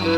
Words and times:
Hej 0.00 0.08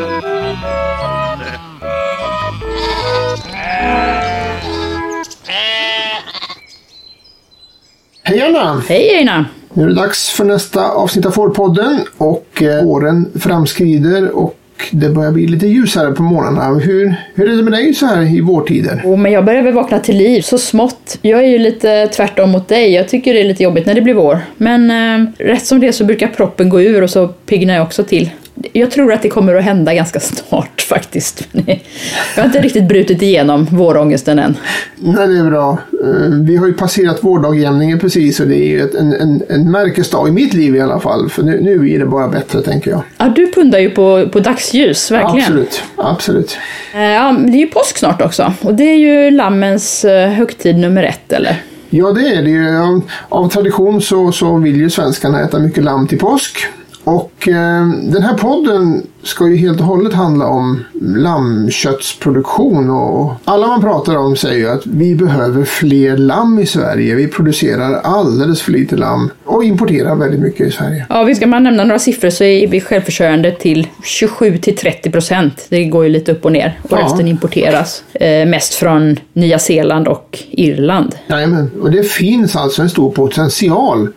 Anna! 8.42 8.82
Hej 8.88 9.16
Einar! 9.16 9.44
Nu 9.74 9.82
är 9.82 9.86
det 9.86 9.94
dags 9.94 10.30
för 10.30 10.44
nästa 10.44 10.90
avsnitt 10.90 11.26
av 11.26 11.30
Fårpodden 11.30 12.00
och 12.18 12.62
eh, 12.62 12.86
åren 12.86 13.30
framskrider 13.40 14.30
och 14.30 14.58
det 14.90 15.08
börjar 15.08 15.32
bli 15.32 15.46
lite 15.46 15.66
ljusare 15.66 16.12
på 16.12 16.22
morgnarna. 16.22 16.78
Hur, 16.78 17.14
hur 17.34 17.52
är 17.52 17.56
det 17.56 17.62
med 17.62 17.72
dig 17.72 17.94
så 17.94 18.06
här 18.06 18.36
i 18.36 18.40
vårtider? 18.40 19.02
Oh, 19.04 19.16
men 19.16 19.32
jag 19.32 19.44
börjar 19.44 19.62
väl 19.62 19.74
vakna 19.74 19.98
till 19.98 20.16
liv 20.16 20.40
så 20.40 20.58
smått. 20.58 21.18
Jag 21.22 21.44
är 21.44 21.48
ju 21.48 21.58
lite 21.58 22.06
tvärtom 22.06 22.50
mot 22.50 22.68
dig. 22.68 22.92
Jag 22.92 23.08
tycker 23.08 23.34
det 23.34 23.40
är 23.40 23.44
lite 23.44 23.62
jobbigt 23.62 23.86
när 23.86 23.94
det 23.94 24.00
blir 24.00 24.14
vår. 24.14 24.38
Men 24.56 24.90
eh, 24.90 25.26
rätt 25.38 25.66
som 25.66 25.80
det 25.80 25.92
så 25.92 26.04
brukar 26.04 26.28
proppen 26.28 26.68
gå 26.68 26.82
ur 26.82 27.02
och 27.02 27.10
så 27.10 27.28
piggnar 27.28 27.74
jag 27.74 27.82
också 27.82 28.04
till. 28.04 28.30
Jag 28.72 28.90
tror 28.90 29.12
att 29.12 29.22
det 29.22 29.28
kommer 29.28 29.54
att 29.54 29.64
hända 29.64 29.94
ganska 29.94 30.20
snart 30.20 30.80
faktiskt. 30.88 31.48
Jag 31.66 32.42
har 32.42 32.44
inte 32.44 32.60
riktigt 32.60 32.88
brutit 32.88 33.22
igenom 33.22 33.64
vårångesten 33.64 34.38
än. 34.38 34.56
Nej, 34.96 35.28
det 35.28 35.38
är 35.38 35.50
bra. 35.50 35.78
Eh, 36.04 36.30
Vi 36.40 36.56
har 36.56 36.66
ju 36.66 36.72
passerat 36.72 37.24
vårdagjämningen 37.24 37.98
precis 37.98 38.40
och 38.40 38.46
det 38.46 38.56
är 38.58 38.68
ju 38.68 38.80
en, 38.98 39.12
en, 39.12 39.42
en 39.48 39.70
märkesdag 39.70 40.28
i 40.28 40.30
mitt 40.30 40.54
liv 40.54 40.76
i 40.76 40.80
alla 40.80 41.00
fall. 41.00 41.30
För 41.30 41.42
nu, 41.42 41.60
nu 41.62 41.90
är 41.90 41.98
det 41.98 42.06
bara 42.06 42.28
bättre 42.28 42.62
tänker 42.62 42.90
jag. 42.90 43.02
Ja, 43.18 43.28
du 43.36 43.52
pundar 43.52 43.78
ju 43.78 43.90
på, 43.90 44.28
på 44.32 44.40
dagsljus, 44.40 45.10
verkligen. 45.10 45.46
Absolut, 45.46 45.82
absolut. 45.96 46.56
Eh, 46.94 47.00
Ja, 47.02 47.36
det 47.46 47.52
är 47.52 47.60
ju 47.60 47.66
påsk 47.66 47.98
snart 47.98 48.22
också. 48.22 48.52
Och 48.62 48.74
det 48.74 48.84
är 48.84 48.96
ju 48.96 49.30
lammens 49.30 50.04
eh, 50.04 50.28
högtid 50.28 50.76
nummer 50.78 51.02
ett, 51.02 51.32
eller? 51.32 51.62
Ja, 51.90 52.12
det 52.12 52.26
är 52.34 52.42
det 52.42 52.50
ju. 52.50 52.78
Av- 52.78 53.02
Av 53.28 53.48
tradition 53.48 54.02
så, 54.02 54.32
så 54.32 54.56
vill 54.56 54.76
ju 54.76 54.90
svenskarna 54.90 55.40
äta 55.44 55.58
mycket 55.58 55.84
lamm 55.84 56.06
till 56.06 56.18
påsk. 56.18 56.56
Och 57.04 57.48
eh, 57.48 57.86
den 58.02 58.22
här 58.22 58.34
podden 58.34 59.06
ska 59.22 59.48
ju 59.48 59.56
helt 59.56 59.80
och 59.80 59.86
hållet 59.86 60.12
handla 60.14 60.46
om 60.46 60.84
lammköttsproduktion. 61.00 62.90
Och 62.90 63.32
alla 63.44 63.66
man 63.66 63.80
pratar 63.80 64.16
om 64.16 64.36
säger 64.36 64.58
ju 64.58 64.68
att 64.68 64.86
vi 64.86 65.14
behöver 65.14 65.64
fler 65.64 66.16
lamm 66.16 66.58
i 66.58 66.66
Sverige. 66.66 67.14
Vi 67.14 67.28
producerar 67.28 67.94
alldeles 67.94 68.62
för 68.62 68.72
lite 68.72 68.96
lamm 68.96 69.30
och 69.44 69.64
importerar 69.64 70.16
väldigt 70.16 70.40
mycket 70.40 70.66
i 70.68 70.70
Sverige. 70.70 71.06
Ja, 71.08 71.22
vi 71.24 71.34
ska 71.34 71.46
man 71.46 71.62
nämna 71.64 71.84
några 71.84 71.98
siffror 71.98 72.30
så 72.30 72.44
är 72.44 72.66
vi 72.66 72.80
självförsörjande 72.80 73.52
till 73.52 73.86
27 74.04 74.58
till 74.58 74.76
30 74.76 75.10
procent. 75.10 75.66
Det 75.68 75.84
går 75.84 76.04
ju 76.04 76.10
lite 76.10 76.32
upp 76.32 76.44
och 76.44 76.52
ner. 76.52 76.78
Och 76.82 76.92
Ja. 76.98 77.04
resten 77.04 77.28
importeras. 77.28 78.04
Eh, 78.14 78.46
mest 78.46 78.74
från 78.74 79.16
Nya 79.32 79.58
Zeeland 79.58 80.08
och 80.08 80.38
Irland. 80.50 81.14
Jajamän, 81.26 81.70
och 81.82 81.90
det 81.90 82.02
finns 82.02 82.56
alltså 82.56 82.82
en 82.82 82.90
stor 82.90 83.10
potential 83.10 84.08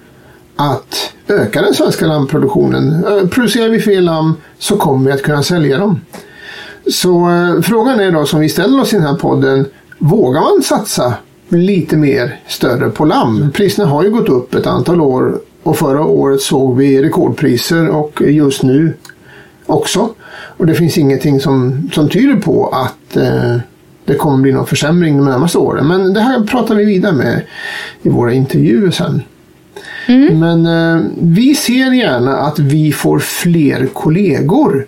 att 0.56 1.14
öka 1.28 1.62
den 1.62 1.74
svenska 1.74 2.06
lammproduktionen. 2.08 3.06
Eh, 3.06 3.28
producerar 3.28 3.70
vi 3.70 3.80
fler 3.80 4.02
lamm 4.02 4.34
så 4.60 4.78
kommer 4.78 5.06
vi 5.06 5.12
att 5.12 5.22
kunna 5.22 5.44
sälja 5.44 5.78
dem. 5.78 6.02
Så 6.92 7.30
eh, 7.30 7.62
frågan 7.62 8.00
är 8.00 8.12
då 8.12 8.26
som 8.26 8.40
vi 8.40 8.50
ställer 8.50 8.82
oss 8.82 8.94
i 8.94 8.96
den 8.96 9.06
här 9.06 9.16
podden, 9.16 9.66
vågar 10.00 10.42
man 10.42 10.64
satsa 10.64 11.14
lite 11.50 11.98
mer 11.98 12.40
större 12.48 12.90
på 12.90 13.06
lamm? 13.06 13.52
Priserna 13.52 13.88
har 13.88 14.04
ju 14.04 14.10
gått 14.10 14.30
upp 14.30 14.56
ett 14.56 14.68
antal 14.68 15.02
år 15.02 15.40
och 15.64 15.78
förra 15.78 16.06
året 16.06 16.42
såg 16.42 16.78
vi 16.78 17.04
rekordpriser 17.04 17.90
och 17.90 18.22
just 18.22 18.64
nu 18.64 18.94
också. 19.66 20.10
Och 20.58 20.66
det 20.66 20.76
finns 20.76 20.98
ingenting 20.98 21.40
som, 21.40 21.90
som 21.94 22.10
tyder 22.10 22.36
på 22.36 22.68
att 22.68 23.18
eh, 23.18 23.58
det 24.06 24.16
kommer 24.16 24.38
bli 24.38 24.52
någon 24.52 24.68
försämring 24.68 25.18
de 25.18 25.26
närmaste 25.26 25.58
åren. 25.58 25.88
Men 25.88 26.14
det 26.14 26.20
här 26.20 26.44
pratar 26.44 26.76
vi 26.76 26.86
vidare 26.86 27.14
med 27.14 27.42
i 28.02 28.10
våra 28.10 28.34
intervjuer 28.34 28.92
sen. 28.92 29.22
Men 30.32 30.66
eh, 30.66 31.04
vi 31.22 31.56
ser 31.56 31.94
gärna 31.94 32.38
att 32.38 32.60
vi 32.60 32.92
får 32.92 33.20
fler 33.20 33.86
kollegor 33.94 34.86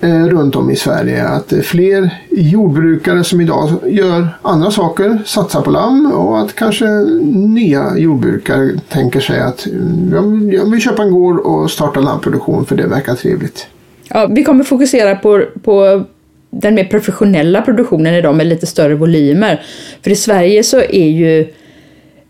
eh, 0.00 0.24
runt 0.26 0.56
om 0.56 0.70
i 0.70 0.76
Sverige. 0.76 1.24
Att 1.24 1.52
är 1.52 1.62
fler 1.62 2.10
jordbrukare 2.30 3.24
som 3.24 3.40
idag 3.40 3.70
gör 3.86 4.28
andra 4.42 4.70
saker, 4.70 5.18
satsar 5.24 5.60
på 5.62 5.70
lamm 5.70 6.12
och 6.12 6.40
att 6.40 6.54
kanske 6.54 6.84
nya 7.32 7.98
jordbrukare 7.98 8.70
tänker 8.88 9.20
sig 9.20 9.40
att 9.40 9.66
mm, 9.66 10.10
jag- 10.12 10.54
jag 10.54 10.70
vill 10.70 10.80
köpa 10.80 11.02
en 11.02 11.10
gård 11.10 11.38
och 11.38 11.70
starta 11.70 12.00
lammproduktion 12.00 12.66
för 12.66 12.76
det 12.76 12.86
verkar 12.86 13.14
trevligt. 13.14 13.66
Ja, 14.08 14.26
vi 14.30 14.44
kommer 14.44 14.64
fokusera 14.64 15.16
på, 15.16 15.42
på 15.62 16.04
den 16.50 16.74
mer 16.74 16.84
professionella 16.84 17.62
produktionen 17.62 18.14
idag 18.14 18.34
med 18.36 18.46
lite 18.46 18.66
större 18.66 18.94
volymer. 18.94 19.62
För 20.02 20.10
i 20.10 20.16
Sverige 20.16 20.62
så 20.62 20.78
är 20.80 21.08
ju 21.08 21.46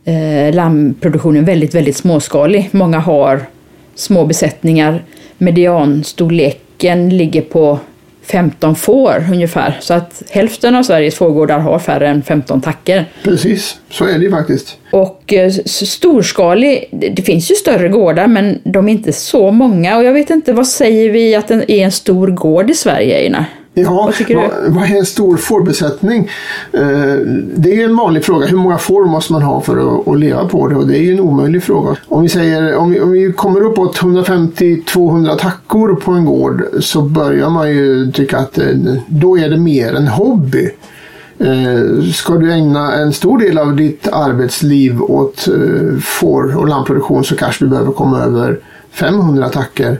eh, 0.06 0.55
lammproduktionen 0.55 1.44
väldigt, 1.44 1.75
väldigt 1.75 1.97
småskalig. 1.97 2.69
Många 2.72 2.99
har 2.99 3.47
små 3.94 4.25
besättningar. 4.25 5.05
Medianstorleken 5.39 7.17
ligger 7.17 7.43
på 7.43 7.78
15 8.27 8.75
får 8.75 9.25
ungefär. 9.33 9.77
Så 9.81 9.94
att 9.94 10.22
hälften 10.31 10.75
av 10.75 10.83
Sveriges 10.83 11.15
fårgårdar 11.15 11.59
har 11.59 11.78
färre 11.78 12.09
än 12.09 12.22
15 12.22 12.61
tacker. 12.61 13.05
Precis, 13.22 13.77
så 13.91 14.05
är 14.05 14.19
det 14.19 14.25
ju 14.25 14.31
faktiskt. 14.31 14.78
Och 14.93 15.33
eh, 15.33 15.50
storskalig, 15.67 16.88
det 16.91 17.09
det 17.09 17.23
finns 17.23 17.50
ju 17.50 17.55
större 17.55 17.88
gårdar 17.88 18.27
men 18.27 18.59
de 18.65 18.88
är 18.88 18.93
inte 18.93 19.12
så 19.12 19.50
många. 19.50 19.97
Och 19.97 20.05
jag 20.05 20.12
vet 20.12 20.31
inte, 20.31 20.53
vad 20.53 20.67
säger 20.67 21.11
vi 21.11 21.34
att 21.34 21.49
det 21.49 21.73
är 21.73 21.84
en 21.84 21.93
stor 21.93 22.28
gård 22.28 22.71
i 22.71 22.75
Sverige, 22.75 23.17
Einar? 23.17 23.44
Ja, 23.78 23.91
Vad 23.91 24.75
vad, 24.75 24.84
är 24.84 24.97
en 24.97 25.06
stor 25.06 25.37
fårbesättning? 25.37 26.31
Eh, 26.72 26.81
det 27.56 27.70
är 27.70 27.75
ju 27.75 27.82
en 27.82 27.97
vanlig 27.97 28.25
fråga. 28.25 28.47
Hur 28.47 28.56
många 28.56 28.78
får 28.78 29.04
måste 29.04 29.32
man 29.32 29.42
ha 29.42 29.60
för 29.60 29.76
att, 29.76 30.09
att 30.09 30.19
leva 30.19 30.48
på 30.48 30.69
det? 30.69 30.76
Och 30.76 30.87
det 30.87 30.98
är 30.98 31.03
ju 31.03 31.12
en 31.12 31.20
omöjlig 31.20 31.62
fråga. 31.62 31.97
Om 32.09 32.22
vi 32.22 32.28
säger 32.28 32.76
om 32.76 32.91
vi, 32.91 33.00
om 33.00 33.10
vi 33.12 33.32
kommer 33.32 33.60
uppåt 33.60 33.98
150-200 33.98 35.37
tackor 35.37 35.94
på 35.94 36.12
en 36.12 36.25
gård 36.25 36.64
så 36.81 37.03
börjar 37.03 37.50
man 37.50 37.70
ju 37.70 38.12
tycka 38.12 38.38
att 38.38 38.59
eh, 38.59 38.66
då 39.06 39.38
är 39.38 39.48
det 39.48 39.56
mer 39.56 39.94
en 39.94 40.08
hobby. 40.08 40.70
Eh, 41.38 42.10
ska 42.14 42.34
du 42.34 42.53
ägna 42.53 42.93
en 42.94 43.12
stor 43.12 43.38
del 43.38 43.58
av 43.58 43.76
ditt 43.76 44.08
arbetsliv 44.08 45.03
åt 45.03 45.48
får 46.03 46.56
och 46.56 46.69
lammproduktion 46.69 47.25
så 47.25 47.37
kanske 47.37 47.64
du 47.64 47.69
behöver 47.69 47.93
komma 47.93 48.20
över 48.20 48.60
500 48.91 49.48
tackor. 49.48 49.98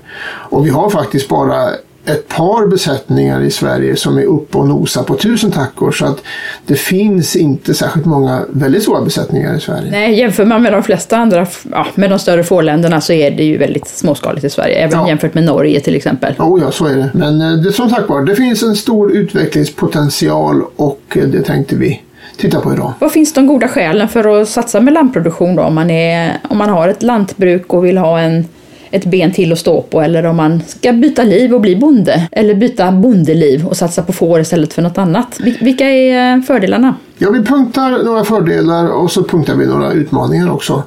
Och 0.51 0.67
vi 0.67 0.71
har 0.71 0.91
faktiskt 0.91 1.29
bara 1.29 1.69
ett 2.07 2.29
par 2.29 2.67
besättningar 2.67 3.41
i 3.43 3.51
Sverige 3.51 3.97
som 3.97 4.19
är 4.19 4.25
uppe 4.25 4.59
och 4.59 4.69
nosar 4.69 5.03
på 5.03 5.15
1000 5.15 5.51
tackor. 5.51 5.93
Så 5.93 6.07
att 6.07 6.23
det 6.67 6.75
finns 6.77 7.37
inte 7.37 7.75
särskilt 7.75 8.07
många 8.07 8.45
väldigt 8.51 8.83
stora 8.83 9.01
besättningar 9.01 9.57
i 9.57 9.61
Sverige. 9.61 9.91
Nej, 9.91 10.19
jämför 10.19 10.45
man 10.45 10.63
med 10.63 10.73
de 10.73 10.83
flesta 10.83 11.17
andra, 11.17 11.47
ja, 11.73 11.87
med 11.95 12.11
de 12.11 12.19
större 12.19 12.45
fårländerna 12.45 13.01
så 13.01 13.13
är 13.13 13.31
det 13.31 13.45
ju 13.45 13.57
väldigt 13.59 13.89
småskaligt 13.89 14.45
i 14.45 14.51
Sverige. 14.51 14.75
Även 14.75 14.99
Ja. 15.01 15.09
jämfört 15.09 15.35
med 15.35 15.45
Norge 15.45 15.81
till 15.81 15.95
exempel. 15.95 16.35
Oh 16.39 16.61
ja, 16.63 16.71
så 16.71 16.87
är 16.87 16.95
det. 16.95 17.11
Men 17.15 17.41
eh, 17.41 17.53
det, 17.53 17.73
som 17.73 17.91
sagt 17.91 18.09
var, 18.09 18.23
det 18.23 18.37
finns 18.37 18.63
en 18.63 18.77
stor 18.77 19.13
utvecklingspotential 19.13 20.63
och 20.77 21.01
eh, 21.17 21.23
det 21.23 21.43
tänkte 21.43 21.77
vi 21.77 22.03
titta 22.37 22.61
på 22.61 22.73
idag. 22.73 22.93
Vad 22.99 23.13
finns 23.13 23.33
de 23.33 23.47
goda 23.47 23.69
skälen 23.69 24.09
för 24.09 24.41
att 24.43 24.49
satsa 24.49 24.81
med 24.81 24.95
lammproduktion 24.95 25.57
då? 25.57 25.63
Om 25.63 25.75
man, 25.75 25.91
är, 25.91 26.33
om 26.49 26.59
man 26.59 26.69
har 26.69 26.89
ett 26.89 27.03
lantbruk 27.03 27.73
och 27.75 27.85
vill 27.85 27.99
ha 27.99 28.21
en, 28.21 28.45
ett 28.91 29.05
ben 29.05 29.33
till 29.33 29.53
att 29.53 29.59
stå 29.59 29.83
på 29.83 30.01
eller 30.01 30.27
om 30.27 30.37
man 30.37 30.63
ska 30.67 30.93
byta 30.93 31.23
liv 31.23 31.55
och 31.55 31.61
bli 31.61 31.77
bonde. 31.77 32.29
Eller 32.33 32.55
byta 32.55 32.93
bondeliv 32.93 33.67
och 33.67 33.77
satsa 33.77 34.03
på 34.03 34.13
får 34.13 34.41
istället 34.41 34.73
för 34.73 34.83
något 34.83 34.99
annat. 34.99 35.41
Vilka 35.61 35.85
är 35.85 36.37
eh, 36.37 36.43
fördelarna? 36.43 36.95
Ja, 37.19 37.31
vi 37.31 37.43
punktar 37.43 38.05
några 38.05 38.25
fördelar 38.25 38.89
och 38.89 39.11
så 39.11 39.25
punktar 39.25 39.55
vi 39.55 39.67
några 39.67 39.93
utmaningar 39.93 40.51
också. 40.51 40.83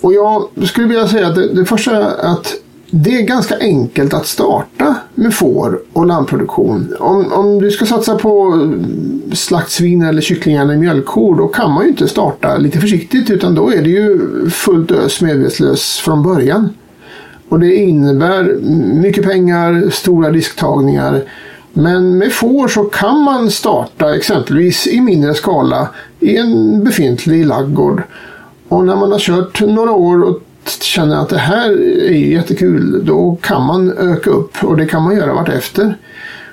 Och 0.00 0.12
jag 0.12 0.48
skulle 0.68 0.86
vilja 0.86 1.08
säga 1.08 1.26
att 1.26 1.34
det, 1.34 1.54
det 1.54 1.64
första 1.64 1.96
är 1.96 2.32
att 2.32 2.54
det 2.90 3.18
är 3.18 3.22
ganska 3.22 3.58
enkelt 3.60 4.14
att 4.14 4.26
starta 4.26 4.94
med 5.14 5.34
får 5.34 5.80
och 5.92 6.06
lammproduktion. 6.06 6.94
Om, 7.00 7.32
om 7.32 7.58
du 7.58 7.70
ska 7.70 7.86
satsa 7.86 8.14
på 8.14 8.60
eh, 8.62 9.34
slaktsvin 9.34 10.02
eller 10.02 10.20
kycklingar 10.20 10.64
eller 10.64 10.76
mjölkkor 10.76 11.36
då 11.36 11.48
kan 11.48 11.72
man 11.72 11.84
ju 11.84 11.90
inte 11.90 12.08
starta 12.08 12.56
lite 12.56 12.80
försiktigt 12.80 13.30
utan 13.30 13.54
då 13.54 13.72
är 13.72 13.82
det 13.82 13.90
ju 13.90 14.20
fullt 14.50 14.90
ös 14.90 15.20
medvetslös 15.20 15.98
från 15.98 16.22
början. 16.22 16.68
Och 17.54 17.60
det 17.60 17.74
innebär 17.74 18.42
mycket 18.94 19.24
pengar, 19.24 19.90
stora 19.90 20.30
risktagningar. 20.30 21.22
Men 21.72 22.18
med 22.18 22.32
får 22.32 22.68
så 22.68 22.84
kan 22.84 23.20
man 23.20 23.50
starta 23.50 24.16
exempelvis 24.16 24.86
i 24.86 25.00
mindre 25.00 25.34
skala 25.34 25.88
i 26.20 26.36
en 26.36 26.84
befintlig 26.84 27.46
laggård. 27.46 28.02
Och 28.68 28.84
när 28.84 28.96
man 28.96 29.12
har 29.12 29.18
kört 29.18 29.60
några 29.60 29.92
år 29.92 30.22
och 30.22 30.40
känner 30.80 31.16
att 31.16 31.28
det 31.28 31.38
här 31.38 31.70
är 32.02 32.12
jättekul, 32.12 33.06
då 33.06 33.36
kan 33.42 33.66
man 33.66 33.92
öka 33.98 34.30
upp 34.30 34.64
och 34.64 34.76
det 34.76 34.86
kan 34.86 35.02
man 35.02 35.16
göra 35.16 35.34
vartefter. 35.34 35.96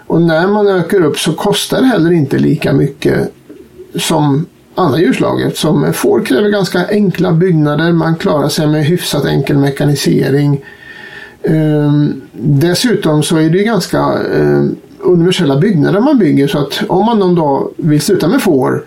Och 0.08 0.22
när 0.22 0.48
man 0.48 0.68
ökar 0.68 1.06
upp 1.06 1.20
så 1.20 1.34
kostar 1.34 1.82
det 1.82 1.88
heller 1.88 2.12
inte 2.12 2.38
lika 2.38 2.74
mycket 2.74 3.34
som 3.96 4.46
andra 4.76 5.00
djurslag 5.00 5.42
eftersom 5.42 5.94
får 5.94 6.26
kräver 6.26 6.50
ganska 6.50 6.88
enkla 6.90 7.32
byggnader, 7.32 7.92
man 7.92 8.16
klarar 8.16 8.50
sig 8.50 8.68
med 8.68 8.86
hyfsat 8.86 9.26
enkel 9.26 9.58
mekanisering. 9.58 10.62
Ehm, 11.44 12.22
dessutom 12.34 13.24
så 13.24 13.38
är 13.38 13.50
det 13.50 13.64
ganska 13.64 14.00
ehm, 14.36 14.76
universella 15.00 15.58
byggnader 15.58 16.00
man 16.00 16.20
bygger 16.20 16.48
så 16.48 16.58
att 16.58 16.82
om 16.90 17.06
man 17.06 17.20
någon 17.20 17.36
dag 17.36 17.68
vill 17.78 18.02
sluta 18.02 18.28
med 18.28 18.42
får 18.42 18.84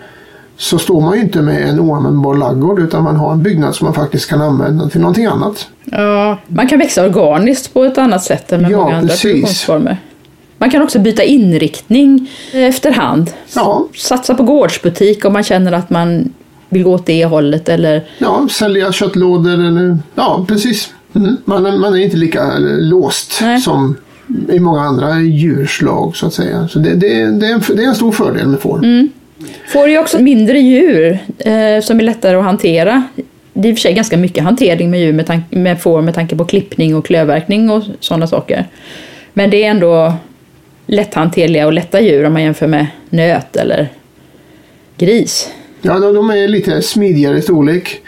så 0.56 0.78
står 0.78 1.00
man 1.00 1.14
ju 1.14 1.20
inte 1.20 1.42
med 1.42 1.68
en 1.68 1.80
oanvändbar 1.80 2.34
laggård 2.34 2.80
utan 2.80 3.04
man 3.04 3.16
har 3.16 3.32
en 3.32 3.42
byggnad 3.42 3.74
som 3.74 3.84
man 3.84 3.94
faktiskt 3.94 4.28
kan 4.30 4.42
använda 4.42 4.88
till 4.88 5.00
någonting 5.00 5.26
annat. 5.26 5.66
Ja, 5.84 6.38
man 6.46 6.68
kan 6.68 6.78
växa 6.78 7.04
organiskt 7.04 7.74
på 7.74 7.84
ett 7.84 7.98
annat 7.98 8.24
sätt 8.24 8.52
än 8.52 8.62
med 8.62 8.70
Ja, 8.70 8.76
många 8.78 8.96
andra 8.96 9.08
precis. 9.08 9.22
produktionsformer. 9.22 9.96
Man 10.58 10.70
kan 10.70 10.82
också 10.82 10.98
byta 10.98 11.22
inriktning 11.22 12.30
efterhand. 12.52 13.30
Ja, 13.54 13.86
Satsa 13.96 14.34
på 14.34 14.42
gårdsbutik 14.42 15.24
om 15.24 15.32
man 15.32 15.42
känner 15.42 15.72
att 15.72 15.90
man 15.90 16.32
vill 16.68 16.82
gå 16.82 16.92
åt 16.94 17.06
det 17.06 17.24
hållet 17.24 17.68
eller 17.68 18.04
ja 18.18 18.48
sälja 18.50 18.92
köttlådor 18.92 19.52
eller 19.52 19.98
ja, 20.14 20.44
precis. 20.48 20.90
Mm. 21.14 21.36
Man, 21.44 21.66
är- 21.66 21.78
man 21.78 21.94
är 21.94 21.98
inte 21.98 22.16
lika 22.16 22.58
låst 22.58 23.38
Nej. 23.42 23.60
som 23.60 23.96
i 24.52 24.58
många 24.60 24.80
andra 24.80 25.20
djurslag 25.20 26.16
så 26.16 26.26
att 26.26 26.32
säga. 26.34 26.68
Så 26.68 26.78
det, 26.78 26.94
det, 26.94 27.08
det, 27.30 27.46
är, 27.46 27.52
en, 27.54 27.62
det 27.76 27.82
är 27.84 27.88
en 27.88 27.94
stor 27.94 28.12
fördel 28.12 28.46
med 28.48 28.60
får. 28.60 28.78
Mm. 28.78 29.08
Får 29.68 29.88
ju 29.88 29.98
också 29.98 30.18
mindre 30.22 30.58
djur 30.58 31.18
eh, 31.38 31.80
som 31.82 31.98
är 32.00 32.02
lättare 32.02 32.36
att 32.36 32.44
hantera. 32.44 33.02
Det 33.52 33.68
är 33.68 33.70
i 33.70 33.74
och 33.74 33.78
för 33.78 33.80
sig 33.82 33.92
ganska 33.94 34.16
mycket 34.16 34.44
hantering 34.44 34.90
med 34.90 35.00
djur 35.00 35.12
med, 35.12 35.26
tank- 35.26 35.50
med 35.50 35.80
får 35.82 36.02
med 36.02 36.14
tanke 36.14 36.36
på 36.36 36.44
klippning 36.44 36.96
och 36.96 37.06
klövverkning 37.06 37.70
och 37.70 37.82
sådana 38.00 38.26
saker. 38.26 38.66
Men 39.32 39.50
det 39.50 39.64
är 39.64 39.70
ändå 39.70 40.14
lätthanterliga 40.86 41.66
och 41.66 41.72
lätta 41.72 42.00
djur 42.00 42.24
om 42.24 42.32
man 42.32 42.42
jämför 42.42 42.66
med 42.66 42.86
nöt 43.10 43.56
eller 43.56 43.88
gris. 44.98 45.48
Ja, 45.82 45.98
de, 45.98 46.14
de 46.14 46.30
är 46.30 46.48
lite 46.48 46.82
smidigare 46.82 47.38
i 47.38 47.42
storlek. 47.42 48.00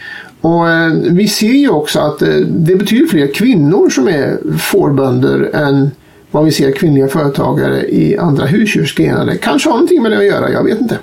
Och 0.46 0.68
eh, 0.68 0.92
vi 0.92 1.28
ser 1.28 1.46
ju 1.46 1.68
också 1.68 2.00
att 2.00 2.22
eh, 2.22 2.28
det 2.38 2.76
betydligt 2.76 3.10
fler 3.10 3.34
kvinnor 3.34 3.90
som 3.90 4.08
är 4.08 4.38
fårbönder 4.58 5.50
än 5.54 5.90
vad 6.30 6.44
vi 6.44 6.52
ser 6.52 6.72
kvinnliga 6.72 7.08
företagare 7.08 7.88
i 7.88 8.18
andra 8.18 8.46
husdjursgrenar. 8.46 9.26
Det 9.26 9.36
kanske 9.36 9.68
har 9.68 9.74
någonting 9.74 10.02
med 10.02 10.10
det 10.12 10.18
att 10.18 10.24
göra, 10.24 10.50
jag 10.50 10.64
vet 10.64 10.80
inte. 10.80 10.98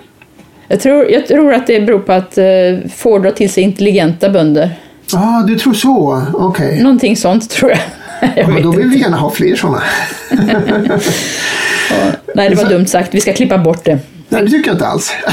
Jag 0.68 0.80
tror, 0.80 1.12
jag 1.12 1.28
tror 1.28 1.54
att 1.54 1.68
det 1.68 1.82
beror 1.82 2.00
på 2.00 2.12
att 2.12 2.38
eh, 2.38 2.46
får 2.96 3.20
dra 3.20 3.32
till 3.32 3.50
sig 3.50 3.64
intelligenta 3.64 4.30
bönder. 4.30 4.80
Ja, 5.12 5.20
ah, 5.20 5.44
du 5.48 5.56
tror 5.56 5.74
så. 5.74 6.24
Okej. 6.34 6.84
Någonting 6.84 7.18
sånt 7.18 7.50
tror 7.50 7.72
jag. 7.72 7.80
jag 8.36 8.50
Ja, 8.50 8.64
då 8.64 8.72
vill 8.72 8.82
inte. 8.82 8.96
vi 8.96 9.02
gärna 9.02 9.18
ha 9.18 9.32
fler 9.32 9.56
sådana. 9.56 9.84
Nej, 12.36 12.50
det 12.50 12.56
var 12.56 12.70
dumt 12.70 12.88
sagt. 12.88 13.14
Vi 13.14 13.22
ska 13.22 13.34
klippa 13.34 13.58
bort 13.58 13.86
det. 13.86 14.00
Nej, 14.30 14.42
det 14.42 14.50
tycker 14.50 14.68
jag 14.70 14.76
inte 14.76 14.88
alls. 14.88 15.14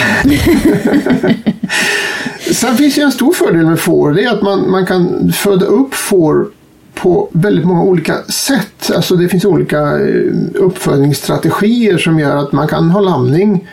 Sen 2.40 2.76
finns 2.76 2.94
det 2.94 3.02
en 3.02 3.12
stor 3.12 3.32
fördel 3.32 3.66
med 3.66 3.80
får. 3.80 4.12
Det 4.12 4.24
är 4.24 4.32
att 4.32 4.42
man, 4.42 4.70
man 4.70 4.86
kan 4.86 5.32
föda 5.32 5.66
upp 5.66 5.94
får 5.94 6.46
på 6.94 7.28
väldigt 7.32 7.64
många 7.64 7.82
olika 7.82 8.22
sätt. 8.22 8.90
Alltså 8.94 9.16
det 9.16 9.28
finns 9.28 9.44
olika 9.44 9.78
eh, 9.78 10.32
uppfödningsstrategier 10.54 11.98
som 11.98 12.18
gör 12.18 12.36
att 12.36 12.52
man 12.52 12.68
kan 12.68 12.90
ha 12.90 13.00
lamning 13.00 13.68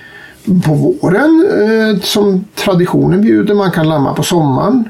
på 0.65 0.73
våren 0.73 1.47
eh, 1.51 2.01
som 2.01 2.45
traditionen 2.55 3.21
bjuder. 3.21 3.53
Man 3.53 3.71
kan 3.71 3.89
lamma 3.89 4.13
på 4.13 4.23
sommaren. 4.23 4.89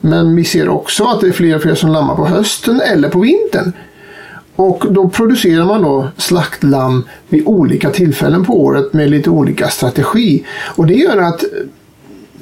Men 0.00 0.36
vi 0.36 0.44
ser 0.44 0.68
också 0.68 1.04
att 1.04 1.20
det 1.20 1.28
är 1.28 1.32
fler 1.32 1.56
och 1.56 1.62
fler 1.62 1.74
som 1.74 1.90
lammar 1.90 2.14
på 2.14 2.26
hösten 2.26 2.80
eller 2.80 3.08
på 3.08 3.20
vintern. 3.20 3.72
Och 4.56 4.84
då 4.90 5.08
producerar 5.08 5.64
man 5.64 5.82
då 5.82 6.08
slaktlamm 6.16 7.04
vid 7.28 7.46
olika 7.46 7.90
tillfällen 7.90 8.44
på 8.44 8.60
året 8.64 8.92
med 8.92 9.10
lite 9.10 9.30
olika 9.30 9.68
strategi. 9.68 10.44
Och 10.76 10.86
det 10.86 10.94
gör 10.94 11.18
att 11.18 11.44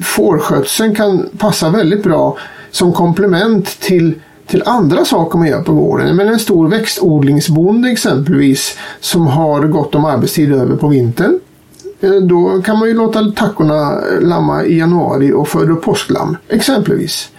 fårskötseln 0.03 0.95
kan 0.95 1.29
passa 1.39 1.71
väldigt 1.71 2.03
bra 2.03 2.37
som 2.71 2.93
komplement 2.93 3.81
till, 3.81 4.15
till 4.47 4.63
andra 4.67 5.05
saker 5.05 5.39
man 5.39 5.49
gör 5.49 5.63
på 5.63 5.75
gården. 5.75 6.17
Men 6.17 6.29
en 6.29 6.39
stor 6.39 6.69
växtodlingsbonde 6.69 7.91
exempelvis 7.91 8.79
som 9.01 9.27
har 9.27 9.63
gott 9.63 9.95
om 9.95 10.05
arbetstid 10.05 10.53
över 10.53 10.77
på 10.77 10.89
vintern 10.89 11.41
eh, 12.03 12.11
Då 12.11 12.63
kan 12.63 12.79
man 12.79 12.89
ju 12.89 12.95
låta 12.95 13.25
tackorna 13.37 14.01
lamma 14.21 14.65
i 14.65 14.79
januari 14.79 15.33
och 15.33 15.49
föda 15.49 15.75
påsklamm 15.75 16.37
exempelvis. 16.49 17.31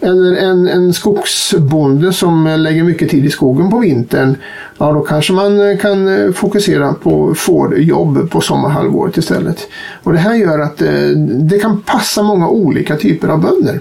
Eller 0.00 0.36
en, 0.36 0.68
en 0.68 0.92
skogsbonde 0.92 2.12
som 2.12 2.46
lägger 2.58 2.84
mycket 2.84 3.10
tid 3.10 3.24
i 3.24 3.30
skogen 3.30 3.70
på 3.70 3.78
vintern. 3.78 4.36
Ja, 4.78 4.92
då 4.92 5.00
kanske 5.00 5.32
man 5.32 5.78
kan 5.78 6.32
fokusera 6.32 6.92
på 6.92 7.34
fårjobb 7.34 8.30
på 8.30 8.40
sommarhalvåret 8.40 9.16
istället. 9.16 9.68
Och 10.02 10.12
det 10.12 10.18
här 10.18 10.34
gör 10.34 10.58
att 10.58 10.82
eh, 10.82 11.08
det 11.26 11.58
kan 11.58 11.80
passa 11.80 12.22
många 12.22 12.48
olika 12.48 12.96
typer 12.96 13.28
av 13.28 13.40
bönder. 13.40 13.80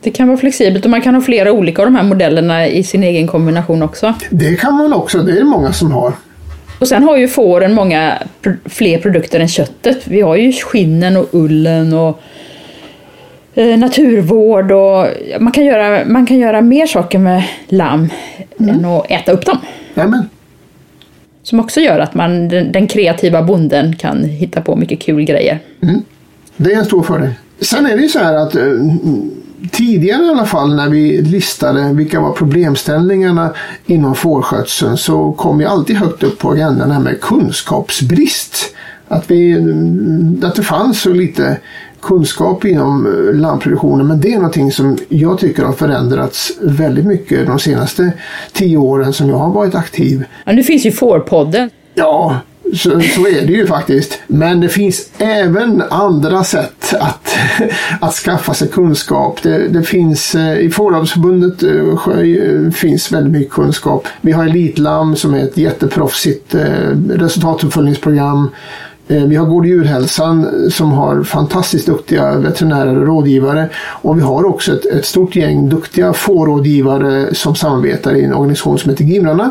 Det 0.00 0.10
kan 0.10 0.28
vara 0.28 0.38
flexibelt 0.38 0.84
och 0.84 0.90
man 0.90 1.02
kan 1.02 1.14
ha 1.14 1.22
flera 1.22 1.52
olika 1.52 1.82
av 1.82 1.86
de 1.86 1.94
här 1.94 2.02
modellerna 2.02 2.68
i 2.68 2.82
sin 2.82 3.02
egen 3.04 3.26
kombination 3.26 3.82
också. 3.82 4.14
Det 4.30 4.56
kan 4.56 4.74
man 4.74 4.92
också, 4.92 5.18
det 5.18 5.32
är 5.32 5.36
det 5.36 5.44
många 5.44 5.72
som 5.72 5.92
har. 5.92 6.12
Och 6.84 6.88
sen 6.88 7.02
har 7.02 7.16
ju 7.16 7.28
fåren 7.28 7.74
många 7.74 8.18
fler 8.64 8.98
produkter 8.98 9.40
än 9.40 9.48
köttet. 9.48 10.06
Vi 10.06 10.20
har 10.20 10.36
ju 10.36 10.52
skinnen 10.52 11.16
och 11.16 11.28
ullen 11.32 11.92
och 11.92 12.20
eh, 13.54 13.78
naturvård 13.78 14.72
och 14.72 15.06
man 15.40 15.52
kan, 15.52 15.64
göra, 15.64 16.04
man 16.06 16.26
kan 16.26 16.38
göra 16.38 16.60
mer 16.60 16.86
saker 16.86 17.18
med 17.18 17.44
lamm 17.68 18.08
än 18.58 18.84
att 18.84 19.10
äta 19.10 19.32
upp 19.32 19.46
dem. 19.46 19.58
Nämen. 19.94 20.28
Som 21.42 21.60
också 21.60 21.80
gör 21.80 21.98
att 21.98 22.14
man, 22.14 22.48
den, 22.48 22.72
den 22.72 22.86
kreativa 22.86 23.42
bonden 23.42 23.96
kan 23.96 24.24
hitta 24.24 24.60
på 24.60 24.76
mycket 24.76 25.00
kul 25.00 25.24
grejer. 25.24 25.58
Det 26.56 26.72
är 26.72 26.78
en 26.78 26.84
stor 26.84 27.02
fördel. 27.02 27.30
Sen 27.60 27.86
är 27.86 27.96
det 27.96 28.02
ju 28.02 28.08
så 28.08 28.18
här 28.18 28.34
att 28.34 28.54
eh, 28.54 28.62
tidigare 29.72 30.24
i 30.24 30.28
alla 30.28 30.46
fall 30.46 30.74
när 30.74 30.88
vi 30.88 31.22
listade 31.22 31.92
vilka 31.92 32.20
var 32.20 32.32
problemställningarna 32.32 33.52
inom 33.86 34.14
fårskötseln 34.14 34.96
så 34.96 35.32
kom 35.32 35.60
ju 35.60 35.66
alltid 35.66 35.96
högt 35.96 36.22
upp 36.22 36.38
på 36.38 36.50
agendan 36.50 36.88
det 36.88 36.94
här 36.94 37.00
med 37.00 37.20
kunskapsbrist. 37.20 38.74
Att, 39.08 39.30
vi, 39.30 39.52
mm, 39.52 40.42
att 40.44 40.54
det 40.54 40.62
fanns 40.62 41.00
så 41.00 41.12
lite 41.12 41.58
kunskap 42.02 42.64
inom 42.64 43.06
eh, 43.06 43.34
lammproduktionen 43.34 44.06
men 44.06 44.20
det 44.20 44.32
är 44.32 44.36
någonting 44.36 44.72
som 44.72 44.98
jag 45.08 45.38
tycker 45.38 45.64
har 45.64 45.72
förändrats 45.72 46.52
väldigt 46.60 47.04
mycket 47.04 47.46
de 47.46 47.58
senaste 47.58 48.12
tio 48.52 48.76
åren 48.76 49.12
som 49.12 49.28
jag 49.28 49.36
har 49.36 49.50
varit 49.50 49.74
aktiv. 49.74 50.24
Ja, 50.44 50.52
nu 50.52 50.62
finns 50.62 50.86
ju 50.86 50.92
fårpodden. 50.92 51.70
Ja, 51.94 52.40
så, 52.72 53.00
så 53.00 53.26
är 53.26 53.46
det 53.46 53.52
ju 53.52 53.66
faktiskt. 53.66 54.18
Men 54.26 54.60
det 54.60 54.68
finns 54.68 55.10
även 55.18 55.82
andra 55.90 56.44
sätt 56.44 56.94
att, 57.00 57.36
att 58.00 58.14
skaffa 58.14 58.54
sig 58.54 58.68
kunskap. 58.68 59.42
Det, 59.42 59.68
det 59.68 59.82
finns 59.82 60.34
eh, 60.34 60.58
i 60.58 60.70
Fordonsförbundet 60.70 61.62
eh, 61.62 61.72
eh, 62.20 62.70
finns 62.70 63.12
väldigt 63.12 63.32
mycket 63.32 63.52
kunskap. 63.52 64.08
Vi 64.20 64.32
har 64.32 64.44
Elitlam 64.44 65.16
som 65.16 65.34
är 65.34 65.44
ett 65.44 65.56
jätteproffsigt 65.56 66.54
resultatuppföljningsprogram. 67.08 68.50
Eh, 69.08 69.24
vi 69.24 69.36
har 69.36 69.46
God 69.46 69.66
djurhälsan 69.66 70.44
eh, 70.44 70.70
som 70.70 70.92
har 70.92 71.22
fantastiskt 71.22 71.86
duktiga 71.86 72.38
veterinärer 72.38 72.98
och 73.00 73.06
rådgivare. 73.06 73.68
Och 74.02 74.18
vi 74.18 74.22
har 74.22 74.44
också 74.44 74.72
ett, 74.72 74.86
ett 74.86 75.04
stort 75.04 75.36
gäng 75.36 75.68
duktiga 75.68 76.12
fårrådgivare 76.12 77.34
som 77.34 77.54
samarbetar 77.54 78.14
i 78.14 78.24
en 78.24 78.34
organisation 78.34 78.78
som 78.78 78.90
heter 78.90 79.04
Gimrarna. 79.04 79.50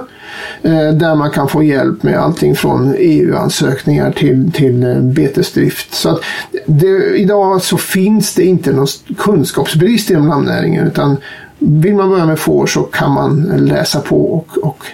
eh, 0.61 0.89
Där 0.89 1.15
man 1.15 1.31
kan 1.31 1.47
få 1.47 1.63
hjälp 1.63 2.03
med 2.03 2.17
allting 2.19 2.55
från 2.55 2.95
EU-ansökningar 2.97 4.11
till, 4.11 4.51
till 4.51 4.83
eh, 4.83 4.99
betesdrift. 4.99 5.93
Så 5.93 6.09
att 6.09 6.19
det, 6.65 7.17
idag 7.17 7.61
så 7.61 7.77
finns 7.77 8.35
det 8.35 8.43
inte 8.43 8.71
någon 8.71 8.87
kunskapsbrist 9.17 10.09
inom 10.09 10.27
lammnäringen 10.27 10.87
utan 10.87 11.17
vill 11.59 11.95
man 11.95 12.09
börja 12.09 12.25
med 12.25 12.39
får 12.39 12.65
så 12.65 12.81
kan 12.81 13.11
man 13.11 13.41
läsa 13.57 13.99
på 13.99 14.33
och, 14.33 14.57
och 14.57 14.85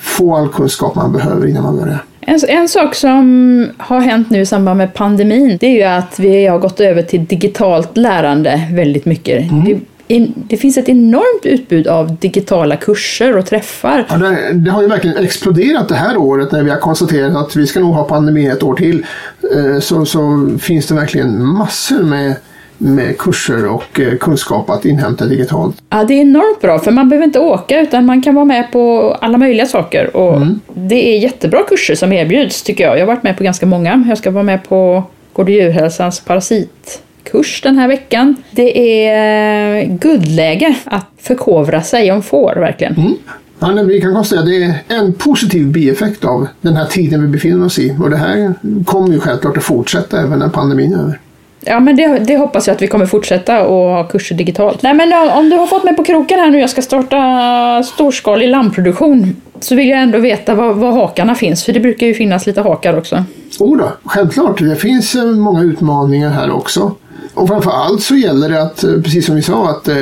få 0.00 0.36
all 0.36 0.48
kunskap 0.48 0.94
man 0.94 1.12
behöver 1.12 1.46
innan 1.46 1.62
man 1.62 1.76
börjar. 1.76 2.04
En, 2.28 2.38
en 2.48 2.68
sak 2.68 2.94
som 2.94 3.68
har 3.78 4.00
hänt 4.00 4.30
nu 4.30 4.40
i 4.40 4.46
samband 4.46 4.78
med 4.78 4.94
pandemin 4.94 5.56
det 5.60 5.66
är 5.66 5.76
ju 5.76 5.82
att 5.82 6.18
vi 6.18 6.46
har 6.46 6.58
gått 6.58 6.80
över 6.80 7.02
till 7.02 7.24
digitalt 7.24 7.96
lärande 7.96 8.68
väldigt 8.72 9.04
mycket. 9.04 9.44
Det, 9.66 9.80
in, 10.14 10.32
det 10.36 10.56
finns 10.56 10.78
ett 10.78 10.88
enormt 10.88 11.46
utbud 11.46 11.86
av 11.86 12.16
digitala 12.16 12.76
kurser 12.76 13.36
och 13.36 13.46
träffar. 13.46 14.06
Ja, 14.08 14.16
det, 14.16 14.52
det 14.52 14.70
har 14.70 14.82
ju 14.82 14.88
verkligen 14.88 15.24
exploderat 15.24 15.88
det 15.88 15.94
här 15.94 16.16
året 16.16 16.52
när 16.52 16.62
vi 16.62 16.70
har 16.70 16.78
konstaterat 16.78 17.36
att 17.36 17.56
vi 17.56 17.66
ska 17.66 17.80
nog 17.80 17.94
ha 17.94 18.04
pandemi 18.04 18.46
ett 18.46 18.62
år 18.62 18.74
till. 18.74 19.06
Eh, 19.54 19.80
Så, 19.80 20.04
så 20.04 20.48
finns 20.60 20.86
det 20.86 20.94
verkligen 20.94 21.46
massor 21.46 22.02
med, 22.02 22.34
med 22.78 23.18
kurser 23.18 23.66
och 23.66 24.00
eh, 24.00 24.16
kunskap 24.16 24.70
att 24.70 24.84
inhämta 24.84 25.24
digitalt. 25.24 25.76
Ja, 25.90 26.04
det 26.04 26.14
är 26.14 26.20
enormt 26.20 26.60
bra 26.60 26.78
för 26.78 26.90
man 26.90 27.08
behöver 27.08 27.26
inte 27.26 27.38
åka 27.38 27.80
utan 27.80 28.06
man 28.06 28.22
kan 28.22 28.34
vara 28.34 28.44
med 28.44 28.72
på 28.72 29.16
alla 29.20 29.38
möjliga 29.38 29.66
saker. 29.66 30.16
Och 30.16 30.40
Det 30.74 31.16
är 31.16 31.18
jättebra 31.18 31.62
kurser 31.68 31.94
som 31.94 32.12
erbjuds 32.12 32.62
tycker 32.62 32.84
jag. 32.84 32.96
Jag 32.96 33.02
har 33.02 33.06
varit 33.06 33.22
med 33.22 33.36
på 33.36 33.44
ganska 33.44 33.66
många. 33.66 34.04
Jag 34.08 34.18
ska 34.18 34.30
vara 34.30 34.44
med 34.44 34.68
på 34.68 35.04
Gård 35.32 35.46
och 35.48 35.54
djurhälsans 35.54 36.20
parasitkurs 36.20 37.62
den 37.62 37.78
här 37.78 37.88
veckan. 37.88 38.36
Det 38.50 39.04
är 39.06 39.84
guldläge 39.84 40.76
att 40.84 41.06
förkovra 41.18 41.82
sig 41.82 42.12
om 42.12 42.22
får 42.22 42.54
verkligen. 42.56 42.96
Mm. 42.96 43.14
Ja, 43.58 43.82
vi 43.82 44.00
kan 44.00 44.14
konstatera 44.14 44.40
att 44.40 44.46
det 44.46 44.64
är 44.94 44.98
en 44.98 45.12
positiv 45.12 45.66
bieffekt 45.66 46.24
av 46.24 46.46
den 46.60 46.76
här 46.76 46.86
tiden 46.86 47.22
vi 47.22 47.28
befinner 47.28 47.66
oss 47.66 47.78
i. 47.78 47.96
Och 48.02 48.10
det 48.10 48.16
här 48.16 48.54
kommer 48.84 49.12
ju 49.12 49.20
självklart 49.20 49.56
att 49.56 49.64
fortsätta 49.64 50.20
även 50.20 50.38
när 50.38 50.48
pandemin 50.48 50.92
är 50.92 50.98
över. 50.98 51.20
Ja, 51.68 51.80
men 51.80 51.96
det, 51.96 52.18
det 52.18 52.36
hoppas 52.36 52.66
jag 52.66 52.74
att 52.74 52.82
vi 52.82 52.86
kommer 52.86 53.06
fortsätta 53.06 53.66
och 53.66 53.88
ha 53.90 54.04
kurser 54.04 54.34
digitalt. 54.34 54.82
Nej, 54.82 54.94
men 54.94 55.12
eh, 55.12 55.36
om- 55.38 55.50
du 55.50 55.56
har 55.56 55.66
fått 55.66 55.84
mig 55.84 55.96
på 55.96 56.04
kroken 56.04 56.38
här 56.38 56.50
nu, 56.50 56.60
jag 56.60 56.70
ska 56.70 56.82
starta 56.82 57.82
storskalig 57.84 58.48
lammproduktion, 58.48 59.36
så 59.60 59.74
vill 59.74 59.88
jag 59.88 59.98
ändå 60.00 60.18
veta 60.18 60.54
var, 60.54 60.72
var 60.72 60.92
hakarna 60.92 61.34
finns, 61.34 61.64
för 61.64 61.72
det 61.72 61.80
brukar 61.80 62.06
ju 62.06 62.14
finnas 62.14 62.46
lite 62.46 62.60
hakar 62.60 62.98
också. 62.98 63.24
Oh 63.58 63.78
då, 63.78 63.92
självklart, 64.04 64.58
det 64.58 64.76
finns 64.76 65.14
eh, 65.14 65.24
många 65.24 65.62
utmaningar 65.62 66.30
här 66.30 66.50
också. 66.50 66.92
Och 67.34 67.48
framför 67.48 67.70
allt 67.70 68.02
så 68.02 68.14
gäller 68.14 68.48
det 68.48 68.62
att, 68.62 68.84
eh, 68.84 68.90
precis 69.04 69.26
som 69.26 69.34
vi 69.36 69.42
sa, 69.42 69.70
att 69.70 69.88
eh, 69.88 69.94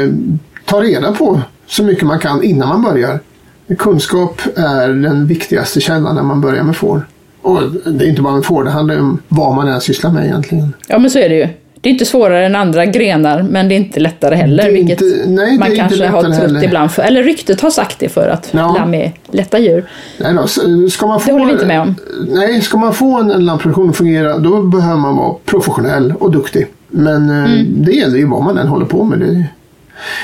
ta 0.65 0.81
reda 0.83 1.13
på 1.13 1.41
så 1.67 1.83
mycket 1.85 2.05
man 2.05 2.19
kan 2.19 2.43
innan 2.43 2.69
man 2.69 2.83
börjar. 2.83 3.21
kunskap 3.79 4.41
är 4.57 4.89
den 4.89 5.27
viktigaste 5.27 5.81
källan 5.81 6.15
när 6.15 6.23
man 6.23 6.41
börjar 6.41 6.63
med 6.63 6.77
får. 6.77 7.07
Och 7.47 7.63
det 7.93 8.05
är 8.05 8.09
inte 8.09 8.23
bara 8.23 8.35
med 8.35 8.45
får, 8.45 8.65
det 8.65 8.71
handlar 8.71 8.99
om 9.01 9.19
vad 9.29 9.55
man 9.55 9.69
än 9.69 9.81
sysslar 9.81 10.11
med 10.11 10.25
egentligen. 10.25 10.75
Ja, 10.89 10.99
men 10.99 11.11
så 11.11 11.19
är 11.19 11.29
det 11.29 11.35
ju. 11.35 11.49
Det 11.81 11.89
är 11.89 11.93
inte 11.93 12.05
svårare 12.05 12.47
än 12.47 12.57
andra 12.57 12.87
grenar, 12.87 13.43
men 13.43 13.69
det 13.69 13.75
är 13.75 13.77
inte 13.77 14.01
lättare 14.01 14.35
heller. 14.35 14.71
Vilket 14.71 15.01
inte- 15.03 15.25
nej, 15.27 15.59
man 15.59 15.77
kanske 15.77 16.07
har 16.07 16.23
trott 16.23 16.35
heller. 16.35 16.65
ibland. 16.65 16.91
För, 16.91 17.03
eller 17.03 17.23
ryktet 17.23 17.61
har 17.61 17.71
sagt 17.71 17.99
det 17.99 18.09
för 18.09 18.29
att 18.29 18.49
Ja. 18.53 18.75
lamm 18.79 18.95
är 18.95 19.13
lätta 19.31 19.59
djur. 19.59 19.85
Nej 20.19 20.35
då, 20.35 20.47
ska 20.89 21.07
man 21.07 21.21
få, 21.21 21.27
Det 21.27 21.33
håller 21.33 21.47
vi 21.47 21.53
inte 21.53 21.67
med 21.67 21.81
om. 21.81 21.95
Nej, 22.29 22.61
ska 22.61 22.79
man 22.79 22.95
få 22.95 23.19
en, 23.21 23.31
en 23.31 23.45
lammproduktion 23.45 23.91
att 23.91 23.97
fungera 23.97 24.39
då 24.39 24.63
behöver 24.63 25.01
man 25.01 25.17
vara 25.17 25.35
professionell 25.45 26.15
och 26.21 26.33
duktig. 26.33 26.67
Men 26.89 27.31
eh, 27.31 27.37
Mm. 27.53 27.67
det 27.85 27.93
gäller 27.93 28.19
ju 28.19 28.27
vad 28.27 28.43
man 28.45 28.59
än 28.59 28.69
håller 28.69 28.87
på 28.87 29.05
med. 29.05 29.19
Det, 29.19 29.45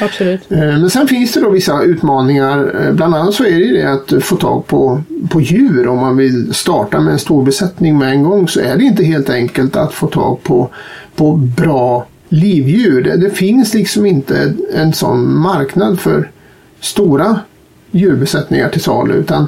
Absolut. 0.00 0.52
Eh, 0.52 0.58
men 0.58 0.90
sen 0.90 1.08
finns 1.08 1.32
det 1.32 1.40
då 1.40 1.50
vissa 1.50 1.82
utmaningar. 1.82 2.86
Eh, 2.86 2.92
bland 2.92 3.14
annat 3.14 3.34
så 3.34 3.44
är 3.44 3.50
det 3.50 3.64
ju 3.64 3.72
det 3.72 3.92
att 3.92 4.24
få 4.24 4.36
tag 4.36 4.66
på, 4.66 5.02
på 5.30 5.40
djur. 5.40 5.88
Om 5.88 5.98
man 5.98 6.16
vill 6.16 6.54
starta 6.54 7.00
med 7.00 7.12
en 7.12 7.18
stor 7.18 7.44
besättning 7.44 7.98
med 7.98 8.10
en 8.10 8.22
gång 8.22 8.48
så 8.48 8.60
är 8.60 8.76
det 8.76 8.84
inte 8.84 9.04
helt 9.04 9.30
enkelt 9.30 9.76
att 9.76 9.92
få 9.92 10.06
tag 10.06 10.42
på, 10.42 10.70
på 11.14 11.36
bra 11.36 12.06
livdjur. 12.28 13.02
Det, 13.02 13.16
det 13.16 13.30
finns 13.30 13.74
liksom 13.74 14.06
inte 14.06 14.54
en 14.74 14.92
sån 14.92 15.38
marknad 15.38 16.00
för 16.00 16.30
stora 16.80 17.40
djurbesättningar 17.90 18.68
till 18.68 18.82
salu. 18.82 19.14
Utan 19.14 19.46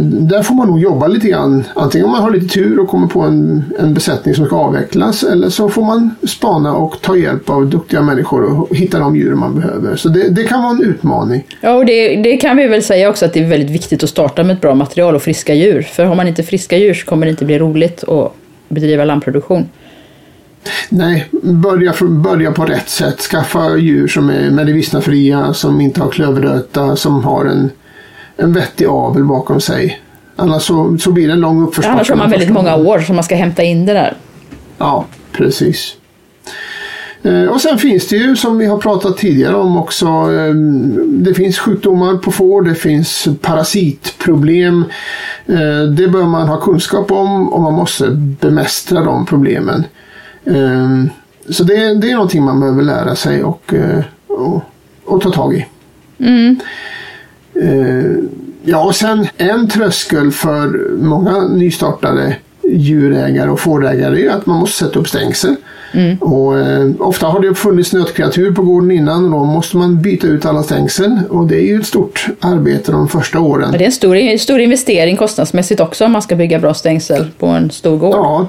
där 0.00 0.42
får 0.42 0.54
man 0.54 0.68
nog 0.68 0.80
jobba 0.80 1.06
lite 1.06 1.28
grann. 1.28 1.64
Antingen 1.74 2.04
om 2.04 2.10
man 2.12 2.22
har 2.22 2.30
lite 2.30 2.54
tur 2.54 2.78
och 2.78 2.88
kommer 2.88 3.06
på 3.06 3.20
en, 3.20 3.64
en 3.78 3.94
besättning 3.94 4.34
som 4.34 4.46
ska 4.46 4.56
avvecklas 4.56 5.22
eller 5.22 5.50
så 5.50 5.68
får 5.68 5.84
man 5.84 6.14
spana 6.28 6.74
och 6.74 7.00
ta 7.00 7.16
hjälp 7.16 7.50
av 7.50 7.66
duktiga 7.66 8.02
människor 8.02 8.60
och 8.60 8.76
hitta 8.76 8.98
de 8.98 9.16
djur 9.16 9.34
man 9.34 9.54
behöver. 9.54 9.96
Så 9.96 10.08
det, 10.08 10.28
det 10.28 10.44
kan 10.44 10.62
vara 10.62 10.72
en 10.72 10.82
utmaning. 10.82 11.46
Ja, 11.60 11.74
och 11.74 11.86
det, 11.86 12.16
det 12.16 12.36
kan 12.36 12.56
vi 12.56 12.66
väl 12.66 12.82
säga 12.82 13.08
också 13.08 13.24
att 13.24 13.32
det 13.32 13.40
är 13.40 13.48
väldigt 13.48 13.70
viktigt 13.70 14.02
att 14.02 14.10
starta 14.10 14.44
med 14.44 14.54
ett 14.54 14.60
bra 14.60 14.74
material 14.74 15.14
och 15.14 15.22
friska 15.22 15.54
djur. 15.54 15.82
För 15.82 16.04
har 16.04 16.14
man 16.14 16.28
inte 16.28 16.42
friska 16.42 16.76
djur 16.76 16.94
så 16.94 17.06
kommer 17.06 17.26
det 17.26 17.30
inte 17.30 17.44
bli 17.44 17.58
roligt 17.58 18.04
att 18.04 18.32
bedriva 18.68 19.04
lammproduktion. 19.04 19.68
Nej, 20.88 21.26
börja, 21.42 21.94
börja 22.00 22.52
på 22.52 22.64
rätt 22.64 22.88
sätt. 22.88 23.20
Skaffa 23.20 23.76
djur 23.76 24.08
som 24.08 24.30
är 24.30 24.50
medicinafria, 24.50 25.54
som 25.54 25.80
inte 25.80 26.00
har 26.00 26.10
klöverröta, 26.10 26.96
som 26.96 27.24
har 27.24 27.44
en, 27.44 27.70
en 28.38 28.52
vettig 28.52 28.86
avel 28.86 29.24
bakom 29.24 29.60
sig. 29.60 30.00
Annars 30.36 30.62
så, 30.62 30.96
så 31.00 31.12
blir 31.12 31.26
det 31.26 31.32
en 31.32 31.40
lång 31.40 31.62
uppförsbacke. 31.62 31.92
Annars 31.94 32.08
har 32.10 32.16
man 32.16 32.30
väldigt 32.30 32.50
många 32.52 32.76
år 32.76 32.98
som 33.00 33.14
man 33.16 33.24
ska 33.24 33.34
hämta 33.36 33.62
in 33.62 33.86
det 33.86 33.92
där. 33.92 34.16
Ja, 34.78 35.04
precis. 35.32 35.94
Eh, 37.22 37.42
Och 37.44 37.60
sen 37.60 37.78
finns 37.78 38.08
det 38.08 38.16
ju 38.16 38.36
som 38.36 38.58
vi 38.58 38.66
har 38.66 38.78
pratat 38.78 39.16
tidigare 39.16 39.54
om 39.56 39.76
också. 39.76 40.06
eh, 40.06 40.54
Det 41.06 41.34
finns 41.34 41.58
sjukdomar 41.58 42.16
på 42.16 42.32
får, 42.32 42.62
det 42.62 42.74
finns 42.74 43.28
parasitproblem. 43.40 44.84
Eh, 45.46 45.82
Det 45.96 46.08
bör 46.08 46.24
man 46.24 46.48
ha 46.48 46.56
kunskap 46.60 47.10
om 47.12 47.48
och 47.52 47.60
man 47.60 47.72
måste 47.72 48.08
bemästra 48.40 49.00
de 49.04 49.26
problemen. 49.26 49.84
Eh, 50.44 51.04
Så 51.50 51.64
det, 51.64 51.74
är 51.76 52.12
någonting 52.12 52.44
man 52.44 52.60
behöver 52.60 52.82
lära 52.82 53.16
sig 53.16 53.44
och, 53.44 53.74
eh, 53.74 54.04
och, 54.26 54.62
och 55.04 55.20
ta 55.20 55.30
tag 55.30 55.54
i. 55.54 55.66
Eh, 56.18 56.52
Eh, 57.60 58.16
ja, 58.62 58.84
och 58.84 58.94
sen 58.94 59.26
en 59.36 59.68
tröskel 59.68 60.30
för 60.30 60.92
många 60.96 61.48
nystartade 61.48 62.36
djurägare 62.72 63.50
och 63.50 63.60
fårägare 63.60 64.26
är 64.26 64.30
att 64.30 64.46
man 64.46 64.58
måste 64.58 64.84
sätta 64.84 64.98
upp 64.98 65.08
stängsel. 65.08 65.56
Och, 66.20 66.58
eh, 66.58 66.90
ofta 66.98 67.26
har 67.26 67.40
det 67.40 67.54
funnits 67.54 67.92
nötkreatur 67.92 68.52
på 68.52 68.62
gården 68.62 68.90
innan 68.90 69.24
och 69.24 69.30
då 69.30 69.44
måste 69.44 69.76
man 69.76 70.02
byta 70.02 70.26
ut 70.26 70.46
alla 70.46 70.62
stängsel. 70.62 71.20
Och 71.30 71.46
det 71.46 71.56
är 71.56 71.66
ju 71.66 71.80
ett 71.80 71.86
stort 71.86 72.26
arbete 72.40 72.92
de 72.92 73.08
första 73.08 73.40
åren. 73.40 73.70
Men 73.70 73.78
det 73.78 73.84
är 73.84 73.86
en 73.86 73.92
stor, 73.92 74.36
stor 74.36 74.60
investering 74.60 75.16
kostnadsmässigt 75.16 75.80
också 75.80 76.04
om 76.04 76.12
man 76.12 76.22
ska 76.22 76.36
bygga 76.36 76.58
bra 76.58 76.74
stängsel 76.74 77.26
på 77.38 77.46
en 77.46 77.70
stor 77.70 77.98
gård. 77.98 78.14
Ja, 78.14 78.46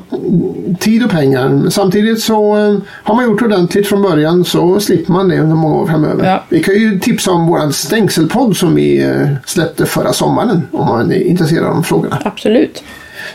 tid 0.80 1.04
och 1.04 1.12
pengar. 1.12 1.70
Samtidigt 1.70 2.22
så 2.22 2.58
eh, 2.58 2.78
har 2.86 3.16
man 3.16 3.26
gjort 3.26 3.42
ordentligt 3.42 3.88
från 3.88 4.02
början 4.02 4.46
så 4.46 4.80
slipper 4.80 5.14
man 5.14 5.30
det 5.30 5.40
under 5.40 5.56
många 5.56 5.76
år 5.76 5.88
framöver. 5.88 6.26
Ja. 6.26 6.44
Vi 6.50 6.64
kan 6.64 6.74
ju 6.74 7.00
tipsa 7.00 7.32
om 7.32 7.48
våran 7.48 7.74
stängselpodd 7.74 8.58
som 8.58 8.76
vi 8.76 9.04
eh, 9.04 9.28
släppte 9.46 9.86
förra 9.86 10.14
sommaren 10.14 10.68
om 10.72 10.88
man 10.88 11.12
är 11.12 11.24
intresserad 11.24 11.66
av 11.66 11.74
de 11.74 11.84
frågorna. 11.84 12.22
Absolut. 12.26 12.84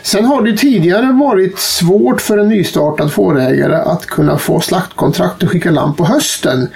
Sen 0.05 0.25
har 0.25 0.41
det 0.41 0.57
tidigare 0.57 1.11
varit 1.11 1.59
svårt 1.59 2.21
för 2.21 2.37
en 2.37 2.49
nystartad 2.49 3.11
fårägare 3.11 3.75
att 3.75 4.05
kunna 4.05 4.37
få 4.37 4.59
slaktkontrakt 4.59 5.43
och 5.43 5.49
skicka 5.49 5.71
lamm 5.71 5.95
på 5.95 6.05
hösten. 6.05 6.67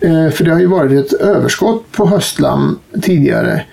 Eh, 0.00 0.30
för 0.30 0.44
det 0.44 0.52
har 0.52 0.60
ju 0.60 0.66
varit 0.66 1.06
ett 1.06 1.20
överskott 1.20 1.92
på 1.92 2.06
höstlamm 2.06 2.78
tidigare. 3.02 3.64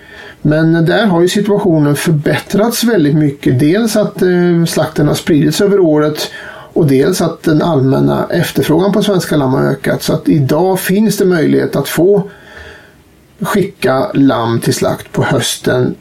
Men 0.42 0.84
där 0.86 1.06
har 1.06 1.20
ju 1.20 1.28
situationen 1.28 1.96
förbättrats 1.96 2.84
väldigt 2.84 3.14
mycket. 3.14 3.60
Dels 3.60 3.96
att 3.96 4.22
eh, 4.22 4.64
slakten 4.68 5.08
har 5.08 5.14
spridits 5.14 5.60
över 5.60 5.80
året 5.80 6.30
och 6.72 6.86
dels 6.86 7.20
att 7.20 7.42
den 7.42 7.62
allmänna 7.62 8.26
efterfrågan 8.30 8.92
på 8.92 9.02
svenska 9.02 9.36
lamm 9.36 9.52
har 9.52 9.64
ökat. 9.64 10.02
Så 10.02 10.12
att 10.12 10.28
idag 10.28 10.80
finns 10.80 11.16
det 11.16 11.24
möjlighet 11.24 11.76
att 11.76 11.88
få 11.88 12.30
skicka 13.40 14.10
lamm 14.14 14.60
till 14.60 14.74
slakt 14.74 15.12
på 15.12 15.24
hösten 15.24 15.94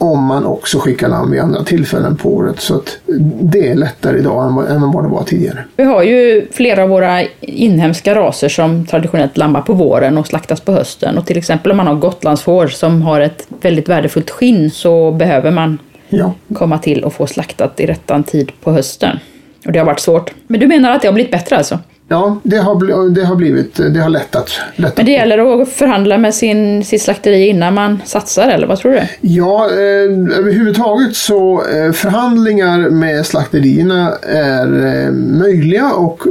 om 0.00 0.24
man 0.24 0.46
också 0.46 0.78
skickar 0.78 1.08
lamm 1.08 1.30
vid 1.30 1.40
andra 1.40 1.64
tillfällen 1.64 2.16
på 2.16 2.34
året. 2.34 2.60
Så 2.60 2.74
att 2.74 2.98
det 3.40 3.68
är 3.68 3.74
lättare 3.74 4.18
idag 4.18 4.46
än 4.46 4.54
vad, 4.54 4.70
än 4.70 4.92
vad 4.92 5.04
det 5.04 5.08
var 5.08 5.22
tidigare. 5.22 5.64
Vi 5.76 5.84
har 5.84 6.02
ju 6.02 6.46
flera 6.52 6.82
av 6.82 6.88
våra 6.88 7.22
inhemska 7.40 8.14
raser 8.14 8.48
som 8.48 8.86
traditionellt 8.86 9.36
lammar 9.36 9.62
på 9.62 9.72
våren 9.72 10.18
och 10.18 10.26
slaktas 10.26 10.60
på 10.60 10.72
hösten. 10.72 11.18
Och 11.18 11.26
till 11.26 11.38
exempel 11.38 11.70
om 11.70 11.76
man 11.76 11.86
har 11.86 11.94
gotlandsfår 11.94 12.66
som 12.66 13.02
har 13.02 13.20
ett 13.20 13.46
väldigt 13.60 13.88
värdefullt 13.88 14.30
skinn 14.30 14.70
så 14.70 15.12
behöver 15.12 15.50
man 15.50 15.78
Ja, 16.08 16.34
komma 16.54 16.78
till 16.78 17.04
och 17.04 17.12
få 17.12 17.26
slaktat 17.26 17.80
i 17.80 17.86
rättan 17.86 18.24
tid 18.24 18.52
på 18.62 18.72
hösten. 18.72 19.18
Och 19.66 19.72
det 19.72 19.78
har 19.78 19.86
varit 19.86 20.00
svårt. 20.00 20.30
Men 20.46 20.60
du 20.60 20.66
menar 20.66 20.90
att 20.90 21.02
det 21.02 21.08
har 21.08 21.12
blivit 21.12 21.32
bättre 21.32 21.56
alltså? 21.56 21.78
Ja 22.10 22.40
det, 22.42 22.56
har, 22.56 23.10
det 23.14 23.24
har 23.24 23.36
blivit, 23.36 23.76
det 23.94 24.00
har 24.00 24.08
lättat. 24.10 24.60
lättat. 24.76 24.96
Men 24.96 25.06
det 25.06 25.12
gäller 25.12 25.62
att 25.62 25.68
förhandla 25.68 26.18
med 26.18 26.34
sin, 26.34 26.84
sitt 26.84 27.02
slakteri 27.02 27.48
innan 27.48 27.74
man 27.74 28.00
satsar 28.04 28.48
eller 28.48 28.66
vad 28.66 28.78
tror 28.78 28.92
du? 28.92 29.00
Ja, 29.20 29.64
eh, 29.70 30.38
överhuvudtaget 30.38 31.16
så 31.16 31.62
eh, 31.62 31.92
förhandlingar 31.92 32.78
med 32.90 33.26
slakterierna 33.26 34.12
är 34.22 34.86
eh, 34.86 35.10
möjliga 35.12 35.92
och 35.92 36.22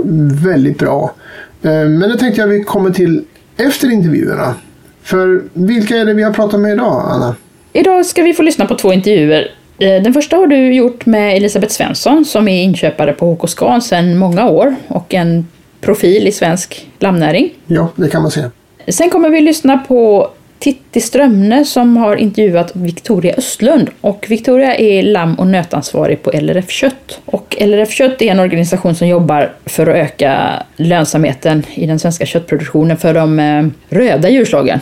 väldigt 0.45 0.77
bra. 0.77 1.13
Eh, 1.61 1.69
men 1.71 1.99
det 1.99 2.17
tänkte 2.17 2.41
jag 2.41 2.47
vi 2.47 2.63
kommer 2.63 2.89
till 2.89 3.23
efter 3.57 3.91
intervjuerna. 3.91 4.55
För 5.03 5.41
vilka 5.53 5.97
är 5.97 6.05
det 6.05 6.13
vi 6.13 6.23
har 6.23 6.33
pratat 6.33 6.59
med 6.59 6.71
idag, 6.73 7.03
Anna? 7.09 7.35
Idag 7.73 8.05
ska 8.05 8.23
vi 8.23 8.33
få 8.33 8.41
lyssna 8.41 8.65
på 8.65 8.75
två 8.75 8.93
intervjuer. 8.93 9.47
Eh, 9.79 10.03
Den 10.03 10.13
första 10.13 10.35
har 10.35 10.47
du 10.47 10.73
gjort 10.73 11.05
med 11.05 11.37
Elisabeth 11.37 11.73
Svensson 11.73 12.25
som 12.25 12.47
är 12.47 12.63
inköpare 12.63 13.13
på 13.13 13.33
HK 13.33 13.47
Scan 13.49 13.81
sedan 13.81 14.17
många 14.17 14.49
år 14.49 14.75
och 14.87 15.13
en 15.13 15.47
profil 15.81 16.27
i 16.27 16.31
svensk 16.31 16.87
lammnäring. 16.99 17.49
Ja, 17.67 17.89
det 17.95 18.09
kan 18.09 18.21
man 18.21 18.31
säga. 18.31 18.51
Sen 18.87 19.09
kommer 19.09 19.29
vi 19.29 19.41
lyssna 19.41 19.77
på 19.77 20.29
Titti 20.59 21.01
Strömne 21.01 21.65
som 21.65 21.97
har 21.97 22.15
intervjuat 22.15 22.71
Victoria 22.75 23.35
Östlund 23.35 23.89
och 24.01 24.25
Victoria 24.29 24.75
är 24.75 25.03
lamm 25.03 25.35
och 25.35 25.47
nötansvarig 25.47 26.23
på 26.23 26.31
LRF 26.31 26.69
Kött. 26.69 27.19
Och 27.25 27.57
LRF 27.59 27.91
Kött 27.91 28.21
är 28.21 28.31
en 28.31 28.39
organisation 28.39 28.95
som 28.95 29.07
jobbar 29.07 29.53
för 29.65 29.87
att 29.87 29.95
öka 29.95 30.63
lönsamheten 30.75 31.63
i 31.73 31.85
den 31.85 31.99
svenska 31.99 32.25
köttproduktionen 32.25 32.97
för 32.97 33.13
de 33.13 33.39
eh, 33.39 33.67
röda 33.89 34.29
djurslagen. 34.29 34.79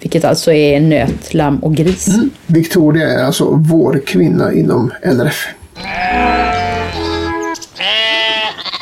Vilket 0.00 0.24
alltså 0.24 0.52
är 0.52 0.80
nöt, 0.80 1.34
lamm 1.34 1.58
och 1.58 1.74
gris. 1.74 2.08
Victoria 2.46 3.08
är 3.08 3.24
alltså 3.24 3.48
vår 3.50 4.02
kvinna 4.06 4.52
inom 4.52 4.92
LRF. 5.02 5.48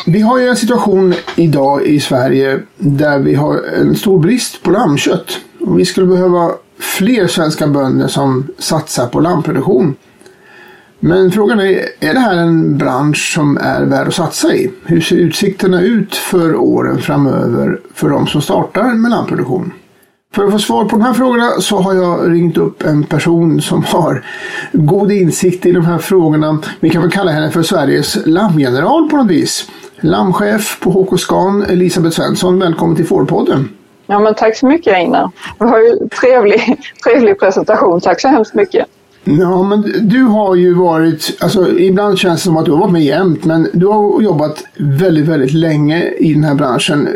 Vi 0.07 0.21
har 0.21 0.39
ju 0.39 0.49
en 0.49 0.57
situation 0.57 1.15
idag 1.37 1.83
i 1.83 2.01
Sverige 2.01 2.61
där 2.79 3.19
vi 3.19 3.35
har 3.35 3.63
en 3.81 3.97
stor 3.97 4.19
brist 4.19 4.63
på 4.63 4.71
lammkött. 4.71 5.39
Och 5.61 5.79
vi 5.79 5.85
skulle 5.85 6.07
behöva 6.07 6.51
fler 6.79 7.27
svenska 7.27 7.67
bönder 7.67 8.09
som 8.09 8.47
satsar 8.59 9.07
på 9.07 9.21
lammproduktion. 9.21 9.95
Men 11.01 11.31
frågan 11.31 11.61
är, 11.61 11.81
är 12.01 12.15
det 12.15 12.21
här 12.21 12.37
en 12.37 12.79
bransch 12.79 13.33
som 13.35 13.57
är 13.57 13.85
värd 13.85 14.09
att 14.09 14.15
satsa 14.15 14.55
i? 14.55 14.71
Hur 14.85 15.01
ser 15.01 15.17
utsikterna 15.17 15.81
ut 15.81 16.15
för 16.15 16.57
åren 16.57 16.99
framöver 16.99 17.81
för 17.95 18.09
de 18.09 18.27
som 18.27 18.43
startar 18.43 18.95
med 18.95 19.11
lammproduktion? 19.11 19.73
För 20.35 20.45
att 20.45 20.53
få 20.53 20.59
svar 20.59 20.85
på 20.85 20.97
de 20.97 21.03
här 21.03 21.13
frågorna 21.13 21.51
så 21.61 21.81
har 21.81 21.95
jag 21.95 22.33
ringt 22.33 22.59
upp 22.59 22.83
en 22.83 23.05
person 23.05 23.63
som 23.63 23.85
har 23.85 24.25
god 24.73 25.13
insikt 25.13 25.67
i 25.67 25.73
de 25.73 25.85
här 25.85 25.99
frågorna. 25.99 26.59
Vi 26.81 26.91
kan 26.91 27.03
väl 27.03 27.11
kalla 27.11 27.31
henne 27.31 27.51
för 27.51 27.63
Sveriges 27.63 28.19
lammgeneral 28.27 29.11
på 29.11 29.17
något 29.17 29.31
vis. 29.31 29.69
Lammchef 30.03 30.81
på 30.81 30.91
HK 30.91 31.19
Scan, 31.19 31.63
Elisabeth 31.63 32.17
Svensson. 32.17 32.59
Välkommen 32.59 32.97
till 32.97 33.07
Fårpodden. 33.07 33.69
Ja, 34.07 34.19
men 34.19 34.35
tack 34.35 34.57
så 34.57 34.67
mycket 34.67 34.95
Einar. 34.95 35.31
Det 35.59 35.65
var 35.65 35.79
ju 35.79 36.09
trevlig, 36.21 36.81
trevlig 37.05 37.39
presentation. 37.41 38.01
Tack 38.01 38.21
så 38.21 38.29
hemskt 38.29 38.55
mycket. 38.55 38.87
Ja, 39.25 39.63
men 39.63 40.09
du 40.09 40.23
har 40.23 40.55
ju 40.55 40.75
varit, 40.75 41.37
alltså 41.41 41.79
ibland 41.79 42.19
känns 42.19 42.41
det 42.41 42.45
som 42.45 42.57
att 42.57 42.65
du 42.65 42.71
har 42.71 42.79
varit 42.79 42.93
med 42.93 43.05
jämt, 43.05 43.45
men 43.45 43.69
du 43.73 43.87
har 43.87 44.23
jobbat 44.23 44.65
väldigt, 44.79 45.29
väldigt 45.29 45.53
länge 45.53 46.11
i 46.19 46.35
den 46.35 46.45
här 46.45 46.55
branschen. 46.55 47.09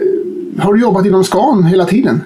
Har 0.59 0.75
du 0.75 0.81
jobbat 0.81 1.07
inom 1.07 1.25
Scan 1.25 1.65
hela 1.65 1.85
tiden? 1.85 2.21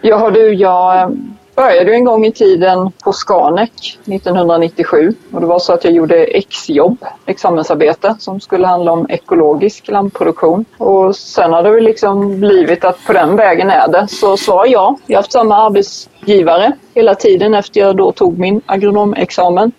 Ja, 0.00 0.30
du, 0.30 0.52
jag, 0.54 1.16
började 1.58 1.94
en 1.94 2.04
gång 2.04 2.26
i 2.26 2.32
tiden 2.32 2.92
på 3.04 3.12
Scanek 3.12 3.98
1997 4.04 5.14
och 5.32 5.40
det 5.40 5.46
var 5.46 5.58
så 5.58 5.72
att 5.72 5.84
jag 5.84 5.92
gjorde 5.92 6.24
exjobb, 6.24 7.04
examensarbete 7.26 8.16
som 8.18 8.40
skulle 8.40 8.66
handla 8.66 8.92
om 8.92 9.06
ekologisk 9.08 9.88
lammproduktion. 9.88 10.64
Och 10.78 11.16
sen 11.16 11.52
har 11.52 11.62
det 11.62 11.70
väl 11.70 11.84
liksom 11.84 12.40
blivit 12.40 12.84
att 12.84 13.06
på 13.06 13.12
den 13.12 13.36
vägen 13.36 13.70
är 13.70 13.88
det. 13.88 14.08
Så 14.08 14.36
svar 14.36 14.66
ja, 14.66 14.96
jag 15.06 15.16
har 15.16 15.22
haft 15.22 15.32
samma 15.32 15.56
arbetsgivare 15.56 16.72
hela 16.94 17.14
tiden 17.14 17.54
efter 17.54 17.80
jag 17.80 17.96
då 17.96 18.12
tog 18.12 18.38
min 18.38 18.60
agronomexamen. 18.66 19.72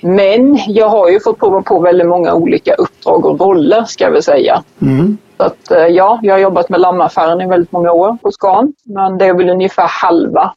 Men 0.00 0.58
jag 0.66 0.88
har 0.88 1.10
ju 1.10 1.20
fått 1.20 1.38
prova 1.38 1.62
på 1.62 1.80
väldigt 1.80 2.08
många 2.08 2.34
olika 2.34 2.74
uppdrag 2.74 3.26
och 3.26 3.40
roller 3.40 3.84
ska 3.84 4.04
jag 4.04 4.10
väl 4.10 4.22
säga. 4.22 4.62
Mm. 4.82 5.18
Så 5.36 5.42
att, 5.42 5.70
eh, 5.70 5.86
ja, 5.86 6.20
jag 6.22 6.34
har 6.34 6.38
jobbat 6.38 6.68
med 6.68 6.80
lammaffären 6.80 7.40
i 7.40 7.46
väldigt 7.46 7.72
många 7.72 7.92
år 7.92 8.18
på 8.22 8.30
Scan. 8.30 8.72
Men 8.84 9.18
det 9.18 9.26
är 9.26 9.34
väl 9.34 9.50
ungefär 9.50 9.88
halva 9.88 10.54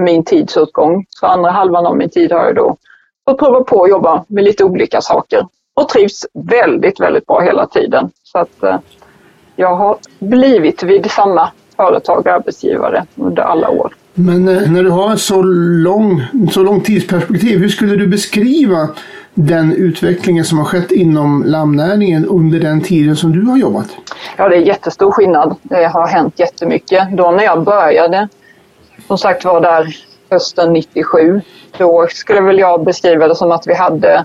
min 0.00 0.24
tidsåtgång. 0.24 1.06
Så 1.08 1.26
andra 1.26 1.50
halvan 1.50 1.86
av 1.86 1.96
min 1.96 2.10
tid 2.10 2.32
har 2.32 2.44
jag 2.44 2.54
då 2.54 2.76
fått 3.28 3.38
prova 3.38 3.60
på 3.60 3.84
att 3.84 3.90
jobba 3.90 4.24
med 4.28 4.44
lite 4.44 4.64
olika 4.64 5.00
saker. 5.00 5.46
Och 5.74 5.88
trivs 5.88 6.26
väldigt, 6.32 7.00
väldigt 7.00 7.26
bra 7.26 7.40
hela 7.40 7.66
tiden. 7.66 8.10
Så 8.22 8.38
att 8.38 8.62
eh, 8.62 8.78
jag 9.56 9.76
har 9.76 9.96
blivit 10.18 10.82
vid 10.82 11.10
samma 11.10 11.50
företag 11.76 12.18
och 12.18 12.26
arbetsgivare 12.26 13.06
under 13.14 13.42
alla 13.42 13.70
år. 13.70 13.94
Men 14.14 14.48
eh, 14.48 14.70
när 14.70 14.82
du 14.82 14.90
har 14.90 15.16
så 15.16 15.42
lång, 15.42 16.22
så 16.52 16.62
lång 16.62 16.80
tidsperspektiv, 16.80 17.58
hur 17.58 17.68
skulle 17.68 17.96
du 17.96 18.06
beskriva 18.06 18.88
den 19.34 19.72
utvecklingen 19.72 20.44
som 20.44 20.58
har 20.58 20.64
skett 20.64 20.90
inom 20.90 21.42
lammnäringen 21.46 22.26
under 22.26 22.60
den 22.60 22.80
tiden 22.80 23.16
som 23.16 23.32
du 23.32 23.42
har 23.42 23.56
jobbat? 23.56 23.88
Ja, 24.36 24.48
det 24.48 24.56
är 24.56 24.60
jättestor 24.60 25.10
skillnad. 25.10 25.56
Det 25.62 25.86
har 25.86 26.06
hänt 26.06 26.38
jättemycket. 26.38 27.08
Då 27.12 27.30
när 27.30 27.44
jag 27.44 27.64
började, 27.64 28.28
som 29.06 29.18
sagt 29.18 29.44
var 29.44 29.60
där 29.60 29.96
hösten 30.30 30.72
97, 30.72 31.40
då 31.78 32.06
skulle 32.10 32.40
väl 32.40 32.58
jag 32.58 32.84
beskriva 32.84 33.28
det 33.28 33.34
som 33.34 33.52
att 33.52 33.66
vi 33.66 33.74
hade 33.74 34.24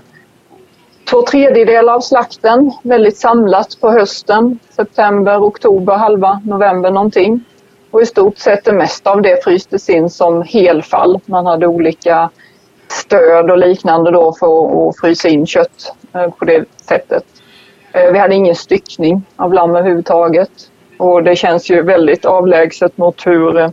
två 1.10 1.22
tredjedelar 1.22 1.94
av 1.94 2.00
slakten 2.00 2.72
väldigt 2.82 3.18
samlat 3.18 3.80
på 3.80 3.90
hösten, 3.90 4.58
september, 4.70 5.38
oktober, 5.38 5.94
halva 5.94 6.40
november 6.44 6.90
någonting. 6.90 7.44
Och 7.90 8.02
i 8.02 8.06
stort 8.06 8.38
sett 8.38 8.64
det 8.64 8.72
mesta 8.72 9.10
av 9.10 9.22
det 9.22 9.44
frystes 9.44 9.88
in 9.88 10.10
som 10.10 10.42
helfall. 10.42 11.20
Man 11.26 11.46
hade 11.46 11.66
olika 11.66 12.30
stöd 12.88 13.50
och 13.50 13.58
liknande 13.58 14.10
då 14.10 14.32
för 14.32 14.88
att 14.88 15.00
frysa 15.00 15.28
in 15.28 15.46
kött 15.46 15.94
eh, 16.14 16.30
på 16.30 16.44
det 16.44 16.64
sättet. 16.88 17.24
Eh, 17.92 18.12
vi 18.12 18.18
hade 18.18 18.34
ingen 18.34 18.54
styckning 18.54 19.22
av 19.36 19.54
lamm 19.54 19.76
överhuvudtaget. 19.76 20.50
Och 20.98 21.22
det 21.22 21.36
känns 21.36 21.70
ju 21.70 21.82
väldigt 21.82 22.24
avlägset 22.24 22.98
mot 22.98 23.26
hur, 23.26 23.58
eh, 23.58 23.70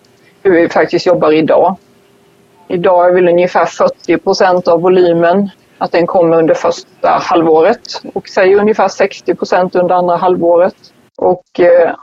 hur 0.48 0.62
vi 0.62 0.70
faktiskt 0.70 1.06
jobbar 1.06 1.32
idag. 1.32 1.76
Idag 2.68 3.10
är 3.10 3.14
väl 3.14 3.28
ungefär 3.28 3.66
40 3.66 4.18
procent 4.18 4.68
av 4.68 4.82
volymen 4.82 5.50
att 5.78 5.92
den 5.92 6.08
kommer 6.08 6.38
under 6.38 6.54
första 6.54 7.10
halvåret 7.10 8.02
och 8.14 8.28
säg 8.30 8.56
ungefär 8.56 8.88
60 8.88 9.36
procent 9.36 9.76
under 9.76 9.96
andra 9.96 10.16
halvåret. 10.16 10.76
Och 11.18 11.60
eh, 11.60 11.96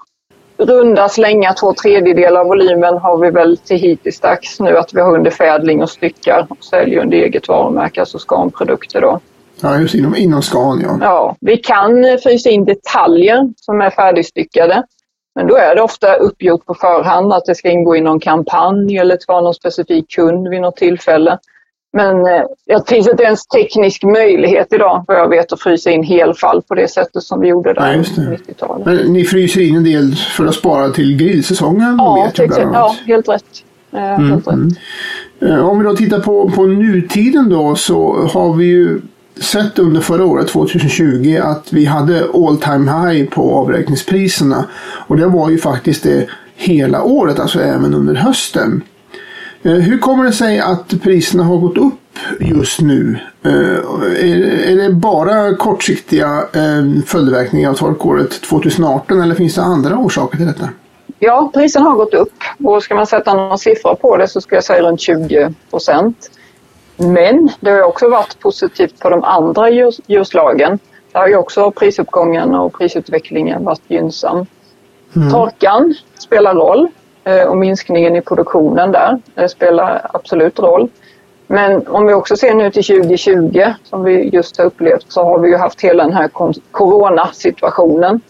runda 0.57 1.09
slänga 1.09 1.53
två 1.53 1.73
tredjedelar 1.73 2.41
av 2.41 2.47
volymen 2.47 2.99
har 2.99 3.19
vi 3.19 3.31
väl 3.31 3.57
till 3.57 3.79
hittills 3.79 4.21
nu 4.61 4.79
att 4.79 4.95
vi 4.95 5.01
har 5.01 5.15
under 5.15 5.31
förädling 5.31 5.83
och 5.83 5.91
styckar 5.91 6.47
och 6.51 6.65
säljer 6.65 7.01
under 7.01 7.19
eget 7.19 7.49
varumärke, 7.49 8.01
alltså 8.01 8.19
Scan-produkter 8.19 9.01
då. 9.01 9.21
Ja, 9.61 9.79
just 9.79 9.95
inom, 9.95 10.17
inom 10.17 10.43
Scan 10.43 10.81
ja. 10.83 10.99
Ja, 11.01 11.37
vi 11.41 11.57
kan 11.57 12.19
frysa 12.23 12.51
in 12.51 12.65
detaljer 12.65 13.53
som 13.57 13.81
är 13.81 13.91
färdigstyckade. 13.91 14.83
Men 15.35 15.47
då 15.47 15.57
är 15.57 15.75
det 15.75 15.83
ofta 15.83 16.15
uppgjort 16.15 16.67
på 16.67 16.75
förhand 16.75 17.33
att 17.33 17.45
det 17.45 17.55
ska 17.55 17.71
ingå 17.71 17.97
i 17.97 18.01
någon 18.01 18.21
kampanj 18.21 18.99
eller 18.99 19.19
vara 19.29 19.41
någon 19.41 19.55
specifik 19.55 20.11
kund 20.11 20.49
vid 20.49 20.61
något 20.61 20.77
tillfälle. 20.77 21.39
Men 21.93 22.27
eh, 22.27 22.43
det 22.67 22.89
finns 22.89 23.09
inte 23.09 23.23
ens 23.23 23.47
teknisk 23.47 24.03
möjlighet 24.03 24.73
idag 24.73 25.05
vad 25.09 25.17
jag 25.17 25.29
vet 25.29 25.53
att 25.53 25.61
frysa 25.61 25.91
in 25.91 26.03
helfall 26.03 26.63
på 26.63 26.75
det 26.75 26.89
sättet 26.89 27.23
som 27.23 27.41
vi 27.41 27.49
gjorde 27.49 27.73
där 27.73 27.97
på 27.97 28.21
90-talet. 28.21 28.87
Men 28.87 28.97
ni 28.97 29.25
fryser 29.25 29.61
in 29.61 29.77
en 29.77 29.85
del 29.85 30.15
för 30.15 30.47
att 30.47 30.55
spara 30.55 30.89
till 30.89 31.17
grillsäsongen 31.17 31.97
Ja, 31.99 32.25
vet 32.25 32.39
jag 32.39 32.55
till 32.55 32.69
ja, 32.73 32.97
helt 33.07 33.29
rätt. 33.29 33.45
Eh, 33.93 34.01
helt 34.01 34.49
rätt. 34.49 34.79
Eh, 35.41 35.69
Om 35.69 35.79
vi 35.79 35.85
då 35.85 35.97
tittar 35.97 36.21
på, 36.21 36.51
på 36.51 36.67
nutiden 36.67 37.49
då 37.49 37.75
så 37.75 38.29
har 38.33 38.57
vi 38.57 38.65
ju 38.65 39.01
sett 39.41 39.79
under 39.79 40.01
förra 40.01 40.25
året, 40.25 40.49
2020, 40.49 41.41
att 41.43 41.73
vi 41.73 41.85
hade 41.85 42.29
all 42.35 42.59
time 42.59 42.93
high 42.93 43.31
på 43.31 43.55
avräkningspriserna. 43.55 44.65
Och 45.07 45.17
det 45.17 45.27
var 45.27 45.51
ju 45.51 45.59
faktiskt 45.59 46.03
det 46.03 46.29
hela 46.57 47.03
året, 47.03 47.39
alltså 47.39 47.61
även 47.61 47.95
under 47.95 48.15
hösten. 48.15 48.83
Eh, 49.63 49.73
hur 49.73 49.99
kommer 49.99 50.25
det 50.25 50.33
sig 50.33 50.61
att 50.61 51.03
priserna 51.03 51.45
har 51.45 51.57
gått 51.57 51.79
upp 51.79 52.19
just 52.41 52.81
nu? 52.81 53.19
Eh, 53.43 53.53
är, 54.71 54.77
det 54.77 54.95
bara 54.95 55.57
kortsiktiga 55.57 56.45
eh, 56.53 57.03
följdverkningar 57.07 57.71
av 57.71 57.75
torkåret 57.75 58.43
2018 58.43 59.21
eller 59.21 59.35
finns 59.35 59.55
det 59.55 59.63
andra 59.63 59.97
orsaker 59.97 60.37
till 60.37 60.47
detta? 60.47 60.69
Ja, 61.19 61.51
priserna 61.55 61.85
har 61.85 61.97
gått 61.97 62.15
upp 62.15 62.33
och 62.65 62.83
ska 62.83 62.95
man 62.95 63.07
sätta 63.07 63.35
några 63.35 63.57
siffror 63.57 63.95
på 63.95 64.17
det 64.17 64.29
så 64.29 64.41
skulle 64.41 64.57
jag 64.57 64.65
säga 64.65 64.83
runt 64.83 65.01
20 65.01 65.55
procent. 65.71 66.31
Men 66.97 67.51
det 67.61 67.71
har 67.71 67.83
också 67.83 68.09
varit 68.09 68.41
positivt 68.41 69.01
på 69.01 69.11
de 69.11 69.25
andra 69.25 69.71
djurs- 69.71 70.01
djurslagen. 70.07 70.79
Där 71.13 71.21
har 71.21 71.29
ju 71.29 71.37
också 71.37 71.71
prisuppgången 71.71 72.55
och 72.55 72.73
prisutvecklingen 72.73 73.65
varit 73.65 73.83
gynnsam. 73.89 74.47
Torkan 75.31 75.95
spelar 76.19 76.55
roll 76.55 76.89
eh, 77.25 77.43
och 77.43 77.57
minskningen 77.57 78.17
i 78.17 78.21
produktionen 78.21 78.93
där 78.93 79.19
det 79.35 79.49
spelar 79.49 80.11
absolut 80.13 80.59
roll. 80.59 80.89
Men 81.47 81.87
om 81.89 82.07
vi 82.07 82.15
också 82.15 82.37
ser 82.37 82.55
nu 82.55 82.71
till 82.71 82.85
2020 82.85 83.65
som 83.85 84.05
vi 84.05 84.29
just 84.29 84.59
har 84.59 84.65
upplevt 84.65 85.05
så 85.09 85.25
har 85.25 85.39
vi 85.39 85.49
ju 85.49 85.57
haft 85.57 85.81
hela 85.81 86.05
den 86.05 86.13
här 86.13 86.31
coronasituationen. 86.71 88.21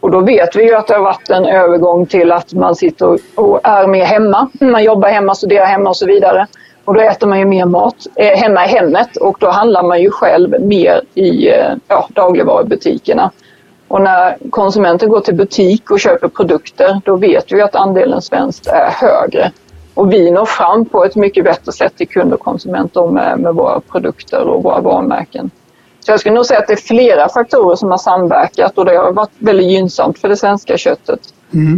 Och 0.00 0.10
då 0.10 0.20
vet 0.20 0.56
vi 0.56 0.62
ju 0.62 0.74
att 0.74 0.86
det 0.86 0.94
har 0.94 1.02
varit 1.02 1.30
en 1.30 1.46
övergång 1.46 2.06
till 2.06 2.32
att 2.32 2.52
man 2.52 2.76
sitter 2.76 3.18
och 3.34 3.60
är 3.62 3.86
mer 3.86 4.04
hemma. 4.04 4.48
Man 4.60 4.84
jobbar 4.84 5.08
hemma, 5.08 5.34
studerar 5.34 5.66
hemma 5.66 5.90
och 5.90 5.96
så 5.96 6.06
vidare. 6.06 6.46
Och 6.86 6.94
då 6.94 7.00
äter 7.00 7.26
man 7.26 7.38
ju 7.38 7.44
mer 7.44 7.64
mat 7.64 8.06
eh, 8.14 8.38
hemma 8.38 8.64
i 8.64 8.68
hemmet 8.68 9.16
och 9.16 9.36
då 9.40 9.50
handlar 9.50 9.82
man 9.82 10.02
ju 10.02 10.10
själv 10.10 10.60
mer 10.60 11.00
i 11.14 11.48
eh, 11.48 11.74
ja, 11.88 12.08
dagligvarubutikerna. 12.14 13.30
Och 13.88 14.00
när 14.00 14.36
konsumenten 14.50 15.08
går 15.08 15.20
till 15.20 15.34
butik 15.34 15.90
och 15.90 16.00
köper 16.00 16.28
produkter 16.28 17.00
då 17.04 17.16
vet 17.16 17.52
vi 17.52 17.62
att 17.62 17.74
andelen 17.74 18.22
svenskt 18.22 18.66
är 18.66 18.90
högre. 18.90 19.52
Och 19.94 20.12
vi 20.12 20.30
når 20.30 20.44
fram 20.44 20.84
på 20.84 21.04
ett 21.04 21.16
mycket 21.16 21.44
bättre 21.44 21.72
sätt 21.72 21.96
till 21.96 22.08
kund 22.08 22.32
och 22.32 22.40
konsumenter 22.40 23.06
med, 23.06 23.38
med 23.38 23.54
våra 23.54 23.80
produkter 23.80 24.40
och 24.40 24.62
våra 24.62 24.80
varumärken. 24.80 25.50
Så 26.00 26.12
jag 26.12 26.20
skulle 26.20 26.34
nog 26.34 26.46
säga 26.46 26.60
att 26.60 26.66
det 26.66 26.72
är 26.72 26.76
flera 26.76 27.28
faktorer 27.28 27.76
som 27.76 27.90
har 27.90 27.98
samverkat 27.98 28.78
och 28.78 28.84
det 28.84 28.96
har 28.96 29.12
varit 29.12 29.30
väldigt 29.38 29.66
gynnsamt 29.66 30.18
för 30.18 30.28
det 30.28 30.36
svenska 30.36 30.76
köttet. 30.76 31.20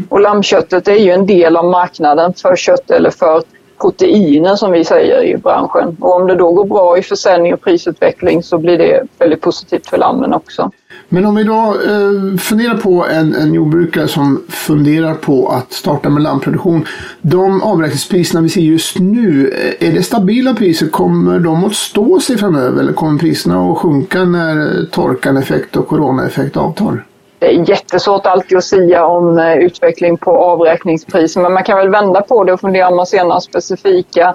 Och 0.08 0.20
lammköttet 0.20 0.88
är 0.88 0.98
ju 0.98 1.10
en 1.10 1.26
del 1.26 1.56
av 1.56 1.64
marknaden 1.64 2.34
för 2.34 2.56
kött 2.56 2.90
eller 2.90 3.10
för 3.10 3.42
proteiner 3.80 4.56
som 4.56 4.72
vi 4.72 4.84
säger 4.84 5.22
i 5.22 5.36
branschen. 5.36 5.96
Och 6.00 6.16
om 6.16 6.26
det 6.26 6.34
då 6.34 6.52
går 6.52 6.64
bra 6.64 6.98
i 6.98 7.02
försäljning 7.02 7.54
och 7.54 7.60
prisutveckling 7.60 8.42
så 8.42 8.58
blir 8.58 8.78
det 8.78 9.02
väldigt 9.18 9.40
positivt 9.40 9.86
för 9.86 9.98
lammen 9.98 10.34
också. 10.34 10.70
Men 11.08 11.26
om 11.26 11.34
vi 11.34 11.44
då 11.44 11.76
eh, 11.86 12.38
funderar 12.38 12.76
på 12.76 13.06
en, 13.10 13.34
en 13.34 13.54
jordbrukare 13.54 14.08
som 14.08 14.42
funderar 14.48 15.14
på 15.14 15.48
att 15.48 15.72
starta 15.72 16.08
med 16.08 16.22
lammproduktion. 16.22 16.86
De 17.20 17.62
avräkningspriserna 17.62 18.40
vi 18.40 18.48
ser 18.48 18.60
just 18.60 18.98
nu, 18.98 19.48
eh, 19.48 19.88
är 19.88 19.92
det 19.92 20.02
stabila 20.02 20.54
priser? 20.54 20.88
Kommer 20.88 21.38
de 21.38 21.64
att 21.64 21.74
stå 21.74 22.20
sig 22.20 22.38
framöver 22.38 22.80
eller 22.80 22.92
kommer 22.92 23.18
priserna 23.18 23.72
att 23.72 23.78
sjunka 23.78 24.24
när 24.24 24.78
eh, 24.78 24.84
torkan-effekt 24.84 25.76
och 25.76 25.88
coronaeffekt 25.88 26.56
avtar? 26.56 27.04
Det 27.38 27.46
är 27.46 27.70
jättesvårt 27.70 28.26
alltid 28.26 28.58
att 28.58 28.64
säga 28.64 29.06
om 29.06 29.38
eh, 29.38 29.54
utveckling 29.54 30.16
på 30.16 30.36
avräkningspriser 30.36 31.40
men 31.40 31.52
man 31.52 31.64
kan 31.64 31.78
väl 31.78 31.88
vända 31.88 32.22
på 32.22 32.44
det 32.44 32.52
och 32.52 32.60
fundera 32.60 32.88
om 32.88 32.96
man 32.96 33.06
ser 33.06 33.24
några 33.24 33.40
specifika 33.40 34.34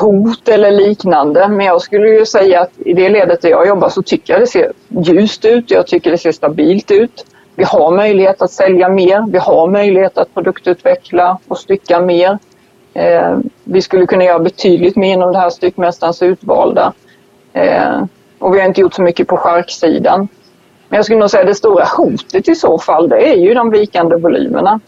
hot 0.00 0.48
eller 0.48 0.70
liknande. 0.70 1.48
Men 1.48 1.66
jag 1.66 1.82
skulle 1.82 2.08
ju 2.08 2.26
säga 2.26 2.60
att 2.60 2.70
i 2.78 2.92
det 2.92 3.08
ledet 3.08 3.42
där 3.42 3.48
jag 3.48 3.66
jobbar 3.66 3.88
så 3.88 4.02
tycker 4.02 4.32
jag 4.32 4.42
det 4.42 4.46
ser 4.46 4.72
ljust 4.88 5.44
ut. 5.44 5.70
Jag 5.70 5.86
tycker 5.86 6.10
det 6.10 6.18
ser 6.18 6.32
stabilt 6.32 6.90
ut. 6.90 7.26
Vi 7.54 7.64
har 7.64 7.90
möjlighet 7.90 8.42
att 8.42 8.50
sälja 8.50 8.88
mer. 8.88 9.26
Vi 9.32 9.38
har 9.38 9.68
möjlighet 9.68 10.18
att 10.18 10.34
produktutveckla 10.34 11.38
och 11.48 11.58
stycka 11.58 12.00
mer. 12.00 12.38
Eh, 12.94 13.38
vi 13.64 13.82
skulle 13.82 14.06
kunna 14.06 14.24
göra 14.24 14.38
betydligt 14.38 14.96
mer 14.96 15.12
inom 15.12 15.32
det 15.32 15.38
här 15.38 15.50
styckmästarens 15.50 16.22
utvalda. 16.22 16.92
Eh, 17.52 18.02
och 18.38 18.54
vi 18.54 18.60
har 18.60 18.66
inte 18.66 18.80
gjort 18.80 18.94
så 18.94 19.02
mycket 19.02 19.28
på 19.28 19.36
charksidan. 19.36 20.28
Men 20.90 20.96
jag 20.96 21.04
skulle 21.04 21.18
nog 21.18 21.30
säga 21.30 21.44
det 21.44 21.54
stora 21.54 21.84
hotet 21.96 22.48
i 22.48 22.54
så 22.54 22.78
fall 22.78 23.08
det 23.08 23.32
är 23.32 23.36
ju 23.36 23.54
de 23.54 23.70
vikande 23.70 24.16
volymerna. 24.16 24.80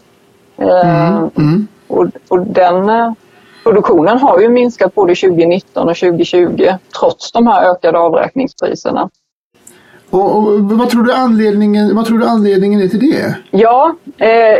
Eh, 0.57 1.23
Och, 1.87 2.07
och 2.27 2.39
den 2.39 2.89
eh, 2.89 3.11
produktionen 3.63 4.17
har 4.17 4.39
ju 4.39 4.49
minskat 4.49 4.95
både 4.95 5.15
2019 5.15 5.89
och 5.89 5.95
2020 5.95 6.67
trots 6.99 7.31
de 7.31 7.47
här 7.47 7.71
ökade 7.71 7.97
avräkningspriserna. 7.99 9.09
Och, 10.09 10.37
och 10.37 10.61
vad, 10.61 10.89
tror 10.89 11.03
du 11.03 11.13
anledningen, 11.13 11.95
vad 11.95 12.05
tror 12.05 12.17
du 12.17 12.25
anledningen 12.25 12.81
är 12.81 12.87
till 12.87 13.11
det? 13.11 13.35
Ja, 13.51 13.95
eh, 14.17 14.57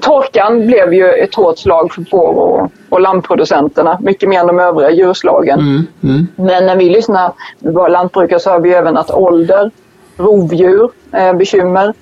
torkan 0.00 0.66
blev 0.66 0.94
ju 0.94 1.08
ett 1.08 1.34
hårt 1.34 1.58
slag 1.58 1.92
för 1.92 2.04
får 2.10 2.34
och, 2.34 2.72
och 2.88 3.00
lammproducenterna, 3.00 3.98
mycket 4.00 4.28
mer 4.28 4.40
än 4.40 4.46
de 4.46 4.58
övriga 4.58 4.90
djurslagen. 4.90 5.58
Mm, 5.58 5.86
mm. 6.02 6.26
Men 6.36 6.66
när 6.66 6.76
vi 6.76 6.88
lyssnar 6.88 7.32
våra 7.58 7.88
lantbrukare 7.88 8.40
så 8.40 8.50
hör 8.50 8.60
vi 8.60 8.72
även 8.72 8.96
att 8.96 9.10
ålder, 9.10 9.70
rovdjur 10.18 10.90
eh, 11.12 11.32
bekymmer. 11.32 11.94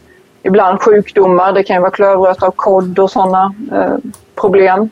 Ibland 0.43 0.81
sjukdomar, 0.81 1.53
det 1.53 1.63
kan 1.63 1.77
ju 1.77 1.81
vara 1.81 1.91
klövröta 1.91 2.49
och 2.49 2.57
kodd 2.57 2.99
och 2.99 3.11
sådana 3.11 3.55
eh, 3.73 3.97
problem. 4.35 4.91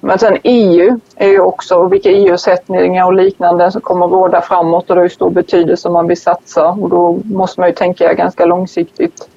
Men 0.00 0.18
sen 0.18 0.38
EU 0.42 1.00
är 1.16 1.28
ju 1.28 1.40
också 1.40 1.86
vilka 1.86 2.10
EU-sättningar 2.10 3.04
och 3.04 3.12
liknande 3.12 3.72
som 3.72 3.80
kommer 3.80 4.06
att 4.06 4.12
råda 4.12 4.40
framåt 4.40 4.90
och 4.90 4.96
det 4.96 5.00
har 5.00 5.04
ju 5.04 5.10
stor 5.10 5.30
betydelse 5.30 5.88
om 5.88 5.94
man 5.94 6.08
vill 6.08 6.20
satsa 6.20 6.68
och 6.68 6.90
då 6.90 7.20
måste 7.24 7.60
man 7.60 7.68
ju 7.68 7.74
tänka 7.74 8.14
ganska 8.14 8.44
långsiktigt. 8.44 9.28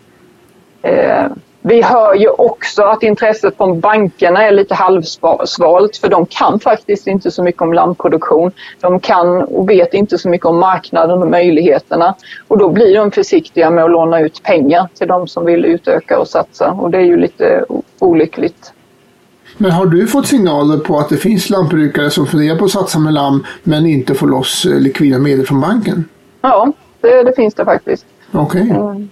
Eh, 0.81 1.25
vi 1.61 1.81
hör 1.81 2.15
ju 2.15 2.29
också 2.29 2.83
att 2.83 3.03
intresset 3.03 3.57
från 3.57 3.79
bankerna 3.79 4.43
är 4.43 4.51
lite 4.51 4.75
halvsvalt 4.75 5.97
för 5.97 6.09
de 6.09 6.25
kan 6.25 6.59
faktiskt 6.59 7.07
inte 7.07 7.31
så 7.31 7.43
mycket 7.43 7.61
om 7.61 7.73
landproduktion. 7.73 8.51
De 8.79 8.99
kan 8.99 9.41
och 9.41 9.69
vet 9.69 9.93
inte 9.93 10.17
så 10.17 10.29
mycket 10.29 10.45
om 10.45 10.59
marknaden 10.59 11.21
och 11.21 11.27
möjligheterna 11.27 12.15
och 12.47 12.57
då 12.57 12.69
blir 12.69 12.95
de 12.95 13.11
försiktiga 13.11 13.69
med 13.69 13.83
att 13.83 13.91
låna 13.91 14.19
ut 14.19 14.43
pengar 14.43 14.89
till 14.93 15.07
de 15.07 15.27
som 15.27 15.45
vill 15.45 15.65
utöka 15.65 16.19
och 16.19 16.27
satsa 16.27 16.71
och 16.71 16.91
det 16.91 16.97
är 16.97 17.05
ju 17.05 17.17
lite 17.17 17.65
olyckligt. 17.99 18.73
Men 19.57 19.71
har 19.71 19.85
du 19.85 20.07
fått 20.07 20.27
signaler 20.27 20.77
på 20.77 20.97
att 20.97 21.09
det 21.09 21.17
finns 21.17 21.49
lantbrukare 21.49 22.09
som 22.09 22.27
funderar 22.27 22.57
på 22.57 22.65
att 22.65 22.71
satsa 22.71 22.99
med 22.99 23.13
lamm 23.13 23.43
men 23.63 23.85
inte 23.85 24.15
får 24.15 24.27
loss 24.27 24.65
eh, 24.65 24.79
likvida 24.79 25.19
medel 25.19 25.45
från 25.45 25.61
banken? 25.61 26.05
Ja, 26.41 26.73
det, 27.01 27.23
det 27.23 27.33
finns 27.35 27.53
det 27.53 27.65
faktiskt. 27.65 28.05
Okej. 28.31 28.61
Okay. 28.61 28.77
Mm. 28.77 29.09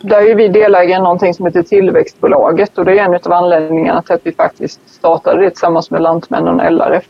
Där 0.00 0.30
är 0.30 0.34
vi 0.34 0.48
delägare 0.48 0.98
i 0.98 1.02
någonting 1.02 1.34
som 1.34 1.46
heter 1.46 1.62
Tillväxtbolaget 1.62 2.78
och 2.78 2.84
det 2.84 2.98
är 2.98 3.04
en 3.04 3.14
av 3.14 3.32
anledningarna 3.32 4.02
till 4.02 4.14
att 4.14 4.20
vi 4.24 4.32
faktiskt 4.32 4.80
startade 4.86 5.42
det 5.42 5.50
tillsammans 5.50 5.90
med 5.90 6.02
Lantmännen 6.02 6.60
och 6.60 6.72
LRF 6.72 7.04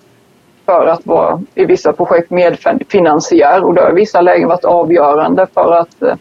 för 0.66 0.86
att 0.86 1.06
vara 1.06 1.42
i 1.54 1.64
vissa 1.64 1.92
projekt 1.92 2.30
medfinansiär 2.30 3.64
och 3.64 3.74
det 3.74 3.80
har 3.80 3.90
i 3.90 3.94
vissa 3.94 4.20
lägen 4.20 4.48
varit 4.48 4.64
avgörande 4.64 5.46
för 5.54 5.72
att 5.72 6.02
eh, 6.02 6.14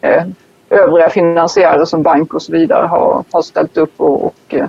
eh, 0.00 0.24
övriga 0.70 1.10
finansiärer 1.10 1.84
som 1.84 2.02
bank 2.02 2.34
och 2.34 2.42
så 2.42 2.52
vidare 2.52 2.86
har, 2.86 3.24
har 3.32 3.42
ställt 3.42 3.76
upp 3.76 3.92
och, 3.96 4.24
och 4.24 4.54
eh, 4.54 4.66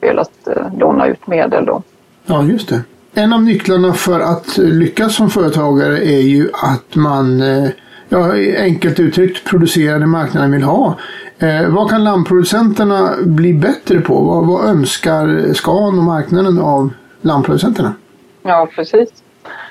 velat 0.00 0.46
eh, 0.46 0.78
låna 0.78 1.06
ut 1.06 1.26
medel. 1.26 1.64
Då. 1.64 1.82
Ja, 2.26 2.42
just 2.42 2.68
det. 2.68 2.82
En 3.14 3.32
av 3.32 3.42
nycklarna 3.42 3.92
för 3.92 4.20
att 4.20 4.58
lyckas 4.58 5.16
som 5.16 5.30
företagare 5.30 5.98
är 5.98 6.20
ju 6.20 6.50
att 6.52 6.94
man 6.94 7.42
eh, 7.42 7.70
ja, 8.14 8.32
enkelt 8.62 9.00
uttryckt 9.00 9.44
producerar 9.44 9.98
det 9.98 10.06
marknaden 10.06 10.52
vill 10.52 10.62
ha. 10.62 10.94
Eh, 11.38 11.68
vad 11.68 11.90
kan 11.90 12.04
lammproducenterna 12.04 13.10
bli 13.24 13.54
bättre 13.54 14.00
på? 14.00 14.14
Vad, 14.14 14.46
vad 14.46 14.64
önskar 14.70 15.54
Scan 15.54 15.98
och 15.98 16.04
marknaden 16.04 16.58
av 16.58 16.90
lammproducenterna? 17.20 17.94
Ja, 18.42 18.68
precis. 18.76 19.08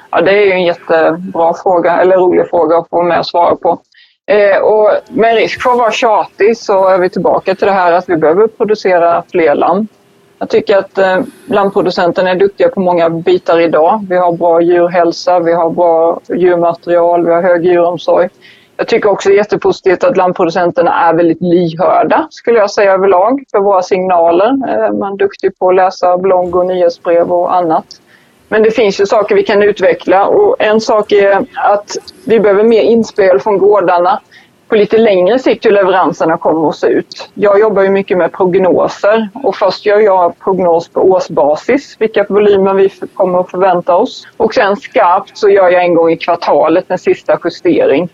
Ja, 0.10 0.22
det 0.22 0.32
är 0.32 0.46
ju 0.46 0.52
en 0.52 0.64
jättebra 0.64 1.54
fråga, 1.64 1.98
eller 1.98 2.18
rolig 2.18 2.50
fråga 2.50 2.78
att 2.78 2.90
få 2.90 3.04
med 3.04 3.20
och 3.20 3.26
svara 3.26 3.56
på. 3.56 3.80
Eh, 4.28 4.58
och 4.58 4.90
med 5.10 5.36
risk 5.36 5.62
för 5.62 5.72
att 5.72 5.78
vara 5.78 5.92
tjatig 5.92 6.58
så 6.58 6.88
är 6.88 6.98
vi 6.98 7.10
tillbaka 7.10 7.56
till 7.56 7.68
det 7.68 7.74
här 7.74 7.92
att 7.92 8.10
vi 8.10 8.18
behöver 8.18 8.48
producera 8.48 9.24
fler 9.32 9.56
lamm. 9.56 9.88
Jag 10.44 10.50
tycker 10.50 10.78
att 10.78 10.98
eh, 10.98 11.20
lammproducenterna 11.46 12.30
är 12.30 12.36
duktiga 12.36 12.70
på 12.70 12.80
många 12.80 13.10
bitar 13.10 13.60
idag. 13.60 14.06
Vi 14.10 14.18
har 14.18 14.32
bra 14.32 14.62
djurhälsa, 14.62 15.40
vi 15.40 15.54
har 15.54 15.70
bra 15.70 16.20
djurmaterial, 16.30 17.26
vi 17.26 17.32
har 17.32 17.42
hög 17.42 17.66
djuromsorg. 17.66 18.30
Jag 18.78 18.88
tycker 18.88 19.10
också 19.10 19.30
det 19.30 19.36
är 19.36 19.38
jättepositivt 19.38 20.04
att 20.04 20.18
lantproducenterna 20.18 21.10
är 21.10 21.14
väldigt 21.14 21.42
lyhörda, 21.42 22.28
skulle 22.30 22.60
jag 22.60 22.72
säga 22.72 22.94
överlag, 22.94 23.44
för 23.52 23.60
våra 23.60 23.82
signaler. 23.82 24.48
Eh, 24.48 24.94
man 24.94 25.14
är 25.14 25.18
duktig 25.18 25.60
på 25.60 25.70
att 25.70 25.76
läsa 25.76 26.18
blogg 26.18 26.56
och 26.56 26.66
nyhetsbrev 26.66 27.32
och 27.32 27.56
annat. 27.56 27.86
Men 28.48 28.64
det 28.64 28.72
finns 28.72 29.02
ju 29.02 29.06
saker 29.06 29.36
vi 29.36 29.44
kan 29.44 29.64
utveckla 29.64 30.26
och 30.26 30.56
en 30.60 30.82
sak 30.82 31.12
är 31.12 31.46
att 31.54 31.98
vi 32.26 32.40
behöver 32.40 32.64
mer 32.64 32.82
inspel 32.82 33.40
från 33.40 33.58
gårdarna 33.58 34.20
på 34.74 34.78
lite 34.78 34.98
längre 34.98 35.40
sikt 35.40 35.66
hur 35.66 35.72
leveranserna 35.72 36.38
kommer 36.38 36.70
att 36.70 36.76
se 36.76 36.88
ut. 36.88 37.30
Jag 37.34 37.60
jobbar 37.60 37.82
ju 37.82 37.90
mycket 37.90 38.18
med 38.18 38.32
prognoser 38.32 39.30
och 39.34 39.56
först 39.56 39.86
gör 39.86 40.00
jag 40.00 40.40
prognos 40.40 40.90
på 40.90 41.02
årsbasis, 41.02 41.96
vilka 42.00 42.26
volymer 42.30 42.74
vi 42.74 42.90
kommer 43.14 43.40
att 43.40 43.52
förvänta 43.52 43.96
oss. 43.96 44.28
Och 44.38 44.54
sen 44.54 44.76
skarpt 44.76 45.38
så 45.38 45.50
gör 45.50 45.70
jag 45.70 45.84
en 45.84 45.96
gång 45.96 46.12
i 46.12 46.18
kvartalet 46.18 46.86
en 46.88 46.98
sista 46.98 47.40
justering. 47.44 48.10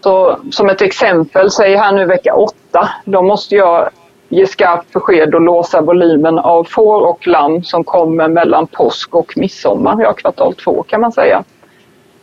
Så 0.00 0.38
som 0.50 0.68
ett 0.68 0.82
exempel, 0.82 1.50
säg 1.50 1.76
här 1.76 1.92
nu 1.92 2.06
vecka 2.06 2.34
åtta, 2.34 2.88
då 3.04 3.22
måste 3.22 3.54
jag 3.54 3.88
ge 4.28 4.46
skarpt 4.46 4.92
besked 4.92 5.34
och 5.34 5.40
låsa 5.40 5.80
volymen 5.80 6.38
av 6.38 6.64
får 6.64 7.06
och 7.08 7.26
lamm 7.26 7.62
som 7.62 7.84
kommer 7.84 8.28
mellan 8.28 8.66
påsk 8.66 9.14
och 9.14 9.32
midsommar, 9.36 10.02
ja 10.02 10.12
kvartal 10.12 10.54
två 10.54 10.82
kan 10.82 11.00
man 11.00 11.12
säga. 11.12 11.44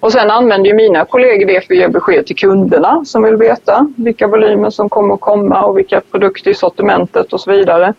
Och 0.02 0.12
sen 0.12 0.32
använder 0.32 0.70
ju 0.70 0.76
mina 0.76 1.06
kollegor 1.06 1.48
det 1.48 1.62
för 1.62 1.74
att 1.74 1.80
ge 1.80 1.88
besked 1.88 2.26
till 2.26 2.36
kunderna 2.36 3.06
som 3.06 3.24
vill 3.24 3.36
veta 3.36 3.88
vilka 3.98 4.28
volymer 4.28 4.70
som 4.70 4.90
kommer 4.90 5.14
att 5.14 5.22
komma 5.22 5.64
och 5.66 5.78
vilka 5.78 6.02
produkter 6.12 6.52
i 6.52 6.54
sortimentet 6.54 7.34
och 7.34 7.42
så 7.42 7.52
vidare. 7.52 7.94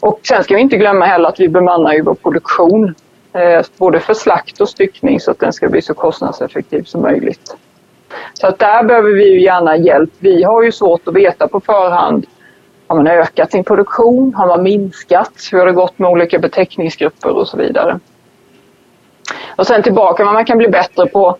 Och 0.00 0.20
sen 0.22 0.44
ska 0.44 0.54
vi 0.54 0.60
inte 0.60 0.76
glömma 0.76 1.04
heller 1.04 1.28
att 1.28 1.40
vi 1.40 1.48
bemannar 1.48 1.92
ju 1.92 2.02
vår 2.02 2.14
produktion 2.14 2.94
eh, 3.32 3.62
både 3.78 4.00
för 4.00 4.14
slakt 4.14 4.60
och 4.60 4.68
styckning 4.68 5.20
så 5.20 5.30
att 5.30 5.38
den 5.38 5.52
ska 5.52 5.68
bli 5.68 5.82
så 5.82 5.94
kostnadseffektiv 5.94 6.82
som 6.82 7.02
möjligt. 7.02 7.56
Så 8.34 8.46
att 8.46 8.58
där 8.58 8.82
behöver 8.82 9.10
vi 9.10 9.32
ju 9.32 9.40
gärna 9.40 9.76
hjälp. 9.76 10.10
Vi 10.18 10.42
har 10.42 10.62
ju 10.62 10.72
svårt 10.72 11.08
att 11.08 11.14
veta 11.14 11.48
på 11.48 11.60
förhand 11.60 12.26
har 12.90 12.96
man 12.96 13.06
ökat 13.06 13.50
sin 13.50 13.64
produktion? 13.64 14.34
Har 14.34 14.46
man 14.46 14.62
minskat? 14.62 15.32
Hur 15.52 15.58
har 15.58 15.66
det 15.66 15.72
gått 15.72 15.98
med 15.98 16.10
olika 16.10 16.38
beteckningsgrupper 16.38 17.30
och 17.30 17.48
så 17.48 17.56
vidare? 17.56 18.00
Och 19.56 19.66
sen 19.66 19.82
tillbaka 19.82 20.24
vad 20.24 20.34
man 20.34 20.44
kan 20.44 20.58
bli 20.58 20.68
bättre 20.68 21.06
på. 21.06 21.36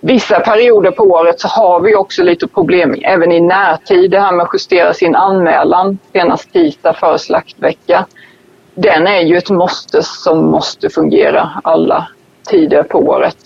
Vissa 0.00 0.40
perioder 0.40 0.90
på 0.90 1.02
året 1.02 1.40
så 1.40 1.48
har 1.48 1.80
vi 1.80 1.94
också 1.94 2.22
lite 2.22 2.48
problem 2.48 2.96
även 3.02 3.32
i 3.32 3.40
närtid. 3.40 4.10
Det 4.10 4.20
här 4.20 4.32
med 4.32 4.42
att 4.44 4.50
justera 4.52 4.94
sin 4.94 5.14
anmälan 5.14 5.98
senast 6.12 6.52
tisdag 6.52 6.92
före 6.92 7.18
slaktvecka. 7.18 8.06
Den 8.74 9.06
är 9.06 9.20
ju 9.20 9.36
ett 9.36 9.50
måste 9.50 10.02
som 10.02 10.50
måste 10.50 10.90
fungera 10.90 11.50
alla 11.64 12.08
tider 12.48 12.82
på 12.82 12.98
året. 12.98 13.36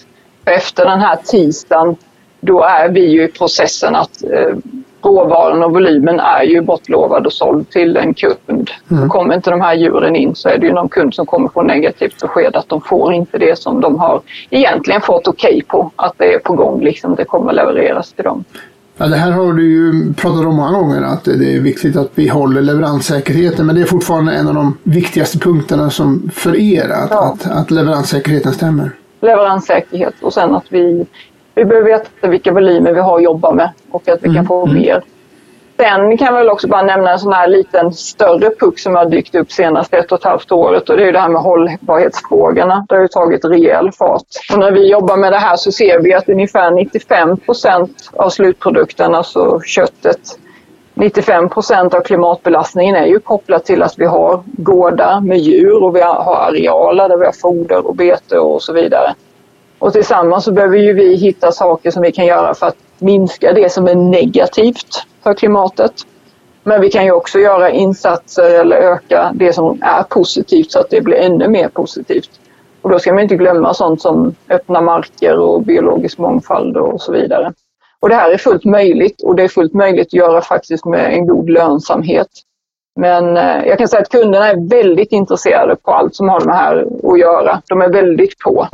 Efter 0.45 0.85
den 0.85 1.01
här 1.01 1.17
tisdagen 1.17 1.97
då 2.41 2.63
är 2.63 2.89
vi 2.89 3.07
ju 3.07 3.25
i 3.25 3.29
processen 3.29 3.97
att 3.97 4.23
eh, 4.23 4.57
råvaran 5.05 5.63
och 5.63 5.73
volymen 5.73 6.21
är 6.21 6.43
ju 6.43 6.61
bortlovad 6.61 7.27
och 7.27 7.33
såld 7.33 7.71
till 7.71 7.97
en 7.97 8.15
kund. 8.15 8.71
Mm. 8.91 9.09
Kommer 9.09 9.35
inte 9.35 9.51
de 9.51 9.61
här 9.61 9.75
djuren 9.75 10.17
in 10.17 10.35
så 10.35 10.49
är 10.49 10.59
det 10.59 10.67
ju 10.67 10.73
någon 10.73 10.89
kund 10.89 11.15
som 11.15 11.27
kommer 11.27 11.49
få 11.49 11.63
negativt 11.63 12.21
besked 12.21 12.57
att 12.57 12.69
de 12.69 12.81
får 12.81 13.13
inte 13.13 13.39
det 13.39 13.59
som 13.59 13.81
de 13.81 13.99
har 13.99 14.21
egentligen 14.51 15.01
fått 15.01 15.29
okej 15.29 15.55
okay 15.55 15.63
på. 15.63 15.91
Att 15.97 16.13
det 16.17 16.35
är 16.35 16.39
på 16.39 16.53
gång, 16.53 16.81
liksom 16.81 17.15
det 17.15 17.25
kommer 17.25 17.53
levereras 17.53 18.13
till 18.13 18.25
dem. 18.25 18.45
Ja, 18.97 19.07
det 19.07 19.17
här 19.17 19.31
har 19.31 19.53
du 19.53 19.71
ju 19.71 20.15
pratat 20.15 20.47
om 20.47 20.57
många 20.57 20.79
gånger, 20.79 21.03
att 21.03 21.25
det 21.25 21.57
är 21.57 21.61
viktigt 21.61 21.97
att 21.97 22.11
vi 22.15 22.29
håller 22.29 22.63
leveranssäkerheten. 22.63 23.67
Men 23.67 23.75
det 23.75 23.81
är 23.81 23.87
fortfarande 23.87 24.33
en 24.33 24.49
av 24.49 24.55
de 24.55 24.79
viktigaste 24.83 25.39
punkterna 25.39 25.91
som 25.91 26.31
för 26.35 26.57
er, 26.57 26.89
att, 26.91 27.11
ja. 27.11 27.35
att, 27.35 27.51
att 27.51 27.71
leveranssäkerheten 27.71 28.53
stämmer. 28.53 28.91
Leveranssäkerhet 29.21 30.15
och 30.23 30.33
sen 30.33 30.55
att 30.55 30.67
vi 30.69 31.07
vi 31.55 31.65
behöver 31.65 31.89
veta 31.89 32.29
vilka 32.29 32.53
volymer 32.53 32.93
vi 32.93 33.01
har 33.01 33.17
att 33.17 33.23
jobba 33.23 33.53
med 33.53 33.71
och 33.91 34.09
att 34.09 34.23
vi 34.23 34.29
mm. 34.29 34.37
kan 34.37 34.47
få 34.47 34.67
mm. 34.67 34.75
mer. 34.75 35.03
Sen 35.77 36.19
kan 36.19 36.27
jag 36.27 36.35
väl 36.35 36.49
också 36.49 36.69
bara 36.69 36.83
nämna 36.83 37.13
en 37.13 37.19
sån 37.19 37.33
här 37.33 37.49
liten 37.49 37.93
större 37.93 38.51
puck 38.61 38.79
som 38.79 38.95
har 38.95 39.07
dykt 39.07 39.35
upp 39.35 39.53
senaste 39.53 39.97
ett 39.97 40.13
och 40.13 40.19
ett 40.19 40.25
halvt 40.25 40.53
året 40.53 40.91
och 40.91 40.97
det 40.97 41.09
är 41.09 41.13
det 41.13 41.19
här 41.19 41.29
med 41.29 41.43
hållbarhetsfrågorna. 41.43 42.87
Det 42.89 42.95
har 42.95 43.03
ju 43.03 43.09
tagit 43.09 43.45
rejäl 43.45 43.93
fart. 43.93 44.23
Och 44.53 44.59
när 44.59 44.73
vi 44.73 44.91
jobbar 44.91 45.17
med 45.17 45.33
det 45.33 45.39
här 45.39 45.57
så 45.57 45.73
ser 45.73 46.01
vi 46.01 46.15
att 46.15 46.29
ungefär 46.29 46.71
95 46.71 47.37
procent 47.37 48.11
av 48.13 48.31
slutprodukten, 48.31 49.15
alltså 49.15 49.61
köttet, 49.61 50.39
95 50.95 51.49
procent 51.49 51.95
av 51.95 52.01
klimatbelastningen 52.01 52.97
är 52.97 53.07
ju 53.07 53.21
kopplat 53.21 53.65
till 53.65 53.83
att 53.83 53.99
vi 53.99 54.05
har 54.05 54.43
gårdar 54.47 55.21
med 55.21 55.39
djur 55.39 55.83
och 55.83 55.97
vi 55.97 56.01
har 56.01 56.35
arealer 56.35 57.09
där 57.09 57.17
vi 57.17 57.25
har 57.25 57.33
foder 57.33 57.87
och 57.87 57.97
bete 57.97 58.39
och 58.39 58.63
så 58.63 58.73
vidare. 58.73 59.15
Och 59.85 59.93
tillsammans 59.93 60.45
så 60.45 60.53
behöver 60.53 60.77
ju 60.77 60.93
vi 60.93 61.17
hitta 61.17 61.53
saker 61.53 61.91
som 61.91 62.03
vi 62.03 62.13
kan 62.13 62.27
göra 62.27 62.55
för 62.55 62.67
att 62.67 62.77
minska 62.99 63.53
det 63.53 63.73
som 63.73 63.89
är 63.89 63.95
negativt 63.95 65.07
för 65.23 65.35
klimatet. 65.35 65.93
Men 66.63 66.81
vi 66.81 66.91
kan 66.91 67.05
ju 67.05 67.13
också 67.13 67.39
göra 67.39 67.71
insatser 67.71 68.61
eller 68.61 68.77
öka 68.77 69.33
det 69.35 69.53
som 69.53 69.83
är 69.83 70.03
positivt 70.03 70.71
så 70.71 70.79
att 70.79 70.91
det 70.91 71.01
blir 71.01 71.17
ännu 71.17 71.49
mer 71.49 71.69
positivt. 71.69 72.31
Och 72.83 72.91
då 72.91 72.99
ska 72.99 73.13
man 73.13 73.23
inte 73.23 73.37
glömma 73.37 73.75
sånt 73.75 74.03
som 74.03 74.35
öppna 74.49 74.81
marker 74.81 75.39
och 75.39 75.63
biologisk 75.63 76.19
mångfald 76.19 76.77
och 76.77 77.01
så 77.01 77.13
vidare. 77.13 77.53
Och 78.01 78.09
det 78.09 78.15
här 78.15 78.31
är 78.31 78.39
fullt 78.39 78.65
möjligt 78.65 79.23
och 79.23 79.37
det 79.37 79.43
är 79.43 79.49
fullt 79.49 79.75
möjligt 79.75 80.07
att 80.07 80.13
göra 80.13 80.41
faktiskt 80.41 80.85
med 80.85 81.15
en 81.15 81.27
god 81.27 81.51
lönsamhet. 81.51 82.29
Men 83.01 83.37
eh, 83.37 83.67
jag 83.67 83.79
kan 83.79 83.89
säga 83.89 84.03
att 84.03 84.09
kunderna 84.09 84.49
är 84.49 84.69
väldigt 84.69 85.13
intresserade 85.13 85.77
på 85.77 85.91
allt 85.91 86.15
som 86.15 86.29
har 86.29 86.41
med 86.41 86.49
det 86.49 86.59
här 86.59 86.87
att 87.13 87.19
göra. 87.19 87.63
De 87.69 87.83
är 87.83 87.89
väldigt 87.89 88.39
på. 88.39 88.69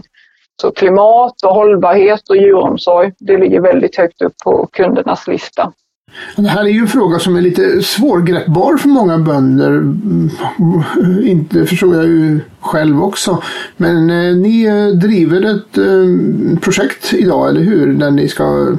Så 0.61 0.70
klimat 0.70 1.42
och 1.42 1.55
hållbarhet 1.55 2.29
och 2.29 2.37
djuromsorg, 2.37 3.12
det 3.18 3.37
ligger 3.37 3.61
väldigt 3.61 3.96
högt 3.96 4.23
upp 4.23 4.33
på 4.44 4.68
kundernas 4.73 5.27
lista. 5.27 5.73
Det 6.37 6.49
här 6.49 6.64
är 6.64 6.68
ju 6.68 6.81
en 6.81 6.88
fråga 6.88 7.18
som 7.18 7.37
är 7.37 7.40
lite 7.40 7.83
svårgreppbar 7.83 8.77
för 8.77 8.88
många 8.88 9.18
bönder. 9.18 9.68
Mm, 9.68 10.31
Inte 11.25 11.66
förstår 11.66 11.94
jag 11.94 12.05
ju 12.05 12.40
själv 12.61 13.03
också. 13.05 13.42
Men 13.77 14.11
eh, 14.11 14.37
ni 14.37 14.64
eh, 14.64 14.99
driver 14.99 15.40
ett 15.40 15.79
eh, 15.79 16.61
projekt 16.61 17.12
idag, 17.12 17.49
eller 17.49 17.61
hur? 17.61 17.87
Där 17.94 18.11
ni 18.11 18.29
ska 18.29 18.77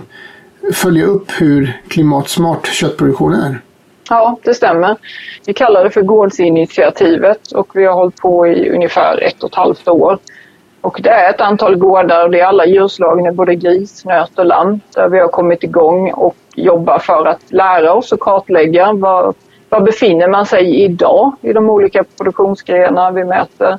följa 0.74 1.06
upp 1.06 1.32
hur 1.38 1.82
klimatsmart 1.88 2.68
köttproduktion 2.68 3.34
är. 3.34 3.62
Ja, 4.10 4.38
det 4.44 4.54
stämmer. 4.54 4.98
Vi 5.46 5.54
kallar 5.54 5.84
det 5.84 5.90
för 5.90 6.02
Gårdsinitiativet 6.02 7.52
och 7.52 7.68
vi 7.74 7.86
har 7.86 7.94
hållit 7.94 8.16
på 8.16 8.48
i 8.48 8.70
ungefär 8.70 9.24
ett 9.24 9.44
och 9.44 9.50
ett 9.50 9.56
halvt 9.56 9.88
år. 9.88 10.20
Och 10.82 11.00
det 11.04 11.10
är 11.10 11.30
ett 11.30 11.42
antal 11.42 11.76
gårdar 11.76 12.24
och 12.24 12.32
det 12.32 12.40
är 12.40 12.46
alla 12.46 12.66
djurslagen, 12.66 13.36
både 13.36 13.56
gris, 13.56 14.06
nöt 14.06 14.40
och 14.40 14.46
lamm, 14.46 14.80
där 14.96 15.10
vi 15.10 15.20
har 15.20 15.28
kommit 15.28 15.64
igång 15.64 16.12
och 16.12 16.36
jobbar 16.56 17.00
för 17.00 17.26
att 17.26 17.52
lära 17.52 17.94
oss 17.94 18.12
och 18.12 18.20
kartlägga 18.20 18.94
var, 18.94 19.34
var 19.70 19.82
befinner 19.82 20.28
man 20.28 20.46
sig 20.46 20.84
idag 20.84 21.32
i 21.42 21.54
de 21.54 21.70
olika 21.70 22.04
produktionsgrenarna. 22.18 23.12
Vi 23.12 23.24
mäter 23.24 23.78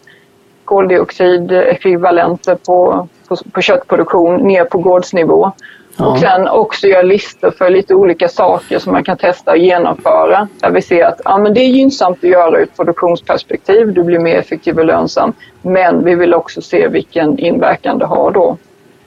koldioxidekvivalenter 0.64 2.54
på, 2.54 3.08
på, 3.28 3.36
på 3.52 3.60
köttproduktion 3.60 4.36
ner 4.36 4.64
på 4.64 4.78
gårdsnivå. 4.78 5.52
Ja. 5.96 6.06
Och 6.06 6.18
sen 6.18 6.48
också 6.48 6.86
göra 6.86 7.02
listor 7.02 7.50
för 7.50 7.70
lite 7.70 7.94
olika 7.94 8.28
saker 8.28 8.78
som 8.78 8.92
man 8.92 9.04
kan 9.04 9.16
testa 9.16 9.50
och 9.50 9.56
genomföra. 9.56 10.48
Där 10.60 10.70
vi 10.70 10.82
ser 10.82 11.04
att 11.04 11.20
ja, 11.24 11.38
men 11.38 11.54
det 11.54 11.60
är 11.60 11.68
gynnsamt 11.68 12.18
att 12.18 12.30
göra 12.30 12.58
ur 12.58 12.62
ett 12.62 12.76
produktionsperspektiv. 12.76 13.92
Du 13.92 14.04
blir 14.04 14.18
mer 14.18 14.38
effektiv 14.38 14.78
och 14.78 14.84
lönsam. 14.84 15.32
Men 15.62 16.04
vi 16.04 16.14
vill 16.14 16.34
också 16.34 16.62
se 16.62 16.88
vilken 16.88 17.38
inverkan 17.38 17.98
det 17.98 18.06
har 18.06 18.30
då 18.30 18.56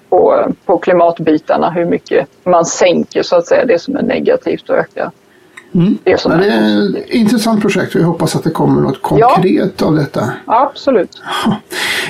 på, 0.09 0.51
på 0.65 0.77
klimatbitarna. 0.77 1.69
Hur 1.69 1.85
mycket 1.85 2.27
man 2.43 2.65
sänker 2.65 3.23
så 3.23 3.35
att 3.35 3.47
säga 3.47 3.65
det 3.65 3.79
som 3.79 3.95
är 3.95 4.01
negativt 4.01 4.69
och 4.69 4.75
ökar 4.75 5.11
Mm. 5.75 5.97
det 6.03 6.11
Ja, 6.23 6.29
det 6.29 6.45
är 6.45 6.93
är 6.95 6.97
ett 6.97 7.09
intressant 7.09 7.61
projekt 7.61 7.95
och 7.95 8.01
jag 8.01 8.05
hoppas 8.05 8.35
att 8.35 8.43
det 8.43 8.49
kommer 8.49 8.81
något 8.81 9.01
konkret 9.01 9.81
av 9.81 9.95
detta. 9.95 10.33
Absolut. 10.45 11.21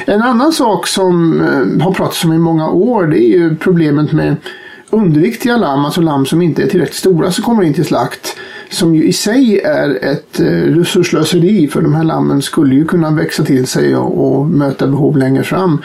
En 0.05 0.21
annan 0.21 0.51
sak 0.51 0.87
som 0.87 1.41
eh, 1.41 1.83
har 1.83 1.91
pratats 1.93 2.23
om 2.23 2.33
i 2.33 2.37
många 2.37 2.69
år 2.69 3.03
det 3.03 3.19
är 3.19 3.37
ju 3.37 3.55
problemet 3.55 4.11
med 4.11 4.35
underviktiga 4.95 5.57
lamm, 5.57 5.85
alltså 5.85 6.01
lamm 6.01 6.25
som 6.25 6.41
inte 6.41 6.63
är 6.63 6.67
tillräckligt 6.67 6.97
stora 6.97 7.31
som 7.31 7.43
kommer 7.43 7.63
in 7.63 7.73
till 7.73 7.85
slakt. 7.85 8.37
Som 8.69 8.95
ju 8.95 9.03
i 9.03 9.13
sig 9.13 9.59
är 9.59 10.05
ett 10.05 10.39
eh, 10.39 10.45
resurslöseri 10.45 11.67
för 11.67 11.81
de 11.81 11.95
här 11.95 12.03
lammen 12.03 12.41
skulle 12.41 12.75
ju 12.75 12.85
kunna 12.85 13.11
växa 13.11 13.43
till 13.43 13.67
sig 13.67 13.95
och, 13.95 14.27
och 14.27 14.45
möta 14.45 14.87
behov 14.87 15.17
längre 15.17 15.43
fram. 15.43 15.81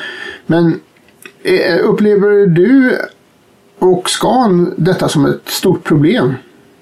Men 0.47 0.81
eh, 1.43 1.79
upplever 1.85 2.47
du 2.47 2.99
och 3.79 4.09
Scan 4.11 4.75
detta 4.77 5.09
som 5.09 5.27
ett 5.27 5.49
stort 5.49 5.85
problem? 5.85 6.35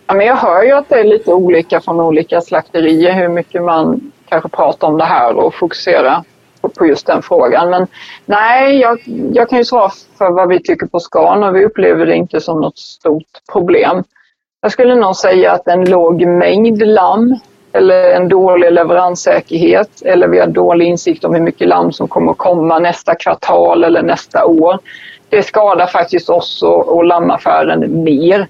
Ja, 0.07 0.15
men 0.15 0.27
jag 0.27 0.37
hör 0.37 0.63
ju 0.63 0.73
att 0.73 0.89
det 0.89 1.01
är 1.01 1.05
lite 1.05 1.33
olika 1.33 1.81
från 1.81 2.01
olika 2.01 2.41
slakterier 2.41 3.15
hur 3.15 3.29
mycket 3.29 3.63
man 3.63 4.13
kanske 4.29 4.49
pratar 4.49 4.89
om 4.89 4.99
det 4.99 5.05
här 5.05 5.35
och 5.35 5.55
fokuserar 5.55 6.23
på, 6.61 6.87
just 6.87 7.07
den 7.07 7.23
frågan. 7.23 7.71
Men 7.71 7.87
nej, 8.27 8.79
jag, 8.79 8.99
jag 9.33 9.49
kan 9.49 9.59
ju 9.59 9.65
svara 9.65 9.91
för 10.19 10.31
vad 10.31 10.49
vi 10.49 10.63
tycker 10.63 10.87
på 10.87 11.01
Scan 11.01 11.43
och 11.43 11.57
vi 11.57 11.65
upplever 11.65 12.07
det 12.07 12.17
inte 12.17 12.41
som 12.41 12.61
något 12.61 12.79
stort 12.79 13.53
problem. 13.53 14.05
Jag 14.61 14.73
skulle 14.73 14.95
nog 14.95 15.17
säga 15.17 15.53
att 15.53 15.69
en 15.69 15.85
låg 15.85 16.27
mängd 16.27 16.87
lamm 16.87 17.39
eller 17.73 18.11
en 18.11 18.29
dålig 18.29 18.73
leveranssäkerhet 18.73 20.03
eller 20.05 20.29
vi 20.29 20.39
har 20.39 20.47
dålig 20.47 20.87
insikt 20.87 21.25
om 21.25 21.35
hur 21.35 21.43
mycket 21.43 21.69
lamm 21.69 21.93
som 21.93 22.09
kommer 22.09 22.33
att 22.33 22.39
komma 22.39 22.79
nästa 22.79 23.15
kvartal 23.15 23.85
eller 23.85 24.03
nästa 24.03 24.45
år. 24.45 24.79
Det 25.29 25.43
skadar 25.43 25.87
faktiskt 25.87 26.29
oss 26.29 26.63
och, 26.63 26.89
och 26.89 27.05
lammaffären 27.05 28.05
mer. 28.05 28.49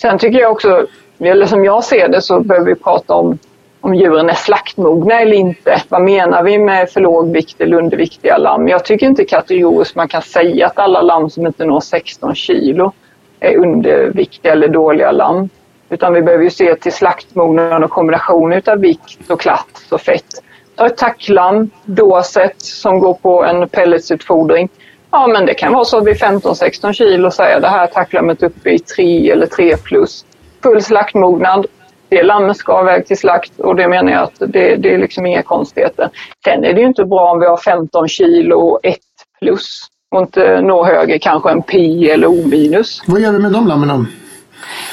Sen 0.00 0.18
tycker 0.18 0.38
jag 0.38 0.52
också, 0.52 0.86
eller 1.18 1.46
som 1.46 1.64
jag 1.64 1.84
ser 1.84 2.08
det, 2.08 2.22
så 2.22 2.40
behöver 2.40 2.66
vi 2.66 2.74
prata 2.74 3.14
om 3.14 3.38
om 3.80 3.94
djuren 3.94 4.28
är 4.28 4.34
slaktmogna 4.34 5.20
eller 5.20 5.36
inte. 5.36 5.82
Vad 5.88 6.02
menar 6.02 6.42
vi 6.42 6.58
med 6.58 6.90
för 6.90 7.00
låg 7.00 7.32
vikt 7.32 7.60
eller 7.60 7.76
underviktiga 7.76 8.36
lamm? 8.36 8.68
Jag 8.68 8.84
tycker 8.84 9.06
inte 9.06 9.24
kategoriskt 9.24 9.96
man 9.96 10.08
kan 10.08 10.22
säga 10.22 10.66
att 10.66 10.78
alla 10.78 11.02
lamm 11.02 11.30
som 11.30 11.46
inte 11.46 11.64
når 11.64 11.80
16 11.80 12.34
kilo 12.34 12.92
är 13.40 13.56
underviktiga 13.56 14.52
eller 14.52 14.68
dåliga 14.68 15.12
lamm. 15.12 15.48
Utan 15.90 16.14
vi 16.14 16.22
behöver 16.22 16.44
ju 16.44 16.50
se 16.50 16.74
till 16.74 16.92
slaktmognaden 16.92 17.84
och 17.84 17.90
kombination 17.90 18.62
av 18.66 18.78
vikt 18.78 19.30
och 19.30 19.40
klatt 19.40 19.86
och 19.90 20.00
fett. 20.00 20.42
Ta 20.76 20.86
ett 20.86 20.96
tacklamm, 20.96 21.70
dåset 21.84 22.62
som 22.62 22.98
går 23.00 23.14
på 23.14 23.44
en 23.44 23.68
pelletsutfodring. 23.68 24.68
Ja, 25.10 25.26
men 25.26 25.46
det 25.46 25.54
kan 25.54 25.72
vara 25.72 25.84
så 25.84 25.98
att 25.98 26.06
vid 26.06 26.16
15-16 26.16 26.92
kilo 26.92 27.26
är 27.38 27.60
det 27.60 27.68
här 27.68 27.86
tacklammet 27.86 28.42
uppe 28.42 28.70
i 28.70 28.78
3 28.78 29.30
eller 29.30 29.46
3 29.46 29.76
plus. 29.76 30.24
Full 30.62 30.82
slaktmognad. 30.82 31.66
Det 32.08 32.22
lammet 32.22 32.56
ska 32.56 32.80
iväg 32.80 33.06
till 33.06 33.18
slakt 33.18 33.60
och 33.60 33.76
det 33.76 33.88
menar 33.88 34.12
jag 34.12 34.22
att 34.22 34.38
det, 34.38 34.76
det 34.76 34.94
är 34.94 34.98
liksom 34.98 35.26
inga 35.26 35.42
konstigheter. 35.42 36.10
Sen 36.44 36.64
är 36.64 36.72
det 36.72 36.80
ju 36.80 36.86
inte 36.86 37.04
bra 37.04 37.30
om 37.30 37.40
vi 37.40 37.46
har 37.46 37.56
15 37.56 38.08
kilo 38.08 38.56
och 38.56 38.80
1 38.82 38.98
plus 39.40 39.86
och 40.10 40.20
inte 40.20 40.60
nå 40.60 40.84
högre 40.84 41.18
kanske 41.18 41.50
en 41.50 41.62
pi 41.62 42.10
eller 42.10 42.26
o 42.26 42.46
minus. 42.46 43.02
Vad 43.06 43.20
gör 43.20 43.32
vi 43.32 43.38
med 43.38 43.52
de 43.52 43.66
lammen? 43.66 44.06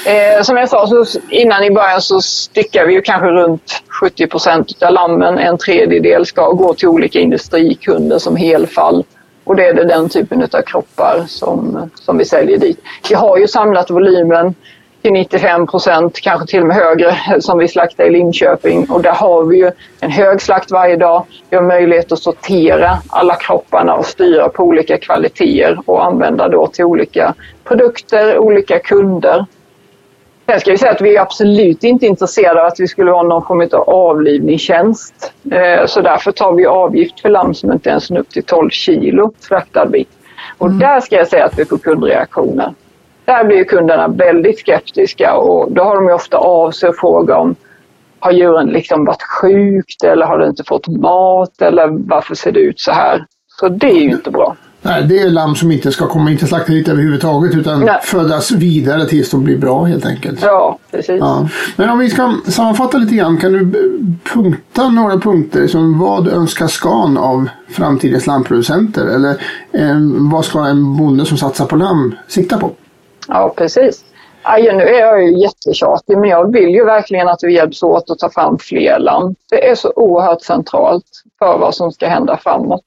Eh, 0.06 0.42
som 0.42 0.56
jag 0.56 0.68
sa 0.68 0.86
så 0.86 1.20
innan 1.30 1.64
i 1.64 1.70
början 1.70 2.00
så 2.00 2.20
styckar 2.20 2.86
vi 2.86 2.92
ju 2.92 3.02
kanske 3.02 3.26
runt 3.26 3.82
70 4.00 4.26
procent 4.26 4.82
av 4.82 4.92
lammen. 4.92 5.38
En 5.38 5.58
tredjedel 5.58 6.26
ska 6.26 6.50
gå 6.50 6.74
till 6.74 6.88
olika 6.88 7.18
industrikunder 7.18 8.18
som 8.18 8.36
helfall. 8.36 9.04
Och 9.44 9.56
det 9.56 9.66
är 9.66 9.74
det 9.74 9.84
den 9.84 10.08
typen 10.08 10.42
av 10.42 10.62
kroppar 10.62 11.24
som, 11.28 11.90
som 11.94 12.18
vi 12.18 12.24
säljer 12.24 12.58
dit. 12.58 12.80
Vi 13.08 13.14
har 13.14 13.38
ju 13.38 13.48
samlat 13.48 13.90
volymen 13.90 14.54
till 15.06 15.12
95 15.12 15.66
procent, 15.66 16.20
kanske 16.20 16.46
till 16.46 16.60
och 16.60 16.66
med 16.66 16.76
högre, 16.76 17.16
som 17.40 17.58
vi 17.58 17.68
slaktar 17.68 18.04
i 18.04 18.10
Linköping. 18.10 18.86
Och 18.90 19.02
där 19.02 19.12
har 19.12 19.44
vi 19.44 19.56
ju 19.56 19.70
en 20.00 20.10
hög 20.10 20.40
slakt 20.42 20.70
varje 20.70 20.96
dag. 20.96 21.24
Vi 21.50 21.56
har 21.56 21.64
möjlighet 21.64 22.12
att 22.12 22.18
sortera 22.18 22.98
alla 23.08 23.34
kropparna 23.34 23.94
och 23.94 24.06
styra 24.06 24.48
på 24.48 24.62
olika 24.62 24.98
kvaliteter 24.98 25.78
och 25.86 26.06
använda 26.06 26.48
då 26.48 26.66
till 26.66 26.84
olika 26.84 27.34
produkter, 27.64 28.38
olika 28.38 28.78
kunder. 28.78 29.46
Sen 30.46 30.60
ska 30.60 30.70
vi 30.70 30.78
säga 30.78 30.92
att 30.92 31.00
vi 31.00 31.16
är 31.16 31.20
absolut 31.20 31.84
inte 31.84 32.06
intresserade 32.06 32.60
av 32.60 32.66
att 32.66 32.80
vi 32.80 32.88
skulle 32.88 33.10
ha 33.10 33.22
någon 33.22 33.46
form 33.46 33.68
av 33.72 33.90
avlivningstjänst. 33.90 35.32
Eh, 35.52 35.86
Så 35.86 36.00
därför 36.00 36.32
tar 36.32 36.52
vi 36.52 36.66
avgift 36.66 37.20
för 37.20 37.28
lamm 37.28 37.54
som 37.54 37.72
inte 37.72 37.90
ens 37.90 38.10
når 38.10 38.20
upp 38.20 38.30
till 38.30 38.44
12 38.44 38.70
kilo 38.70 39.32
slaktad 39.40 39.86
bit. 39.86 40.08
Och 40.58 40.70
där 40.70 41.00
ska 41.00 41.16
jag 41.16 41.28
säga 41.28 41.44
att 41.44 41.58
vi 41.58 41.64
får 41.64 41.78
kundreaktioner. 41.78 42.74
Där 43.26 43.44
blir 43.44 43.64
kunderna 43.64 44.08
väldigt 44.08 44.58
skeptiska 44.58 45.34
och 45.34 45.72
då 45.72 45.82
har 45.82 45.94
de 45.94 46.04
ju 46.04 46.12
ofta 46.12 46.36
av 46.36 46.70
sig 46.70 46.88
och 46.88 46.96
frågar 46.96 47.36
om 47.36 47.56
har 48.18 48.32
djuren 48.32 48.66
liksom 48.66 49.04
varit 49.04 49.22
sjukt 49.22 50.04
eller 50.04 50.26
har 50.26 50.38
det 50.38 50.46
inte 50.46 50.64
fått 50.64 50.88
mat 50.88 51.62
eller 51.62 51.88
varför 52.08 52.34
ser 52.34 52.52
det 52.52 52.60
ut 52.60 52.80
så 52.80 52.90
här? 52.90 53.26
Så 53.60 53.68
det 53.68 53.90
är 53.90 54.00
ju 54.00 54.10
inte 54.10 54.30
bra. 54.30 54.56
Nej, 54.82 55.02
det 55.02 55.18
är 55.18 55.30
lamm 55.30 55.54
som 55.54 55.72
inte 55.72 55.92
ska 55.92 56.06
komma 56.06 56.30
in 56.30 56.38
till 56.38 56.48
slakteriet 56.48 56.88
överhuvudtaget 56.88 57.54
utan 57.54 57.80
Nej. 57.80 58.00
födas 58.02 58.52
vidare 58.52 59.06
tills 59.06 59.30
de 59.30 59.44
blir 59.44 59.58
bra 59.58 59.84
helt 59.84 60.06
enkelt. 60.06 60.42
Ja, 60.42 60.78
precis. 60.90 61.16
Ja. 61.20 61.48
Men 61.76 61.90
om 61.90 61.98
vi 61.98 62.10
ska 62.10 62.34
sammanfatta 62.46 62.98
lite 62.98 63.14
grann, 63.14 63.36
kan 63.36 63.52
du 63.52 63.72
punkta 64.32 64.88
några 64.88 65.18
punkter 65.18 65.66
som 65.66 65.98
vad 65.98 66.28
önskar 66.28 66.66
Scan 66.66 67.18
av 67.18 67.48
framtidens 67.68 68.26
lammproducenter? 68.26 69.06
Eller 69.06 69.30
eh, 69.72 69.96
vad 70.30 70.44
ska 70.44 70.64
en 70.64 70.96
bonde 70.96 71.26
som 71.26 71.38
satsar 71.38 71.66
på 71.66 71.76
lamm 71.76 72.14
sikta 72.28 72.58
på? 72.58 72.70
Ja, 73.28 73.54
precis. 73.56 74.04
Aj, 74.42 74.62
nu 74.62 74.82
är 74.82 75.00
jag 75.00 75.22
ju 75.22 75.38
jättetjatig, 75.38 76.18
men 76.18 76.30
jag 76.30 76.52
vill 76.52 76.68
ju 76.68 76.84
verkligen 76.84 77.28
att 77.28 77.42
vi 77.42 77.54
hjälps 77.54 77.82
åt 77.82 78.10
att 78.10 78.18
ta 78.18 78.30
fram 78.30 78.58
fler 78.58 78.98
lamm. 78.98 79.34
Det 79.50 79.68
är 79.68 79.74
så 79.74 79.92
oerhört 79.96 80.42
centralt 80.42 81.04
för 81.38 81.58
vad 81.58 81.74
som 81.74 81.92
ska 81.92 82.08
hända 82.08 82.36
framåt. 82.36 82.84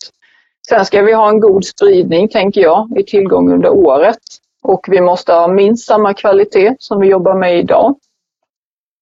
Sen 0.69 0.85
ska 0.85 1.01
vi 1.01 1.13
ha 1.13 1.29
en 1.29 1.39
god 1.39 1.65
spridning, 1.65 2.27
tänker 2.27 2.61
jag, 2.61 2.97
i 2.97 3.03
tillgång 3.03 3.53
under 3.53 3.69
året. 3.69 4.19
Och 4.63 4.85
vi 4.89 5.01
måste 5.01 5.33
ha 5.33 5.47
minst 5.47 5.87
samma 5.87 6.13
kvalitet 6.13 6.75
som 6.79 7.01
vi 7.01 7.07
jobbar 7.07 7.33
med 7.33 7.59
idag. 7.59 7.95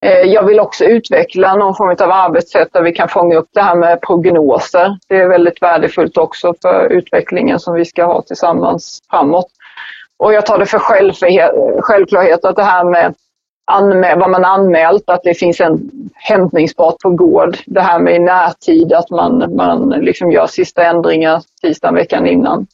Eh, 0.05 0.21
jag 0.21 0.43
vill 0.43 0.59
också 0.59 0.85
utveckla 0.85 1.55
någon 1.55 1.75
form 1.75 1.95
av 1.99 2.11
arbetssätt 2.11 2.73
där 2.73 2.81
vi 2.81 2.91
kan 2.91 3.09
fånga 3.09 3.35
upp 3.35 3.49
det 3.53 3.61
här 3.61 3.75
med 3.75 4.01
prognoser. 4.01 4.97
Det 5.07 5.15
är 5.15 5.27
väldigt 5.27 5.61
värdefullt 5.61 6.17
också 6.17 6.53
för 6.61 6.87
utvecklingen 6.91 7.59
som 7.59 7.73
vi 7.73 7.85
ska 7.85 8.05
ha 8.05 8.21
tillsammans 8.21 8.99
framåt. 9.09 9.47
Och 10.19 10.33
jag 10.33 10.45
tar 10.45 10.57
det 10.57 10.65
för 10.65 10.79
självklarhet 11.81 12.45
att 12.45 12.55
det 12.55 12.63
här 12.63 12.83
med 12.83 13.13
vad 14.17 14.29
man 14.29 14.45
anmält, 14.45 15.09
att 15.09 15.23
det 15.23 15.33
finns 15.33 15.61
en 15.61 15.91
hämtningsbart 16.13 16.95
på 17.03 17.09
gård. 17.09 17.57
Det 17.65 17.81
här 17.81 17.99
med 17.99 18.15
i 18.15 18.19
närtid, 18.19 18.93
att 18.93 19.09
man, 19.09 19.55
man 19.55 19.89
liksom 19.89 20.31
gör 20.31 20.47
sista 20.47 20.83
ändringar 20.83 21.43
tisdagen 21.61 21.95
veckan 21.95 22.27
innan. 22.27 22.67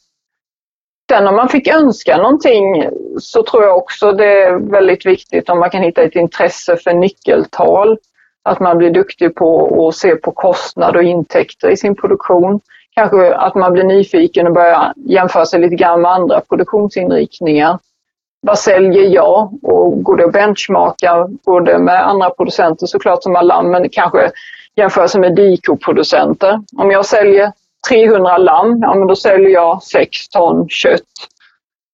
Sen 1.10 1.28
om 1.28 1.36
man 1.36 1.48
fick 1.48 1.68
önska 1.68 2.16
någonting 2.16 2.88
så 3.18 3.42
tror 3.42 3.62
jag 3.62 3.76
också 3.76 4.12
det 4.12 4.42
är 4.42 4.70
väldigt 4.70 5.06
viktigt 5.06 5.48
om 5.48 5.58
man 5.58 5.70
kan 5.70 5.82
hitta 5.82 6.02
ett 6.02 6.16
intresse 6.16 6.76
för 6.76 6.92
nyckeltal. 6.92 7.98
Att 8.42 8.60
man 8.60 8.78
blir 8.78 8.90
duktig 8.90 9.34
på 9.34 9.88
att 9.88 9.94
se 9.94 10.16
på 10.16 10.32
kostnad 10.32 10.96
och 10.96 11.02
intäkter 11.02 11.70
i 11.70 11.76
sin 11.76 11.96
produktion. 11.96 12.60
Kanske 12.94 13.34
att 13.34 13.54
man 13.54 13.72
blir 13.72 13.84
nyfiken 13.84 14.46
och 14.46 14.52
börjar 14.52 14.92
jämföra 14.96 15.46
sig 15.46 15.60
lite 15.60 15.74
grann 15.74 16.00
med 16.00 16.10
andra 16.10 16.40
produktionsinriktningar. 16.40 17.78
vad 18.46 18.58
säljer 18.58 19.08
jag? 19.08 19.58
Och 19.62 20.02
går 20.02 20.16
det 20.16 20.24
att 20.24 20.32
benchmarka 20.32 21.28
både 21.44 21.78
med 21.78 22.06
andra 22.08 22.30
producenter 22.30 22.86
såklart 22.86 23.22
som 23.22 23.34
har 23.34 23.42
lamm, 23.42 23.70
men 23.70 23.88
kanske 23.88 24.30
jämföra 24.76 25.08
sig 25.08 25.20
med 25.20 25.34
dikoproducenter. 25.34 26.60
Om 26.76 26.90
jag 26.90 27.06
säljer 27.06 27.52
300 27.88 28.38
lamm, 28.38 28.78
ja 28.82 28.94
men 28.94 29.08
då 29.08 29.16
säljer 29.16 29.50
jag 29.50 29.82
6 29.82 30.28
ton 30.28 30.68
kött. 30.68 31.00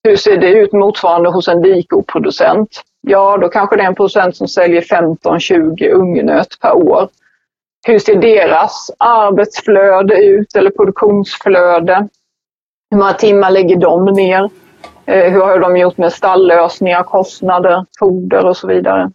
Hur 0.05 0.17
ser 0.17 0.37
det 0.37 0.49
ut 0.49 0.73
motsvarande 0.73 1.31
hos 1.31 1.49
en 1.49 1.63
dikoproducent? 1.63 2.83
Ja, 3.01 3.37
då 3.37 3.49
kanske 3.49 3.77
det 3.77 3.83
är 3.83 3.87
en 3.87 3.95
producent 3.95 4.37
som 4.37 4.49
säljer 4.49 4.81
15-20 4.81 5.91
ungnöt 5.91 6.61
per 6.61 6.73
år. 6.73 7.09
Hur 7.87 7.99
ser 7.99 8.17
deras 8.17 8.91
arbetsflöde 8.99 10.15
ut 10.25 10.57
eller 10.57 10.71
produktionsflöde? 10.71 12.09
Hur 12.91 12.99
många 12.99 13.13
timmar 13.13 13.51
lägger 13.51 13.77
de 13.77 14.05
ner? 14.05 14.51
Eh, 15.07 15.33
hur 15.33 15.41
har 15.41 15.59
de 15.59 15.77
gjort 15.77 15.99
med 15.99 16.13
stalllösningar, 16.13 17.03
kostnader, 17.03 17.85
foder 17.99 18.47
och 18.47 18.57
så 18.57 18.67
vidare? 18.67 19.11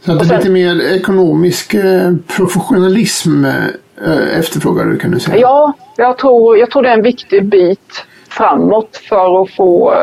Så 0.00 0.14
det 0.14 0.34
är 0.34 0.36
lite 0.36 0.50
mer 0.50 0.80
ekonomisk 0.96 1.74
eh, 1.74 2.12
professionalism 2.36 3.44
eh, 3.44 4.38
efterfrågar 4.38 4.84
du 4.84 4.98
kan 4.98 5.10
du 5.10 5.20
säga? 5.20 5.38
Ja, 5.38 5.72
jag 5.96 6.18
tror, 6.18 6.58
jag 6.58 6.70
tror 6.70 6.82
det 6.82 6.88
är 6.88 6.94
en 6.94 7.02
viktig 7.02 7.48
bit 7.48 8.04
framåt 8.28 8.96
för 9.08 9.42
att 9.42 9.50
få 9.50 9.94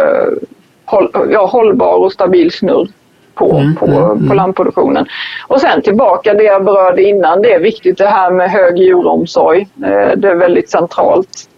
ja, 1.31 1.45
hållbar 1.45 1.93
och 1.93 2.13
stabil 2.13 2.51
snurr 2.51 2.87
på, 3.35 3.51
mm, 3.51 3.75
på, 3.75 3.85
mm, 3.85 4.27
på 4.27 4.33
lammproduktionen. 4.33 5.05
Och 5.47 5.61
sen 5.61 5.81
tillbaka 5.81 6.33
det 6.33 6.43
jag 6.43 6.65
berörde 6.65 7.03
innan, 7.03 7.41
det 7.41 7.53
är 7.53 7.59
viktigt 7.59 7.97
det 7.97 8.07
här 8.07 8.31
med 8.31 8.51
hög 8.51 8.77
djuromsorg. 8.77 9.67
Det 10.15 10.27
är 10.27 10.35
väldigt 10.35 10.69
centralt. 10.69 11.49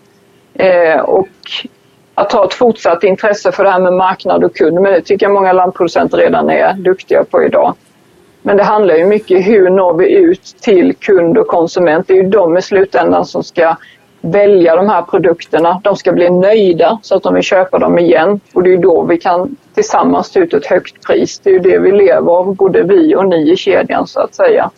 Och 1.03 1.27
att 2.15 2.33
ha 2.33 2.45
ett 2.45 2.53
fortsatt 2.53 3.03
intresse 3.03 3.51
för 3.51 3.63
det 3.63 3.69
här 3.69 3.79
med 3.79 3.93
marknad 3.93 4.43
och 4.43 4.55
kund. 4.55 4.81
Men 4.81 4.93
det 4.93 5.01
tycker 5.01 5.25
jag 5.25 5.33
många 5.33 5.53
landproducenter 5.53 6.17
redan 6.17 6.49
är 6.49 6.73
duktiga 6.73 7.23
på 7.23 7.43
idag. 7.43 7.75
Men 8.41 8.57
det 8.57 8.63
handlar 8.63 8.95
ju 8.95 9.05
mycket 9.05 9.47
hur 9.47 9.69
når 9.69 9.93
vi 9.93 10.13
ut 10.13 10.55
till 10.61 10.95
kund 10.95 11.37
och 11.37 11.47
konsument. 11.47 12.07
Det 12.07 12.13
är 12.13 12.23
ju 12.23 12.29
de 12.29 12.57
i 12.57 12.61
slutändan 12.61 13.25
som 13.25 13.43
ska 13.43 13.75
välja 14.21 14.75
de 14.75 14.89
här 14.89 15.01
produkterna. 15.01 15.81
De 15.83 15.95
ska 15.95 16.11
bli 16.11 16.29
nöjda 16.29 16.99
så 17.01 17.15
att 17.15 17.23
de 17.23 17.33
vill 17.33 17.43
köpa 17.43 17.79
dem 17.79 17.99
igen. 17.99 18.39
Och 18.53 18.63
det 18.63 18.73
är 18.73 18.77
då 18.77 19.03
vi 19.03 19.17
kan 19.17 19.55
tillsammans 19.73 20.31
ta 20.31 20.39
ut 20.39 20.53
ett 20.53 20.65
högt 20.65 21.07
pris. 21.07 21.39
Det 21.39 21.49
är 21.49 21.53
ju 21.53 21.59
det 21.59 21.79
vi 21.79 21.91
lever 21.91 22.31
av, 22.31 22.55
både 22.55 22.83
vi 22.83 23.15
och 23.15 23.27
ni 23.27 23.51
i 23.51 23.55
kedjan 23.57 24.07
så 24.07 24.19
att 24.19 24.35
säga. 24.35 24.71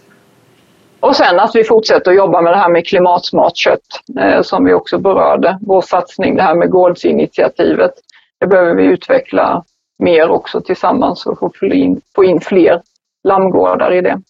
Och 0.99 1.15
sen 1.15 1.39
att 1.39 1.55
vi 1.55 1.63
fortsätter 1.63 2.11
att 2.11 2.17
jobba 2.17 2.41
med 2.41 2.53
det 2.53 2.57
här 2.57 2.69
med 2.69 2.87
klimatsmart 2.87 3.57
kött 3.57 4.01
eh, 4.19 4.41
som 4.41 4.65
vi 4.65 4.73
också 4.73 4.97
berörde. 4.97 5.57
Vår 5.61 5.81
satsning, 5.81 6.35
det 6.35 6.41
här 6.41 6.55
med 6.55 6.69
gårdsinitiativet. 6.69 7.91
Det 8.39 8.47
behöver 8.47 8.75
vi 8.75 8.83
utveckla 8.83 9.63
mer 9.99 10.29
också 10.29 10.61
tillsammans 10.61 11.25
och 11.25 11.39
få 11.39 11.65
in, 11.65 12.01
få 12.15 12.23
in 12.23 12.41
fler 12.41 12.81
lammgårdar 13.23 13.93
i 13.93 14.01
det. 14.01 14.21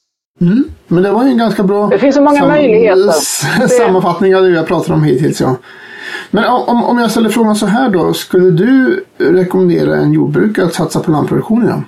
Mm. 0.41 0.63
Men 0.88 1.04
det 1.04 1.12
var 1.12 1.23
ju 1.23 1.30
en 1.30 1.38
ganska 1.38 1.63
bra 1.63 1.88
det 1.88 1.99
finns 1.99 2.15
så 2.15 2.21
många 2.21 2.39
sam 2.39 2.47
möjligheter. 2.47 3.67
sammanfattning 3.67 4.36
av 4.36 4.43
det 4.43 4.58
har 4.58 4.65
pratat 4.65 4.89
om 4.89 5.04
hittills. 5.04 5.41
Ja. 5.41 5.56
Men 6.32 6.45
om, 6.45 6.84
om 6.84 6.99
jag 6.99 7.12
ställer 7.12 7.30
frågan 7.30 7.56
så 7.56 7.65
här 7.65 7.89
då. 7.89 8.13
Skulle 8.13 8.52
du 8.52 9.04
rekommendera 9.17 9.95
en 9.95 10.13
jordbrukare 10.13 10.65
att 10.65 10.73
satsa 10.73 10.99
på 10.99 11.12
lammproduktion 11.12 11.63
idag? 11.63 11.82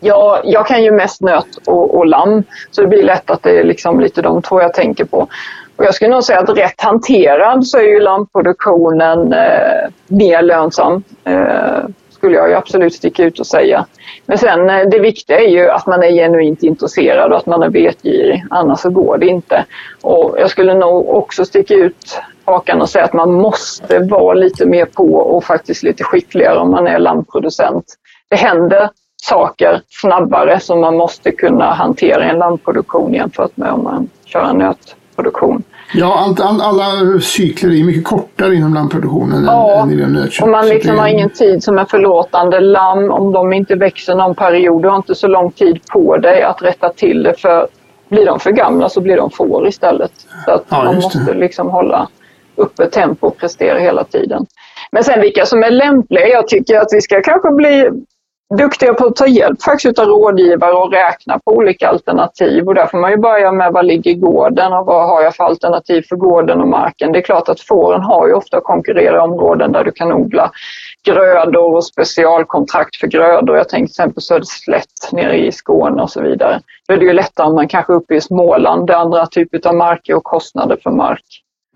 Ja, 0.00 0.40
jag 0.44 0.66
kan 0.66 0.84
ju 0.84 0.92
mest 0.92 1.20
nöt 1.20 1.56
och, 1.66 1.98
och 1.98 2.06
lamm, 2.06 2.42
så 2.70 2.82
det 2.82 2.88
blir 2.88 3.02
lätt 3.02 3.30
att 3.30 3.42
det 3.42 3.60
är 3.60 3.64
liksom 3.64 4.00
lite 4.00 4.22
de 4.22 4.42
två 4.42 4.60
jag 4.60 4.74
tänker 4.74 5.04
på. 5.04 5.28
Och 5.76 5.84
jag 5.84 5.94
skulle 5.94 6.10
nog 6.10 6.24
säga 6.24 6.40
att 6.40 6.58
rätt 6.58 6.80
hanterad 6.80 7.66
så 7.66 7.78
är 7.78 7.82
ju 7.82 8.00
lammproduktionen 8.00 9.32
eh, 9.32 9.90
mer 10.06 10.42
lönsam. 10.42 11.02
Eh, 11.24 11.84
skulle 12.20 12.36
jag 12.36 12.48
ju 12.48 12.54
absolut 12.54 12.94
sticka 12.94 13.24
ut 13.24 13.40
och 13.40 13.46
säga. 13.46 13.86
Men 14.26 14.38
sen 14.38 14.70
eh, 14.70 14.88
det 14.88 14.98
viktiga 14.98 15.38
är 15.38 15.48
ju 15.48 15.70
att 15.70 15.86
man 15.86 16.02
är 16.02 16.10
genuint 16.10 16.62
intresserad 16.62 17.32
och 17.32 17.38
att 17.38 17.46
man 17.46 17.62
är 17.62 17.68
vetgirig. 17.68 18.44
Annars 18.50 18.80
så 18.80 18.90
går 18.90 19.18
det 19.18 19.26
inte. 19.26 19.64
Och 20.02 20.36
jag 20.38 20.50
skulle 20.50 20.74
nog 20.74 21.08
också 21.08 21.44
sticka 21.44 21.74
ut 21.74 22.20
hakan 22.44 22.80
och 22.80 22.88
säga 22.88 23.04
att 23.04 23.12
man 23.12 23.32
måste 23.32 23.98
vara 23.98 24.34
lite 24.34 24.66
mer 24.66 24.84
på 24.84 25.14
och 25.14 25.44
faktiskt 25.44 25.82
lite 25.82 26.04
skickligare 26.04 26.58
om 26.58 26.70
man 26.70 26.86
är 26.86 26.98
lammproducent. 26.98 27.84
Det 28.28 28.36
händer 28.36 28.90
saker 29.22 29.82
snabbare 29.88 30.60
som 30.60 30.80
man 30.80 30.96
måste 30.96 31.30
kunna 31.30 31.74
hantera 31.74 32.26
i 32.26 32.28
en 32.28 32.38
lammproduktion 32.38 33.14
jämfört 33.14 33.56
med 33.56 33.72
om 33.72 33.84
man 33.84 34.08
kör 34.24 34.44
en 34.44 34.56
nötproduktion. 34.56 35.62
Ja, 35.94 36.18
allt, 36.18 36.40
all, 36.40 36.60
alla 36.60 37.20
cykler 37.20 37.70
är 37.70 37.84
mycket 37.84 38.04
kortare 38.04 38.54
inom 38.54 38.74
lamproduktionen 38.74 39.44
ja, 39.44 39.82
än, 39.82 40.00
än 40.00 40.12
nötkött. 40.12 40.42
och 40.42 40.48
man 40.48 40.68
liksom 40.68 40.98
har 40.98 41.08
ingen 41.08 41.30
tid 41.30 41.62
som 41.62 41.78
är 41.78 41.84
förlåtande. 41.84 42.60
Lamm, 42.60 43.10
om 43.10 43.32
de 43.32 43.52
inte 43.52 43.74
växer 43.74 44.14
någon 44.14 44.34
period, 44.34 44.82
du 44.82 44.88
har 44.88 44.96
inte 44.96 45.14
så 45.14 45.28
lång 45.28 45.52
tid 45.52 45.80
på 45.92 46.16
dig 46.16 46.42
att 46.42 46.62
rätta 46.62 46.88
till 46.88 47.22
det. 47.22 47.34
För 47.40 47.68
blir 48.08 48.26
de 48.26 48.40
för 48.40 48.50
gamla 48.50 48.88
så 48.88 49.00
blir 49.00 49.16
de 49.16 49.30
får 49.30 49.68
istället. 49.68 50.12
Så 50.44 50.50
att 50.50 50.64
ja, 50.68 50.84
man 50.84 50.94
måste 50.94 51.34
liksom 51.34 51.68
hålla 51.68 52.08
uppe 52.56 52.86
tempo 52.86 53.26
och 53.26 53.36
prestera 53.36 53.78
hela 53.78 54.04
tiden. 54.04 54.46
Men 54.92 55.04
sen 55.04 55.20
vilka 55.20 55.46
som 55.46 55.62
är 55.62 55.70
lämpliga, 55.70 56.28
jag 56.28 56.48
tycker 56.48 56.78
att 56.78 56.88
vi 56.92 57.00
ska 57.00 57.22
kanske 57.22 57.50
bli 57.50 57.90
duktiga 58.58 58.94
på 58.94 59.06
att 59.06 59.16
ta 59.16 59.26
hjälp 59.26 59.62
faktiskt 59.62 59.98
av 59.98 60.06
rådgivare 60.06 60.72
och 60.72 60.92
räkna 60.92 61.38
på 61.38 61.52
olika 61.52 61.88
alternativ. 61.88 62.68
Och 62.68 62.74
där 62.74 62.86
får 62.86 62.98
man 62.98 63.10
ju 63.10 63.16
börja 63.16 63.52
med 63.52 63.72
vad 63.72 63.86
ligger 63.86 64.14
gården 64.14 64.72
och 64.72 64.86
vad 64.86 65.08
har 65.08 65.22
jag 65.22 65.36
för 65.36 65.44
alternativ 65.44 66.02
för 66.08 66.16
gården 66.16 66.60
och 66.60 66.68
marken. 66.68 67.12
Det 67.12 67.18
är 67.18 67.22
klart 67.22 67.48
att 67.48 67.60
fåren 67.60 68.02
har 68.02 68.26
ju 68.26 68.34
ofta 68.34 68.60
konkurrerande 68.60 69.20
områden 69.20 69.72
där 69.72 69.84
du 69.84 69.92
kan 69.92 70.12
odla 70.12 70.50
grödor 71.06 71.74
och 71.74 71.84
specialkontrakt 71.84 72.96
för 72.96 73.06
grödor. 73.06 73.56
Jag 73.56 73.68
tänker 73.68 73.86
till 73.86 73.92
exempel 73.92 74.22
Söderslätt 74.22 75.12
nere 75.12 75.38
i 75.38 75.52
Skåne 75.52 76.02
och 76.02 76.10
så 76.10 76.22
vidare. 76.22 76.60
Då 76.88 76.94
är 76.94 76.98
det 76.98 77.04
ju 77.04 77.12
lättare 77.12 77.46
om 77.46 77.54
man 77.54 77.68
kanske 77.68 77.92
uppe 77.92 78.14
i 78.14 78.20
Småland, 78.20 78.86
där 78.86 78.94
andra 78.94 79.26
typer 79.26 79.68
av 79.68 79.74
marker 79.74 80.14
och 80.14 80.24
kostnader 80.24 80.78
för 80.82 80.90
mark. 80.90 81.24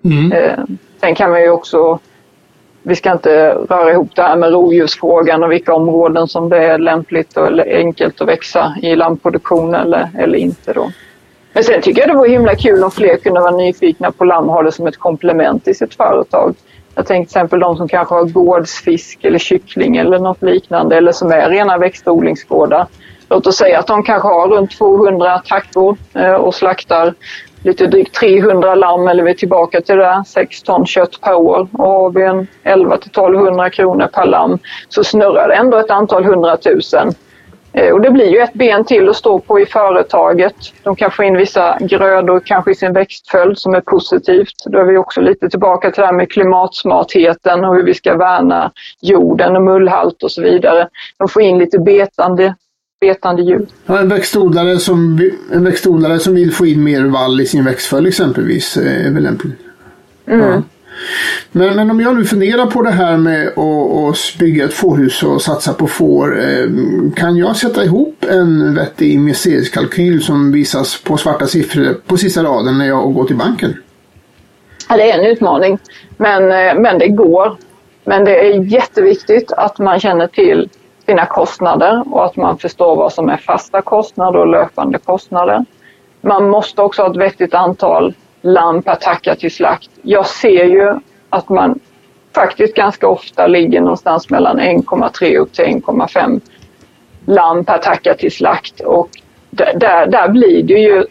Mm. 0.04 0.32
Eh, 0.32 0.64
sen 1.00 1.14
kan 1.14 1.30
man 1.30 1.42
ju 1.42 1.50
också 1.50 1.98
vi 2.86 2.96
ska 2.96 3.12
inte 3.12 3.54
röra 3.54 3.90
ihop 3.92 4.10
det 4.14 4.22
här 4.22 4.36
med 4.36 4.52
rovdjursfrågan 4.52 5.42
och 5.42 5.52
vilka 5.52 5.74
områden 5.74 6.28
som 6.28 6.48
det 6.48 6.64
är 6.64 6.78
lämpligt 6.78 7.36
eller 7.36 7.76
enkelt 7.76 8.20
att 8.20 8.28
växa 8.28 8.74
i 8.82 8.96
lammproduktion 8.96 9.74
eller, 9.74 10.10
eller 10.18 10.38
inte. 10.38 10.72
Då. 10.72 10.90
Men 11.52 11.64
sen 11.64 11.82
tycker 11.82 12.00
jag 12.00 12.10
det 12.10 12.16
vore 12.16 12.30
himla 12.30 12.54
kul 12.54 12.84
om 12.84 12.90
fler 12.90 13.16
kunde 13.16 13.40
vara 13.40 13.56
nyfikna 13.56 14.12
på 14.12 14.24
lamm 14.24 14.48
och 14.48 14.54
ha 14.54 14.62
det 14.62 14.72
som 14.72 14.86
ett 14.86 14.98
komplement 14.98 15.68
i 15.68 15.74
sitt 15.74 15.94
företag. 15.94 16.54
Jag 16.94 17.06
tänker 17.06 17.30
till 17.30 17.38
exempel 17.38 17.60
de 17.60 17.76
som 17.76 17.88
kanske 17.88 18.14
har 18.14 18.24
gårdsfisk 18.24 19.24
eller 19.24 19.38
kyckling 19.38 19.96
eller 19.96 20.18
något 20.18 20.42
liknande 20.42 20.96
eller 20.96 21.12
som 21.12 21.32
är 21.32 21.50
rena 21.50 21.78
växtodlingsgårdar. 21.78 22.86
Låt 23.28 23.46
oss 23.46 23.56
säga 23.56 23.78
att 23.78 23.86
de 23.86 24.02
kanske 24.02 24.28
har 24.28 24.48
runt 24.48 24.78
200 24.78 25.38
tackor 25.38 25.96
eh, 26.14 26.34
och 26.34 26.54
slaktar 26.54 27.14
lite 27.64 27.86
drygt 27.86 28.14
300 28.14 28.74
lamm 28.74 29.08
eller 29.08 29.22
vi 29.22 29.30
är 29.30 29.34
tillbaka 29.34 29.80
till 29.80 29.96
det 29.96 30.24
6 30.26 30.62
ton 30.62 30.86
kött 30.86 31.20
per 31.20 31.34
år. 31.34 31.68
Och 31.72 31.88
har 31.88 32.10
vi 32.10 32.22
en 32.22 32.46
11 32.62 32.96
till 32.96 33.10
1200 33.10 33.70
kronor 33.70 34.06
per 34.06 34.26
lamm 34.26 34.58
så 34.88 35.04
snurrar 35.04 35.48
det 35.48 35.54
ändå 35.54 35.78
ett 35.78 35.90
antal 35.90 36.24
hundratusen. 36.24 37.14
Eh, 37.72 37.92
och 37.92 38.00
det 38.00 38.10
blir 38.10 38.26
ju 38.26 38.38
ett 38.38 38.52
ben 38.52 38.84
till 38.84 39.08
att 39.08 39.16
stå 39.16 39.38
på 39.38 39.60
i 39.60 39.66
företaget. 39.66 40.54
De 40.82 40.96
kan 40.96 41.10
få 41.10 41.22
in 41.22 41.36
vissa 41.36 41.78
grödor 41.80 42.40
kanske 42.44 42.70
i 42.70 42.74
sin 42.74 42.92
växtföljd 42.92 43.58
som 43.58 43.74
är 43.74 43.80
positivt. 43.80 44.54
Då 44.66 44.78
är 44.78 44.84
vi 44.84 44.96
också 44.96 45.20
lite 45.20 45.48
tillbaka 45.48 45.90
till 45.90 46.00
det 46.00 46.06
här 46.06 46.14
med 46.14 46.32
klimatsmartheten 46.32 47.64
och 47.64 47.74
hur 47.74 47.82
vi 47.82 47.94
ska 47.94 48.16
värna 48.16 48.72
jorden 49.00 49.56
och 49.56 49.62
mullhalt 49.62 50.22
och 50.22 50.32
så 50.32 50.42
vidare. 50.42 50.88
De 51.18 51.28
får 51.28 51.42
in 51.42 51.58
lite 51.58 51.78
betande 51.78 52.54
betande 53.00 53.42
djur. 53.42 53.66
Ja, 53.86 53.98
en, 53.98 54.08
växtodlare 54.08 54.78
som, 54.78 55.30
en 55.52 55.64
växtodlare 55.64 56.18
som 56.18 56.34
vill 56.34 56.52
få 56.52 56.66
in 56.66 56.84
mer 56.84 57.04
vall 57.04 57.40
i 57.40 57.46
sin 57.46 57.64
växtföljd 57.64 58.06
exempelvis 58.06 58.76
eh, 58.76 59.06
är 59.06 59.10
väl 59.10 59.22
lämpligt. 59.22 59.58
Mm. 60.26 60.40
Ja. 60.40 60.62
Men, 61.52 61.76
men 61.76 61.90
om 61.90 62.00
jag 62.00 62.16
nu 62.16 62.24
funderar 62.24 62.66
på 62.66 62.82
det 62.82 62.90
här 62.90 63.16
med 63.16 63.48
att 63.58 64.38
bygga 64.38 64.64
ett 64.64 64.72
fårhus 64.72 65.22
och 65.22 65.42
satsa 65.42 65.72
på 65.72 65.86
får. 65.86 66.40
Eh, 66.40 66.68
kan 67.16 67.36
jag 67.36 67.56
sätta 67.56 67.84
ihop 67.84 68.24
en 68.28 68.74
vettig 68.74 69.12
investeringskalkyl 69.12 70.22
som 70.22 70.52
visas 70.52 71.02
på 71.02 71.16
svarta 71.16 71.46
siffror 71.46 71.94
på 72.06 72.16
sista 72.16 72.42
raden 72.42 72.78
när 72.78 72.86
jag 72.86 73.14
går 73.14 73.24
till 73.24 73.36
banken? 73.36 73.74
Ja, 74.88 74.96
det 74.96 75.10
är 75.10 75.18
en 75.18 75.26
utmaning, 75.26 75.78
men, 76.16 76.42
eh, 76.42 76.80
men 76.80 76.98
det 76.98 77.08
går. 77.08 77.56
Men 78.04 78.24
det 78.24 78.46
är 78.46 78.64
jätteviktigt 78.64 79.52
att 79.52 79.78
man 79.78 80.00
känner 80.00 80.26
till 80.26 80.68
sina 81.06 81.26
kostnader 81.26 82.04
och 82.10 82.24
att 82.24 82.36
man 82.36 82.58
förstår 82.58 82.96
vad 82.96 83.12
som 83.12 83.28
är 83.28 83.36
fasta 83.36 83.82
kostnader 83.82 84.38
och 84.38 84.46
löpande 84.46 84.98
kostnader. 84.98 85.64
Man 86.20 86.48
måste 86.48 86.82
också 86.82 87.02
ha 87.02 87.10
ett 87.10 87.16
vettigt 87.16 87.54
antal 87.54 88.14
lamm 88.42 88.82
per 88.82 88.94
tacka 88.94 89.34
till 89.34 89.54
slakt. 89.54 89.90
Jag 90.02 90.26
ser 90.26 90.64
ju 90.64 91.00
att 91.30 91.48
man 91.48 91.78
faktiskt 92.34 92.74
ganska 92.74 93.08
ofta 93.08 93.46
ligger 93.46 93.80
någonstans 93.80 94.30
mellan 94.30 94.60
1,3 94.60 95.36
upp 95.36 95.52
till 95.52 95.64
1,5 95.64 96.40
lamm 97.26 97.64
per 97.64 97.78
tacka 97.78 98.14
till 98.14 98.32
slakt 98.32 98.80
och 98.80 99.08
där, 99.50 100.06
där 100.06 100.28
blir 100.28 100.62
det 100.62 100.80
ju 100.80 101.06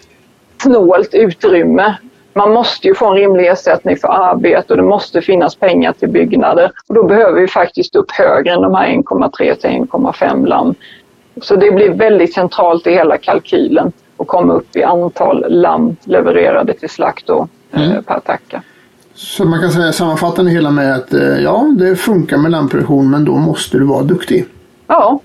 snålt 0.58 1.14
utrymme 1.14 1.96
man 2.34 2.54
måste 2.54 2.88
ju 2.88 2.96
få 2.96 3.08
en 3.08 3.16
rimlig 3.16 3.48
ersättning 3.48 3.98
för 3.98 4.08
arbete 4.08 4.74
och 4.74 4.78
det 4.78 4.84
måste 4.84 5.22
finnas 5.22 5.56
pengar 5.56 5.94
till 5.94 6.10
byggnader. 6.10 6.72
Och 6.88 6.96
då 6.96 7.04
behöver 7.04 7.42
vi 7.42 7.48
faktiskt 7.48 7.96
upp 7.96 8.12
högre 8.12 8.54
än 8.54 8.62
de 8.62 8.76
här 8.76 8.88
1,3 8.88 9.56
till 9.56 9.70
1,5 9.70 10.46
lamm. 10.46 10.76
Så 11.42 11.56
det 11.56 11.72
blir 11.72 11.90
väldigt 11.90 12.34
centralt 12.34 12.88
i 12.88 12.92
hela 12.92 13.18
kalkylen 13.18 13.92
att 14.18 14.28
komma 14.28 14.54
upp 14.54 14.76
i 14.76 14.84
antal 14.84 15.46
lamm 15.50 15.96
levererade 16.04 16.74
till 16.74 16.90
slakt 16.90 17.28
då, 17.28 17.48
eh, 17.72 17.92
mm. 17.92 18.04
per 18.04 18.20
tacka. 18.20 18.64
Så 19.14 19.46
man 19.46 19.60
kan 19.60 19.72
säga 19.72 19.94
sammanfattande 19.94 20.52
hela 20.52 20.72
med 20.72 20.96
att 20.96 21.14
eh, 21.14 21.22
ja, 21.22 21.74
det 21.78 21.96
funkar 21.96 22.38
med 22.38 22.52
lammproduktion 22.52 23.10
men 23.10 23.26
då 23.26 23.36
måste 23.36 23.78
du 23.78 23.86
vara 23.86 24.04
duktig. 24.04 24.46
Ja, 24.88 25.20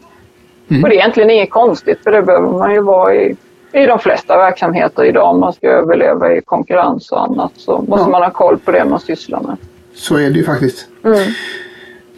mm. 0.70 0.82
och 0.82 0.88
det 0.88 0.94
är 0.94 0.98
egentligen 0.98 1.30
inget 1.30 1.50
konstigt 1.50 2.02
för 2.04 2.10
det 2.10 2.22
behöver 2.22 2.50
man 2.50 2.72
ju 2.72 2.80
vara 2.80 3.14
i 3.14 3.36
i 3.72 3.86
de 3.86 3.98
flesta 3.98 4.36
verksamheter 4.36 5.04
idag. 5.04 5.30
Om 5.30 5.40
man 5.40 5.52
ska 5.52 5.68
överleva 5.68 6.32
i 6.32 6.40
konkurrens 6.40 7.12
och 7.12 7.22
annat 7.22 7.52
så 7.56 7.84
måste 7.88 8.04
ja. 8.04 8.08
man 8.08 8.22
ha 8.22 8.30
koll 8.30 8.58
på 8.58 8.70
det 8.70 8.84
man 8.84 9.00
sysslar 9.00 9.40
med. 9.40 9.56
Så 9.94 10.16
är 10.16 10.30
det 10.30 10.38
ju 10.38 10.44
faktiskt. 10.44 10.86
Mm. 11.04 11.18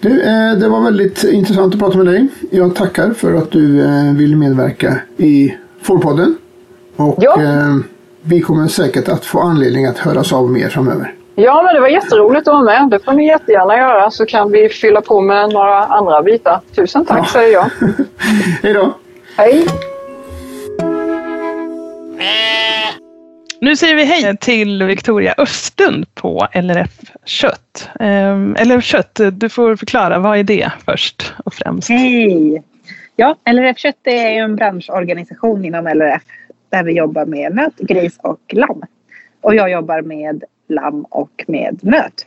Du, 0.01 0.23
eh, 0.23 0.53
det 0.61 0.69
var 0.69 0.81
väldigt 0.81 1.25
intressant 1.25 1.75
att 1.75 1.81
prata 1.81 1.97
med 1.97 2.07
dig. 2.07 2.29
Jag 2.51 2.75
tackar 2.75 3.11
för 3.11 3.35
att 3.35 3.51
du 3.51 3.85
eh, 3.85 4.15
vill 4.17 4.37
medverka 4.37 4.97
i 5.17 5.55
Fårpodden. 5.83 6.39
Och 6.97 7.19
ja. 7.21 7.43
Eh, 7.43 7.77
vi 8.23 8.41
kommer 8.41 8.69
säkert 8.69 9.09
att 9.09 9.25
få 9.25 9.41
anledning 9.41 9.87
att 9.87 9.99
höras 9.99 10.33
av 10.33 10.51
mer 10.51 10.69
framöver. 10.69 11.15
Ja, 11.35 11.63
men 11.63 11.75
det 11.75 11.81
var 11.81 11.89
jätteroligt 11.89 12.49
att 12.49 12.55
vara 12.55 12.65
med. 12.65 12.89
Det 12.91 13.05
får 13.05 13.13
ni 13.13 13.27
jättegärna 13.27 13.77
göra 13.77 14.11
så 14.11 14.27
kan 14.27 14.53
vi 14.53 14.69
fylla 14.69 15.01
på 15.01 15.21
med 15.21 15.53
några 15.53 15.85
andra 15.85 16.23
bitar. 16.23 16.61
Tusen 16.77 17.05
tack 17.05 17.19
ja. 17.19 17.33
säger 17.33 17.53
jag. 17.53 17.71
Hej 18.63 18.73
då. 18.73 18.95
Hej. 19.37 19.67
Eh. 22.21 22.95
Nu 23.61 23.77
säger 23.77 23.97
vi 23.97 24.05
hej 24.05 24.37
till 24.37 24.83
Victoria 24.83 25.35
Östlund 25.39 26.15
på 26.15 26.49
LRF 26.53 27.01
Kött. 27.25 27.89
Ehm, 28.01 28.57
LRF 28.59 28.85
Kött, 28.85 29.21
du 29.33 29.49
får 29.49 29.77
förklara, 29.77 30.19
vad 30.19 30.39
är 30.39 30.43
det 30.43 30.73
först 30.85 31.35
och 31.45 31.55
främst? 31.55 31.89
Hej! 31.89 32.63
Ja, 33.17 33.37
LRF 33.45 33.79
Kött 33.79 33.97
är 34.05 34.31
en 34.31 34.57
branschorganisation 34.57 35.65
inom 35.65 35.87
LRF 35.87 36.23
där 36.69 36.85
vi 36.85 36.93
jobbar 36.93 37.27
med 37.27 37.55
nöt, 37.55 37.77
gris 37.77 38.19
och 38.23 38.41
lamm. 38.53 38.83
Och 39.41 39.55
jag 39.55 39.71
jobbar 39.71 40.03
med 40.03 40.45
lamm 40.69 41.05
och 41.11 41.45
med 41.47 41.79
nöt. 41.83 42.27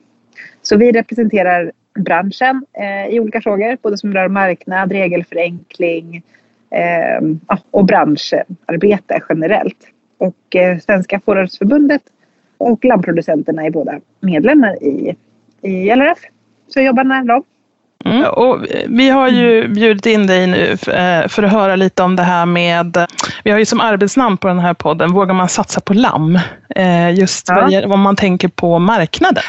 Så 0.62 0.78
vi 0.78 0.92
representerar 0.92 1.72
branschen 2.00 2.66
eh, 2.74 3.16
i 3.16 3.20
olika 3.20 3.42
frågor, 3.42 3.78
både 3.82 3.98
som 3.98 4.14
rör 4.14 4.28
marknad, 4.28 4.92
regelförenkling 4.92 6.24
eh, 6.74 7.58
och 7.72 7.86
branscharbete 7.86 9.22
generellt. 9.30 9.78
Och 10.18 10.56
eh, 10.56 10.80
Svenska 10.80 11.20
Fårhusförbundet 11.26 12.02
och 12.58 12.86
lammproducenterna 12.86 13.66
är 13.66 13.72
båda 13.72 14.00
medlemmar 14.20 14.84
i, 14.84 15.16
i 15.62 15.90
LRF. 15.90 16.18
Så 16.68 16.80
jag 16.80 16.86
jobbar 16.86 17.04
nära 17.04 17.24
dem. 17.24 17.44
Mm. 18.06 18.26
Och 18.26 18.66
vi 18.88 19.10
har 19.10 19.30
ju 19.30 19.68
bjudit 19.68 20.06
in 20.06 20.28
dig 20.28 20.48
nu 20.48 20.72
eh, 20.72 21.28
för 21.28 21.44
att 21.44 21.52
höra 21.52 21.76
lite 21.76 22.04
om 22.04 22.16
det 22.16 22.24
här 22.24 22.46
med, 22.46 23.08
vi 23.44 23.52
har 23.52 23.60
ju 23.60 23.66
som 23.66 23.82
arbetsnamn 23.82 24.38
på 24.38 24.48
den 24.48 24.60
här 24.60 24.74
podden, 24.74 25.12
Vågar 25.14 25.34
man 25.34 25.50
satsa 25.50 25.82
på 25.82 25.94
lamm? 25.94 26.40
Eh, 26.76 27.12
just 27.12 27.50
ja. 27.50 27.82
vad 27.88 28.00
man 28.00 28.16
tänker 28.16 28.48
på 28.48 28.80
marknaden. 28.80 29.44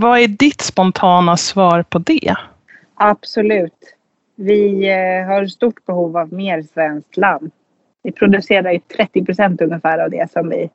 Vad 0.00 0.18
är 0.18 0.28
ditt 0.28 0.60
spontana 0.60 1.36
svar 1.36 1.82
på 1.82 1.98
det? 1.98 2.34
Absolut. 2.94 3.95
Vi 4.36 4.88
har 5.28 5.46
stort 5.46 5.86
behov 5.86 6.16
av 6.16 6.32
mer 6.32 6.62
svenskt 6.74 7.16
lamm. 7.16 7.50
Vi 8.02 8.12
producerar 8.12 8.72
ju 8.72 8.78
30 8.96 9.24
procent 9.24 9.60
ungefär 9.60 9.98
av 9.98 10.10
det 10.10 10.30
som 10.32 10.48
vi 10.48 10.70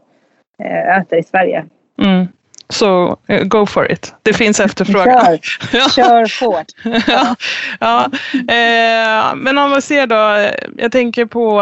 eh, 0.64 0.98
äter 0.98 1.20
i 1.20 1.24
Sverige. 1.24 1.66
Mm. 2.02 2.28
Så 2.70 3.18
uh, 3.32 3.44
go 3.44 3.66
for 3.66 3.92
it. 3.92 4.16
Det 4.24 4.34
finns 4.34 4.60
efterfrågan. 4.60 5.38
Kör, 5.72 5.90
Kör 5.96 6.46
hårt. 6.46 6.66
ja. 7.08 7.36
ja. 7.80 8.06
Eh, 8.34 9.36
men 9.36 9.58
om 9.58 9.70
man 9.70 9.82
ser 9.82 10.08
då, 10.08 10.52
jag 10.78 10.92
tänker 10.92 11.26
på 11.26 11.62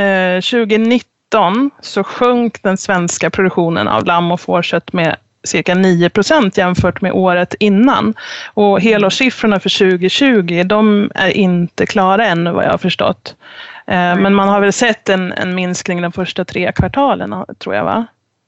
eh, 0.00 0.40
2019 0.40 1.70
så 1.80 2.04
sjönk 2.04 2.62
den 2.62 2.76
svenska 2.76 3.30
produktionen 3.30 3.88
av 3.88 4.04
lamm 4.04 4.32
och 4.32 4.40
fårkött 4.40 4.92
med 4.92 5.16
cirka 5.46 5.74
9 5.74 6.10
procent 6.10 6.58
jämfört 6.58 7.00
med 7.00 7.12
året 7.12 7.54
innan. 7.60 8.14
Och 8.54 8.80
helårssiffrorna 8.80 9.60
för 9.60 9.78
2020 9.78 10.62
de 10.66 11.10
är 11.14 11.30
inte 11.30 11.86
klara 11.86 12.26
ännu 12.26 12.52
vad 12.52 12.64
jag 12.64 12.70
har 12.70 12.78
förstått. 12.78 13.36
Eh, 13.86 14.16
men 14.16 14.34
man 14.34 14.48
har 14.48 14.60
väl 14.60 14.72
sett 14.72 15.08
en, 15.08 15.32
en 15.32 15.54
minskning 15.54 16.02
de 16.02 16.12
första 16.12 16.44
tre 16.44 16.72
kvartalen, 16.72 17.34
tror 17.58 17.74
jag 17.74 17.84
va? 17.84 18.06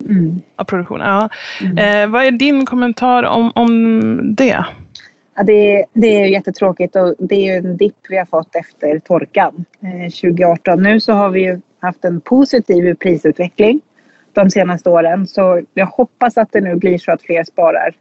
Mm. 0.09 0.41
Av 0.57 0.65
produktionen. 0.65 1.07
Ja. 1.07 1.29
Mm. 1.61 1.79
Eh, 1.79 2.09
vad 2.13 2.25
är 2.25 2.31
din 2.31 2.67
kommentar 2.67 3.23
om, 3.23 3.53
om 3.55 4.35
det? 4.35 4.65
Ja, 5.37 5.43
det, 5.43 5.85
det 5.93 6.23
är 6.23 6.27
jättetråkigt 6.27 6.97
och 6.97 7.15
det 7.19 7.35
är 7.35 7.53
ju 7.53 7.69
en 7.69 7.77
dipp 7.77 7.97
vi 8.09 8.19
har 8.19 8.27
fått 8.27 8.57
efter 8.57 8.99
torkan 8.99 9.65
eh, 9.83 10.11
2018. 10.11 10.83
Nu 10.83 11.01
så 11.01 11.13
har 11.13 11.31
vi 11.31 11.41
ju 11.41 11.61
haft 11.81 12.05
en 12.05 12.21
positiv 12.21 12.95
prisutveckling 12.95 13.81
de 14.33 14.51
senaste 14.51 14.91
åren 14.91 15.27
så 15.27 15.63
jag 15.75 15.87
hoppas 15.87 16.39
att 16.39 16.53
det 16.53 16.61
nu 16.61 16.75
blir 16.75 16.99
så 16.99 17.13
att 17.13 17.23
fler 17.23 17.45
sparar 17.45 17.95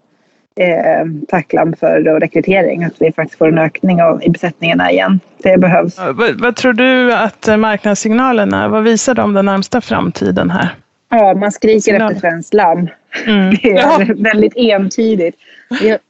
eh, 0.56 1.06
tacklan 1.28 1.76
för 1.80 2.20
rekrytering. 2.20 2.84
Att 2.84 2.94
vi 3.00 3.12
faktiskt 3.12 3.38
får 3.38 3.48
en 3.48 3.58
ökning 3.58 4.02
av, 4.02 4.24
i 4.24 4.30
besättningarna 4.30 4.92
igen. 4.92 5.20
Det 5.38 5.58
behövs. 5.58 5.98
Vad, 5.98 6.42
vad 6.42 6.56
tror 6.56 6.74
du 6.74 7.14
att 7.14 7.60
marknadssignalerna, 7.60 8.68
vad 8.68 8.84
visar 8.84 9.16
de 9.16 9.34
den 9.34 9.46
närmsta 9.46 9.82
framtiden 9.82 10.50
här? 10.50 10.76
Ja, 11.10 11.34
man 11.34 11.52
skriker 11.52 11.80
Signal. 11.80 12.12
efter 12.12 12.30
svenskt 12.30 12.54
lamm. 12.54 12.88
Mm. 13.28 13.50
Det 13.64 13.72
är 13.72 13.76
ja. 13.76 14.00
väldigt 14.18 14.54
entydigt. 14.56 15.36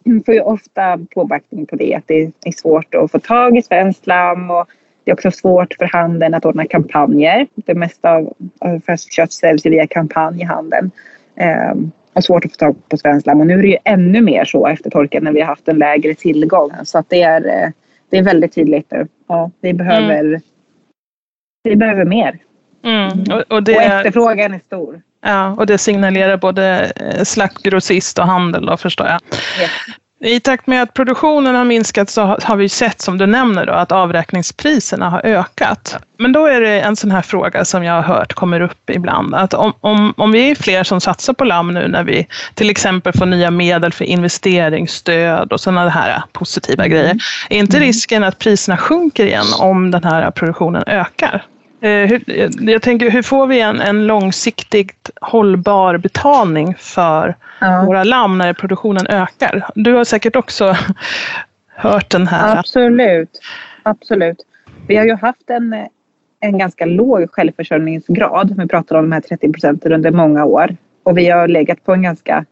Vi 0.03 0.23
får 0.25 0.33
ju 0.33 0.41
ofta 0.41 0.99
påbackning 1.13 1.65
på 1.65 1.75
det, 1.75 1.95
att 1.95 2.07
det 2.07 2.31
är 2.45 2.51
svårt 2.51 2.95
att 2.95 3.11
få 3.11 3.19
tag 3.19 3.57
i 3.57 3.61
svenskt 3.61 4.07
lamm 4.07 4.51
och 4.51 4.67
det 5.07 5.11
är 5.11 5.13
också 5.13 5.31
svårt 5.31 5.73
för 5.79 5.85
handeln 5.85 6.33
att 6.33 6.45
ordna 6.45 6.65
kampanjer. 6.65 7.47
Det 7.55 7.73
mesta 7.73 8.11
av 8.59 8.79
färskt 8.85 9.13
kött 9.13 9.31
säljs 9.31 9.65
via 9.65 9.87
kampanj 9.87 10.41
i 10.41 10.43
handeln. 10.43 10.91
Um, 11.71 11.91
har 12.13 12.21
svårt 12.21 12.45
att 12.45 12.51
få 12.51 12.57
tag 12.57 12.89
på 12.89 12.97
svenskt 12.97 13.27
lamm. 13.27 13.39
Och 13.39 13.47
nu 13.47 13.53
är 13.53 13.61
det 13.61 13.67
ju 13.67 13.77
ännu 13.83 14.21
mer 14.21 14.45
så 14.45 14.67
efter 14.67 14.89
torkan 14.89 15.23
när 15.23 15.31
vi 15.31 15.39
har 15.39 15.47
haft 15.47 15.67
en 15.67 15.77
lägre 15.77 16.13
tillgång. 16.13 16.71
Så 16.83 17.03
det, 17.07 17.21
är, 17.21 17.47
eh, 17.47 17.69
det 18.09 18.17
är 18.17 18.23
väldigt 18.23 18.55
tydligt 18.55 18.91
nu. 18.91 19.07
Ja, 19.27 19.51
vi 19.61 19.73
behöver, 19.73 20.19
mm. 20.19 20.41
vi 21.63 21.75
behöver 21.75 22.05
mer. 22.05 22.39
Mm. 22.83 23.09
Och, 23.09 23.55
och, 23.55 23.63
det, 23.63 23.75
och 23.75 23.81
efterfrågan 23.81 24.53
är 24.53 24.59
stor. 24.59 25.01
Ja, 25.21 25.55
och 25.57 25.65
det 25.65 25.77
signalerar 25.77 26.37
både 26.37 26.91
eh, 26.95 27.23
slaktgrossist 27.23 28.19
och 28.19 28.25
handel 28.25 28.65
då 28.65 28.77
förstår 28.77 29.07
jag. 29.07 29.21
Yes. 29.61 29.71
I 30.19 30.39
takt 30.39 30.67
med 30.67 30.81
att 30.81 30.93
produktionen 30.93 31.55
har 31.55 31.65
minskat 31.65 32.09
så 32.09 32.37
har 32.43 32.55
vi 32.55 32.69
sett, 32.69 33.01
som 33.01 33.17
du 33.17 33.25
nämner, 33.25 33.65
då, 33.65 33.73
att 33.73 33.91
avräkningspriserna 33.91 35.09
har 35.09 35.21
ökat. 35.25 35.97
Men 36.17 36.31
då 36.31 36.45
är 36.45 36.61
det 36.61 36.81
en 36.81 36.95
sån 36.95 37.11
här 37.11 37.21
fråga 37.21 37.65
som 37.65 37.83
jag 37.83 37.93
har 37.93 38.01
hört 38.01 38.33
kommer 38.33 38.61
upp 38.61 38.89
ibland. 38.89 39.35
Att 39.35 39.53
om, 39.53 39.73
om, 39.81 40.13
om 40.17 40.31
vi 40.31 40.51
är 40.51 40.55
fler 40.55 40.83
som 40.83 41.01
satsar 41.01 41.33
på 41.33 41.43
lamm 41.43 41.73
nu 41.73 41.87
när 41.87 42.03
vi 42.03 42.27
till 42.53 42.69
exempel 42.69 43.13
får 43.13 43.25
nya 43.25 43.51
medel 43.51 43.93
för 43.93 44.05
investeringsstöd 44.05 45.53
och 45.53 45.59
sådana 45.59 45.89
här 45.89 46.23
positiva 46.31 46.87
grejer. 46.87 47.17
Är 47.49 47.57
inte 47.57 47.77
mm. 47.77 47.87
risken 47.87 48.23
att 48.23 48.39
priserna 48.39 48.77
sjunker 48.77 49.25
igen 49.25 49.47
om 49.59 49.91
den 49.91 50.03
här 50.03 50.31
produktionen 50.31 50.83
ökar? 50.87 51.45
Eh, 51.81 51.89
hur, 51.89 52.23
jag 52.71 52.81
tänker, 52.81 53.09
hur 53.09 53.21
får 53.21 53.47
vi 53.47 53.59
en, 53.59 53.81
en 53.81 54.07
långsiktigt 54.07 55.06
hållbar 55.21 55.97
betalning 55.97 56.75
för 56.77 57.35
ja. 57.61 57.83
våra 57.85 58.03
lamm 58.03 58.37
när 58.37 58.53
produktionen 58.53 59.07
ökar? 59.07 59.69
Du 59.75 59.93
har 59.93 60.03
säkert 60.03 60.35
också 60.35 60.75
hört 61.75 62.09
den 62.09 62.27
här. 62.27 62.57
Absolut. 62.57 63.39
Absolut. 63.83 64.37
Vi 64.87 64.95
har 64.95 65.05
ju 65.05 65.15
haft 65.15 65.49
en, 65.49 65.87
en 66.39 66.57
ganska 66.57 66.85
låg 66.85 67.31
självförsörjningsgrad. 67.31 68.55
Vi 68.57 68.67
pratar 68.67 68.95
om 68.95 69.09
de 69.09 69.11
här 69.11 69.21
30 69.21 69.51
procenten 69.51 69.93
under 69.93 70.11
många 70.11 70.45
år. 70.45 70.77
Och 71.03 71.17
vi 71.17 71.29
har 71.29 71.47
legat 71.47 71.83
på 71.83 71.93
en 71.93 72.01
ganska 72.01 72.45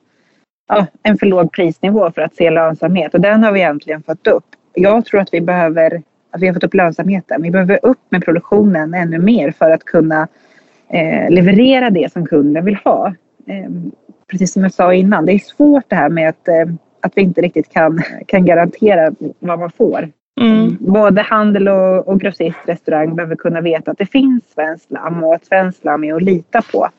ja, 0.68 0.86
en 1.04 1.18
för 1.18 1.26
låg 1.26 1.52
prisnivå 1.52 2.12
för 2.12 2.22
att 2.22 2.36
se 2.36 2.50
lönsamhet. 2.50 3.14
Och 3.14 3.22
den 3.22 3.44
har 3.44 3.52
vi 3.52 3.60
egentligen 3.60 4.04
fått 4.04 4.28
upp. 4.28 4.46
Jag 4.74 5.06
tror 5.06 5.22
att 5.22 5.34
vi 5.34 5.42
behöver 5.42 6.02
att 6.32 6.42
vi 6.42 6.48
har 6.48 6.54
fått 6.54 6.64
upp 6.64 6.74
lönsamheten. 6.74 7.42
Vi 7.42 7.52
behöver 7.52 7.80
upp 7.82 8.02
med 8.10 8.26
produktionen 8.26 8.94
ännu 8.94 9.20
mer 9.20 9.52
för 9.52 9.72
att 9.72 9.86
kunna 9.86 10.28
leverera 11.30 11.90
det 11.90 12.14
som 12.14 12.26
kunden 12.26 12.66
vill 12.66 12.76
ha. 12.76 13.14
Eh, 13.48 13.72
precis 14.28 14.54
som 14.54 14.64
jag 14.64 14.74
sa 14.74 14.94
innan, 14.94 15.26
det 15.26 15.34
är 15.34 15.40
svårt 15.40 15.84
det 15.88 15.96
här 15.96 16.10
med 16.10 16.30
att, 16.30 16.48
eh, 16.48 16.74
att 17.02 17.12
vi 17.16 17.22
inte 17.22 17.42
riktigt 17.42 17.74
kan, 17.74 18.02
kan 18.28 18.46
garantera 18.46 19.12
vad 19.40 19.60
man 19.60 19.72
får. 19.72 20.10
Mm. 20.42 20.78
Både 20.80 21.22
handel 21.22 21.68
och, 21.68 22.08
och 22.08 22.20
grossist, 22.20 22.60
restaurang 22.66 23.16
behöver 23.16 23.36
kunna 23.36 23.62
veta 23.62 23.92
att 23.92 23.98
det 23.98 24.06
finns 24.06 24.44
svenskt 24.54 24.92
lamm 24.92 25.24
och 25.24 25.36
att 25.36 25.46
svenskt 25.46 25.86
lamm 25.86 26.04
är 26.04 26.14
att 26.14 26.24
lita 26.24 26.62
på. 26.62 26.90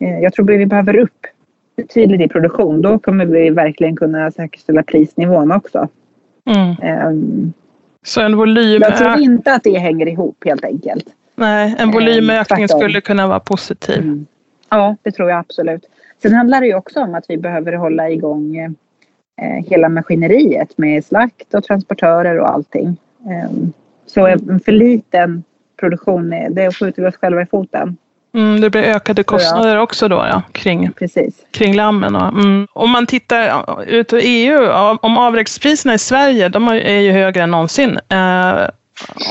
Eh, 0.00 0.18
jag 0.18 0.32
tror 0.32 0.52
att 0.52 0.60
vi 0.60 0.66
behöver 0.66 0.96
upp 0.96 1.26
betydligt 1.76 2.20
i 2.20 2.28
produktion. 2.28 2.82
Då 2.82 2.98
kommer 2.98 3.26
vi 3.26 3.50
verkligen 3.50 3.96
kunna 3.96 4.30
säkerställa 4.30 4.82
prisnivån 4.82 5.52
också. 5.52 5.88
Mm. 6.50 7.06
Um, 7.08 7.52
så 8.02 8.20
en 8.20 8.36
volym... 8.36 8.82
Jag 8.82 8.96
tror 8.96 9.20
inte 9.20 9.54
att 9.54 9.64
det 9.64 9.78
hänger 9.78 10.08
ihop 10.08 10.36
helt 10.44 10.64
enkelt. 10.64 11.04
Nej, 11.42 11.74
en 11.78 11.90
volymökning 11.90 12.62
eh, 12.62 12.68
skulle 12.68 13.00
kunna 13.00 13.26
vara 13.26 13.40
positiv. 13.40 13.98
Mm. 13.98 14.26
Ja, 14.70 14.96
det 15.02 15.12
tror 15.12 15.30
jag 15.30 15.38
absolut. 15.38 15.84
Sen 16.22 16.34
handlar 16.34 16.60
det 16.60 16.66
ju 16.66 16.74
också 16.74 17.00
om 17.00 17.14
att 17.14 17.24
vi 17.28 17.36
behöver 17.36 17.72
hålla 17.72 18.10
igång 18.10 18.56
eh, 18.56 19.64
hela 19.66 19.88
maskineriet 19.88 20.78
med 20.78 21.04
slakt 21.04 21.54
och 21.54 21.64
transportörer 21.64 22.38
och 22.38 22.50
allting. 22.50 22.96
Eh, 23.30 23.50
så 24.06 24.26
en 24.26 24.60
för 24.60 24.72
liten 24.72 25.44
produktion, 25.80 26.30
det 26.30 26.76
skjuter 26.76 27.02
vi 27.02 27.08
oss 27.08 27.16
själva 27.16 27.42
i 27.42 27.46
foten. 27.46 27.96
Mm, 28.34 28.60
det 28.60 28.70
blir 28.70 28.82
ökade 28.82 29.22
kostnader 29.22 29.78
också 29.78 30.08
då 30.08 30.16
ja, 30.16 30.42
kring, 30.52 30.92
Precis. 30.92 31.34
kring 31.50 31.74
lammen. 31.74 32.16
Och, 32.16 32.28
mm. 32.28 32.66
Om 32.72 32.90
man 32.90 33.06
tittar 33.06 33.66
ut 33.86 34.12
i 34.12 34.16
EU, 34.16 34.70
om 35.02 35.18
avräkningspriserna 35.18 35.94
i 35.94 35.98
Sverige, 35.98 36.48
de 36.48 36.68
är 36.68 37.00
ju 37.00 37.12
högre 37.12 37.42
än 37.42 37.50
någonsin. 37.50 37.98
Eh, 38.08 38.68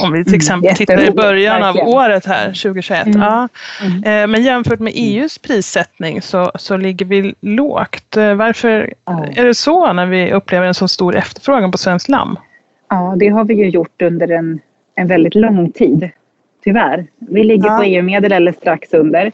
om 0.04 0.14
vi 0.14 0.24
till 0.24 0.36
exempel 0.36 0.68
mm, 0.68 0.76
tittar 0.76 1.04
i 1.04 1.12
början 1.12 1.64
av 1.64 1.78
året 1.78 2.26
här, 2.26 2.46
2021. 2.46 3.06
Mm. 3.06 3.22
Ja. 3.22 3.48
Mm. 3.82 4.04
Eh, 4.04 4.28
men 4.28 4.44
jämfört 4.44 4.80
med 4.80 4.94
EUs 4.96 5.38
prissättning 5.38 6.22
så, 6.22 6.52
så 6.56 6.78
ligger 6.78 7.06
vi 7.06 7.36
lågt. 7.42 8.18
Eh, 8.18 8.34
varför 8.34 8.94
är 9.36 9.46
det 9.46 9.56
så 9.56 9.94
när 9.94 10.06
vi 10.06 10.32
upplever 10.32 10.68
en 10.68 10.74
så 10.74 10.88
stor 10.88 11.16
efterfrågan 11.16 11.72
på 11.72 11.78
svenskt 11.78 12.10
lamm? 12.10 12.38
Ja, 12.90 13.16
det 13.18 13.30
har 13.30 13.44
vi 13.44 13.54
ju 13.54 13.70
gjort 13.70 14.02
under 14.02 14.32
en, 14.32 14.60
en 14.96 15.08
väldigt 15.08 15.36
lång 15.36 15.72
tid. 15.72 16.10
Tyvärr. 16.64 17.06
Vi 17.20 17.44
ligger 17.44 17.70
ja. 17.70 17.78
på 17.78 17.84
EU-medel 17.84 18.32
eller 18.32 18.52
strax 18.52 18.94
under. 18.94 19.32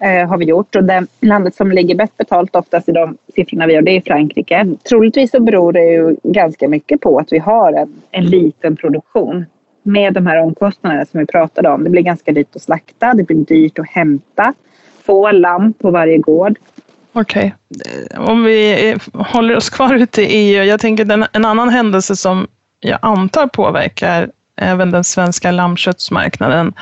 Eh, 0.00 0.28
har 0.28 0.38
vi 0.38 0.44
gjort. 0.44 0.76
Och 0.76 0.84
det 0.84 1.06
landet 1.20 1.54
som 1.54 1.72
ligger 1.72 1.94
bäst 1.94 2.16
betalt 2.16 2.56
oftast 2.56 2.88
i 2.88 2.92
de 2.92 3.16
siffrorna 3.34 3.66
vi 3.66 3.74
har, 3.74 3.82
det 3.82 3.96
är 3.96 4.00
Frankrike. 4.00 4.66
Troligtvis 4.88 5.30
så 5.30 5.40
beror 5.40 5.72
det 5.72 5.84
ju 5.84 6.16
ganska 6.22 6.68
mycket 6.68 7.00
på 7.00 7.18
att 7.18 7.32
vi 7.32 7.38
har 7.38 7.72
en, 7.72 8.02
en 8.10 8.24
liten 8.24 8.76
produktion 8.76 9.46
med 9.88 10.14
de 10.14 10.26
här 10.26 10.40
omkostnaderna 10.40 11.06
som 11.06 11.20
vi 11.20 11.26
pratade 11.26 11.68
om. 11.68 11.84
Det 11.84 11.90
blir 11.90 12.02
ganska 12.02 12.32
dyrt 12.32 12.56
att 12.56 12.62
slakta, 12.62 13.14
det 13.14 13.22
blir 13.22 13.36
dyrt 13.36 13.78
att 13.78 13.88
hämta, 13.88 14.54
få 15.06 15.30
lamm 15.30 15.72
på 15.72 15.90
varje 15.90 16.18
gård. 16.18 16.58
Okej, 17.12 17.54
okay. 17.70 18.24
om 18.24 18.44
vi 18.44 18.96
håller 19.12 19.56
oss 19.56 19.70
kvar 19.70 19.94
ute 19.94 20.22
i 20.22 20.26
EU. 20.26 20.64
Jag 20.64 20.80
tänker 20.80 21.26
en, 21.32 21.44
annan 21.44 21.68
händelse 21.68 22.16
som 22.16 22.46
jag 22.80 22.98
antar 23.02 23.46
påverkar 23.46 24.30
även 24.60 24.90
den 24.90 25.04
svenska 25.04 25.50
lammköttsmarknaden. 25.50 26.72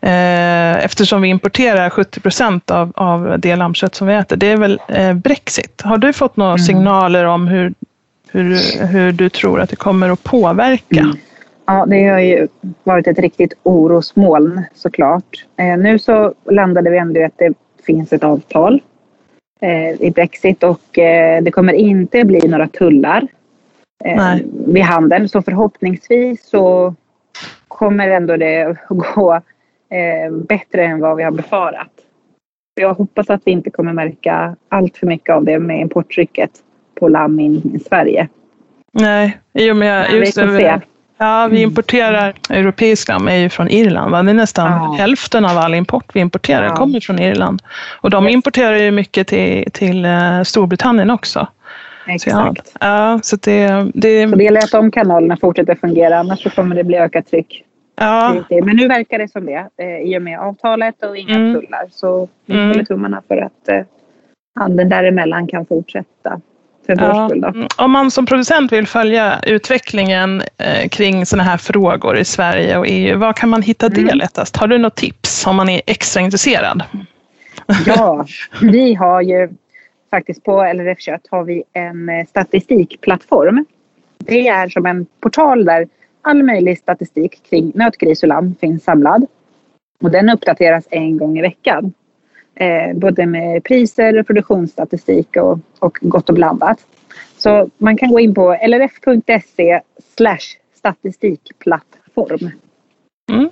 Eh, 0.00 0.84
eftersom 0.84 1.22
vi 1.22 1.28
importerar 1.28 1.90
70 1.90 2.20
procent 2.20 2.70
av, 2.70 2.92
av 2.96 3.36
det 3.38 3.56
lammkött 3.56 3.94
som 3.94 4.06
vi 4.06 4.14
äter. 4.14 4.36
Det 4.36 4.46
är 4.46 4.56
väl 4.56 4.80
eh, 4.88 5.12
Brexit. 5.12 5.82
Har 5.84 5.98
du 5.98 6.12
fått 6.12 6.36
några 6.36 6.52
mm. 6.52 6.64
signaler 6.64 7.24
om 7.24 7.48
hur, 7.48 7.74
hur, 8.30 8.86
hur 8.86 9.12
du 9.12 9.28
tror 9.28 9.60
att 9.60 9.70
det 9.70 9.76
kommer 9.76 10.10
att 10.10 10.24
påverka? 10.24 11.00
Mm. 11.00 11.16
Ja, 11.66 11.86
det 11.86 12.04
har 12.04 12.18
ju 12.18 12.48
varit 12.84 13.06
ett 13.06 13.18
riktigt 13.18 13.52
orosmoln 13.62 14.62
såklart. 14.74 15.46
Eh, 15.56 15.78
nu 15.78 15.98
så 15.98 16.34
landade 16.44 16.90
vi 16.90 16.98
ändå 16.98 17.20
i 17.20 17.24
att 17.24 17.38
det 17.38 17.54
finns 17.86 18.12
ett 18.12 18.24
avtal 18.24 18.82
eh, 19.60 20.02
i 20.02 20.12
Brexit 20.14 20.62
och 20.62 20.98
eh, 20.98 21.42
det 21.42 21.50
kommer 21.50 21.72
inte 21.72 22.24
bli 22.24 22.48
några 22.48 22.68
tullar 22.68 23.26
eh, 24.04 24.36
vid 24.66 24.82
handeln. 24.82 25.28
Så 25.28 25.42
förhoppningsvis 25.42 26.48
så 26.48 26.94
kommer 27.68 28.08
ändå 28.08 28.36
det 28.36 28.76
gå 28.88 29.34
eh, 29.88 30.32
bättre 30.32 30.84
än 30.84 31.00
vad 31.00 31.16
vi 31.16 31.22
har 31.22 31.30
befarat. 31.30 31.90
Jag 32.80 32.94
hoppas 32.94 33.30
att 33.30 33.42
vi 33.44 33.50
inte 33.50 33.70
kommer 33.70 33.92
märka 33.92 34.56
allt 34.68 34.96
för 34.96 35.06
mycket 35.06 35.34
av 35.34 35.44
det 35.44 35.58
med 35.58 35.80
importtrycket 35.80 36.50
på 36.94 37.08
lamm 37.08 37.40
in 37.40 37.74
i 37.74 37.78
Sverige. 37.78 38.28
Nej, 38.92 39.38
i 39.52 39.70
och 39.70 39.76
med 39.76 40.12
just 40.12 40.36
det, 40.36 40.80
Ja, 41.18 41.48
vi 41.50 41.56
mm. 41.56 41.70
importerar 41.70 42.34
europeisk 42.50 43.08
lamm 43.08 43.28
är 43.28 43.36
ju 43.36 43.48
från 43.48 43.68
Irland. 43.68 44.10
Va? 44.10 44.22
Det 44.22 44.30
är 44.30 44.34
nästan 44.34 44.72
ja. 44.72 44.96
hälften 44.98 45.44
av 45.44 45.58
all 45.58 45.74
import 45.74 46.10
vi 46.14 46.20
importerar 46.20 46.64
ja. 46.64 46.76
kommer 46.76 47.00
från 47.00 47.18
Irland. 47.18 47.62
Och 48.00 48.10
de 48.10 48.28
importerar 48.28 48.76
ju 48.76 48.90
mycket 48.90 49.26
till, 49.26 49.70
till 49.72 50.04
eh, 50.04 50.42
Storbritannien 50.42 51.10
också. 51.10 51.46
Exakt. 52.06 52.68
Så, 52.68 52.78
ja, 52.80 53.20
så, 53.22 53.36
det, 53.36 53.90
det... 53.94 54.28
så 54.28 54.36
det 54.36 54.44
gäller 54.44 54.60
att 54.60 54.70
de 54.70 54.90
kanalerna 54.90 55.36
fortsätter 55.36 55.74
fungera, 55.74 56.18
annars 56.18 56.42
så 56.42 56.50
kommer 56.50 56.76
det 56.76 56.84
bli 56.84 56.98
ökat 56.98 57.26
tryck. 57.26 57.64
Ja. 57.96 58.36
Men 58.50 58.76
nu 58.76 58.88
verkar 58.88 59.18
det 59.18 59.28
som 59.28 59.46
det, 59.46 59.68
eh, 59.76 59.98
i 59.98 60.18
och 60.18 60.22
med 60.22 60.40
avtalet 60.40 61.02
och 61.04 61.16
inga 61.16 61.34
mm. 61.34 61.54
tullar. 61.54 61.86
Så 61.90 62.28
vi 62.46 62.54
håller 62.54 62.74
mm. 62.74 62.86
tummarna 62.86 63.22
för 63.28 63.36
att 63.36 63.68
eh, 63.68 63.80
handeln 64.60 64.88
däremellan 64.88 65.46
kan 65.46 65.66
fortsätta 65.66 66.40
vår 66.88 66.98
ja. 66.98 67.30
Mm. 67.34 67.68
Om 67.76 67.90
man 67.90 68.10
som 68.10 68.26
producent 68.26 68.72
vill 68.72 68.86
följa 68.86 69.40
utvecklingen 69.42 70.42
eh, 70.58 70.88
kring 70.88 71.26
sådana 71.26 71.50
här 71.50 71.56
frågor 71.56 72.18
i 72.18 72.24
Sverige 72.24 72.78
och 72.78 72.86
EU, 72.88 73.18
var 73.18 73.32
kan 73.32 73.48
man 73.48 73.62
hitta 73.62 73.88
det 73.88 74.00
mm. 74.00 74.18
lättast? 74.18 74.56
Har 74.56 74.66
du 74.66 74.78
något 74.78 74.94
tips 74.94 75.46
om 75.46 75.56
man 75.56 75.68
är 75.68 75.82
extra 75.86 76.22
intresserad? 76.22 76.82
Ja, 77.86 78.26
vi 78.62 78.94
har 78.94 79.22
ju 79.22 79.48
faktiskt 80.10 80.44
på 80.44 80.62
LRF 80.74 81.00
Kött 81.00 81.26
har 81.30 81.44
vi 81.44 81.62
en 81.72 82.08
eh, 82.08 82.26
statistikplattform. 82.26 83.64
Det 84.18 84.48
är 84.48 84.68
som 84.68 84.86
en 84.86 85.06
portal 85.20 85.64
där 85.64 85.88
all 86.22 86.42
möjlig 86.42 86.78
statistik 86.78 87.42
kring 87.50 87.72
nöt, 87.74 87.96
gris 87.96 88.22
och 88.22 88.28
lamm 88.28 88.54
finns 88.60 88.84
samlad. 88.84 89.26
Och 90.02 90.10
den 90.10 90.30
uppdateras 90.30 90.84
en 90.90 91.18
gång 91.18 91.38
i 91.38 91.42
veckan 91.42 91.92
eh, 92.54 92.94
både 92.94 93.26
med 93.26 93.64
priser, 93.64 94.22
produktionsstatistik 94.22 95.36
och, 95.36 95.58
och 95.78 95.98
gott 96.00 96.28
och 96.28 96.34
blandat. 96.34 96.78
Så 97.38 97.70
man 97.78 97.96
kan 97.96 98.08
gå 98.08 98.20
in 98.20 98.34
på 98.34 98.58
lrf.se 98.66 99.80
statistikplattform. 100.78 102.50
Mm. 103.32 103.50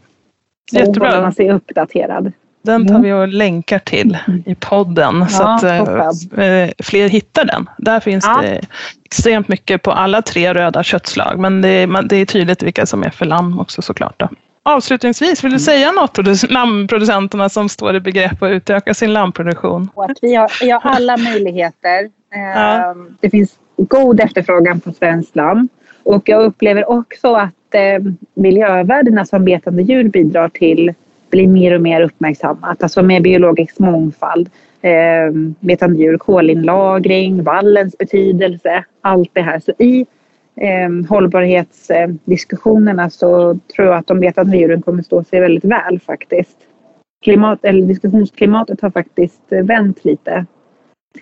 Jättebra. 0.73 0.93
Då 0.93 1.07
håller 1.07 1.23
man 1.23 1.33
sig 1.33 1.51
uppdaterad. 1.51 2.33
Den 2.63 2.89
tar 2.89 2.99
vi 2.99 3.13
och 3.13 3.29
länkar 3.29 3.79
till 3.79 4.19
i 4.47 4.55
podden 4.55 5.15
ja, 5.21 5.27
så 5.29 5.43
att 5.43 5.63
eh, 6.39 6.69
fler 6.79 7.09
hittar 7.09 7.45
den. 7.45 7.71
Där 7.79 8.01
finns 8.01 8.25
ja. 8.25 8.43
det 8.43 8.61
extremt 9.05 9.49
mycket 9.49 9.83
på 9.83 9.91
alla 9.91 10.23
tre 10.23 10.55
röda 10.55 10.83
köttslag 10.83 11.39
men 11.39 11.63
det 11.63 11.69
är, 11.69 12.03
det 12.03 12.17
är 12.17 12.27
tydligt 12.27 12.63
vilka 12.63 12.87
som 12.87 13.03
är 13.03 13.11
för 13.11 13.25
lamm 13.25 13.61
också 13.61 13.83
såklart. 13.83 14.15
Då. 14.19 14.29
Avslutningsvis, 14.65 15.45
vill 15.45 15.51
du 15.51 15.57
mm. 15.57 15.61
säga 15.61 15.93
något 15.93 16.15
till 16.15 16.51
lammproducenterna 16.51 17.49
som 17.49 17.69
står 17.69 17.97
i 17.97 18.01
begrepp 18.01 18.43
att 18.43 18.51
utöka 18.51 18.95
sin 18.95 19.13
lammproduktion? 19.13 19.91
Att 19.97 20.19
vi, 20.23 20.35
har, 20.35 20.51
vi 20.61 20.71
har 20.71 20.81
alla 20.81 21.17
möjligheter. 21.17 22.11
Ja. 22.35 22.91
Ehm, 22.91 23.17
det 23.21 23.31
finns 23.31 23.59
god 23.77 24.21
efterfrågan 24.21 24.81
på 24.81 24.93
svenskt 24.93 25.37
lamm. 25.37 25.69
Och 26.03 26.29
jag 26.29 26.43
upplever 26.43 26.91
också 26.91 27.35
att 27.35 27.75
eh, 27.75 28.13
miljövärdena 28.35 29.25
som 29.25 29.45
betande 29.45 29.83
djur 29.83 30.09
bidrar 30.09 30.49
till 30.49 30.95
blir 31.31 31.49
mer 31.49 31.75
och 31.75 31.81
mer 31.81 32.01
uppmärksammat. 32.01 32.83
Alltså 32.83 33.03
med 33.03 33.23
biologisk 33.23 33.79
mångfald, 33.79 34.51
eh, 34.83 35.31
betande 35.61 35.99
djur, 35.99 36.19
kolinlagring, 36.19 37.43
vallens 37.43 37.99
betydelse, 37.99 38.85
allt 39.01 39.31
det 39.33 39.43
här. 39.43 39.61
Så 39.61 39.73
i 39.79 40.07
eh, 40.57 40.91
hållbarhetsdiskussionerna 41.09 43.11
så 43.11 43.59
tror 43.77 43.89
jag 43.89 43.97
att 43.97 44.07
de 44.07 44.21
betande 44.21 44.57
djuren 44.57 44.83
kommer 44.83 45.03
stå 45.03 45.25
sig 45.25 45.41
väldigt 45.41 45.65
väl 45.65 46.01
faktiskt. 46.01 46.59
Klimat, 47.25 47.65
eller 47.65 47.87
diskussionsklimatet 47.87 48.81
har 48.81 48.91
faktiskt 48.91 49.43
vänt 49.49 50.05
lite 50.05 50.47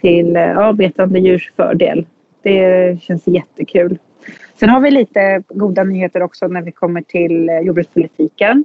till 0.01 0.37
eh, 0.37 0.43
ja, 0.43 0.73
betande 0.73 1.19
djurs 1.19 1.53
fördel. 1.57 2.07
Det 2.43 3.03
känns 3.03 3.27
jättekul. 3.27 3.99
Sen 4.61 4.69
har 4.69 4.81
vi 4.81 4.91
lite 4.91 5.43
goda 5.49 5.85
nyheter 5.85 6.23
också 6.23 6.49
när 6.49 6.63
vi 6.63 6.73
kommer 6.73 7.03
till 7.03 7.49
eh, 7.49 7.59
jordbrukspolitiken. 7.59 8.65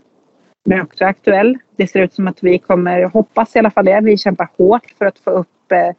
Den 0.66 0.80
är 0.80 0.84
också 0.84 1.06
aktuell. 1.06 1.58
Det 1.76 1.88
ser 1.88 2.00
ut 2.00 2.14
som 2.14 2.28
att 2.28 2.44
vi 2.44 2.60
kommer, 2.60 3.04
hoppas 3.04 3.56
i 3.56 3.60
alla 3.60 3.72
fall 3.72 3.86
det, 3.86 4.00
vi 4.04 4.18
kämpar 4.18 4.50
hårt 4.58 4.94
för 4.98 5.06
att 5.06 5.20
få 5.20 5.30
upp 5.30 5.72
eh, 5.72 5.90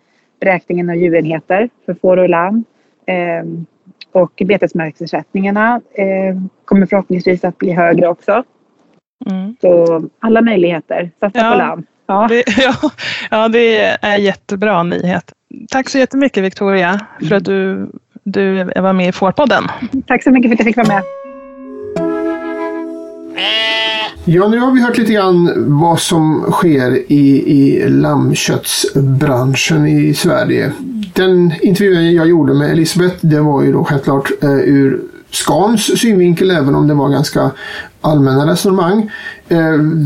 beräkningen 0.41 0.91
av 0.91 0.97
djurenheter 0.97 1.71
för 1.87 1.95
får 1.95 2.17
och 2.17 2.29
lamm. 2.29 2.65
Ehm, 3.07 3.67
och 4.17 4.43
betesmarksersättningarna 4.47 5.81
eh, 5.95 6.37
kommer 6.65 6.87
förhoppningsvis 6.87 7.45
att 7.45 7.59
bli 7.59 7.73
högre 7.73 8.09
också. 8.09 8.45
Mm. 9.31 9.57
Så 9.61 10.03
alla 10.19 10.43
möjligheter, 10.43 11.11
satsa 11.21 11.39
ja, 11.39 11.51
på 11.51 11.59
lamm. 11.59 11.85
Ja. 12.07 12.27
Det, 12.29 12.45
ja, 12.63 12.91
ja, 13.31 13.49
det 13.49 13.81
är 13.81 14.17
jättebra 14.17 14.83
nyhet. 14.83 15.33
Tack 15.71 15.89
så 15.89 15.99
jättemycket 15.99 16.45
Victoria 16.45 17.01
för 17.29 17.35
att 17.35 17.45
du, 17.45 17.91
du 18.25 18.65
var 18.65 18.93
med 18.93 19.09
i 19.09 19.13
Fårpodden. 19.13 19.65
Tack 20.07 20.23
så 20.23 20.31
mycket 20.31 20.49
för 20.49 20.55
att 20.55 20.61
jag 20.61 20.67
fick 20.67 20.77
vara 20.77 20.89
med. 20.89 21.03
Ja, 24.25 24.49
nu 24.49 24.59
har 24.59 24.73
vi 24.73 24.83
hört 24.83 24.99
lite 24.99 25.13
grann 25.13 25.53
vad 25.81 26.01
som 26.01 26.47
sker 26.51 27.13
i, 27.13 27.43
i 27.47 27.89
lammköttsbranschen 27.89 29.87
i 29.87 30.15
Sverige. 30.15 30.73
Den 31.17 31.53
intervjun 31.63 32.15
jag 32.15 32.29
gjorde 32.29 32.55
med 32.55 32.71
Elisabeth, 32.71 33.17
det 33.21 33.41
var 33.41 33.63
ju 33.63 33.73
då 33.73 33.85
självklart 33.85 34.31
eh, 34.43 34.51
ur 34.51 35.01
Skans 35.31 36.01
synvinkel, 36.01 36.51
även 36.51 36.75
om 36.75 36.89
det 36.89 36.95
var 36.95 37.09
ganska 37.09 37.51
allmänna 38.01 38.53
resonemang. 38.53 39.11
Eh, 39.49 39.59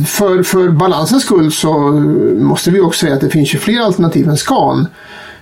för, 0.07 0.43
för 0.43 0.69
balansens 0.69 1.23
skull 1.23 1.53
så 1.53 1.79
måste 2.41 2.71
vi 2.71 2.81
också 2.81 3.01
säga 3.01 3.15
att 3.15 3.21
det 3.21 3.31
finns 3.31 3.55
ju 3.55 3.59
fler 3.59 3.81
alternativ 3.81 4.29
än 4.29 4.37
Scan. 4.37 4.87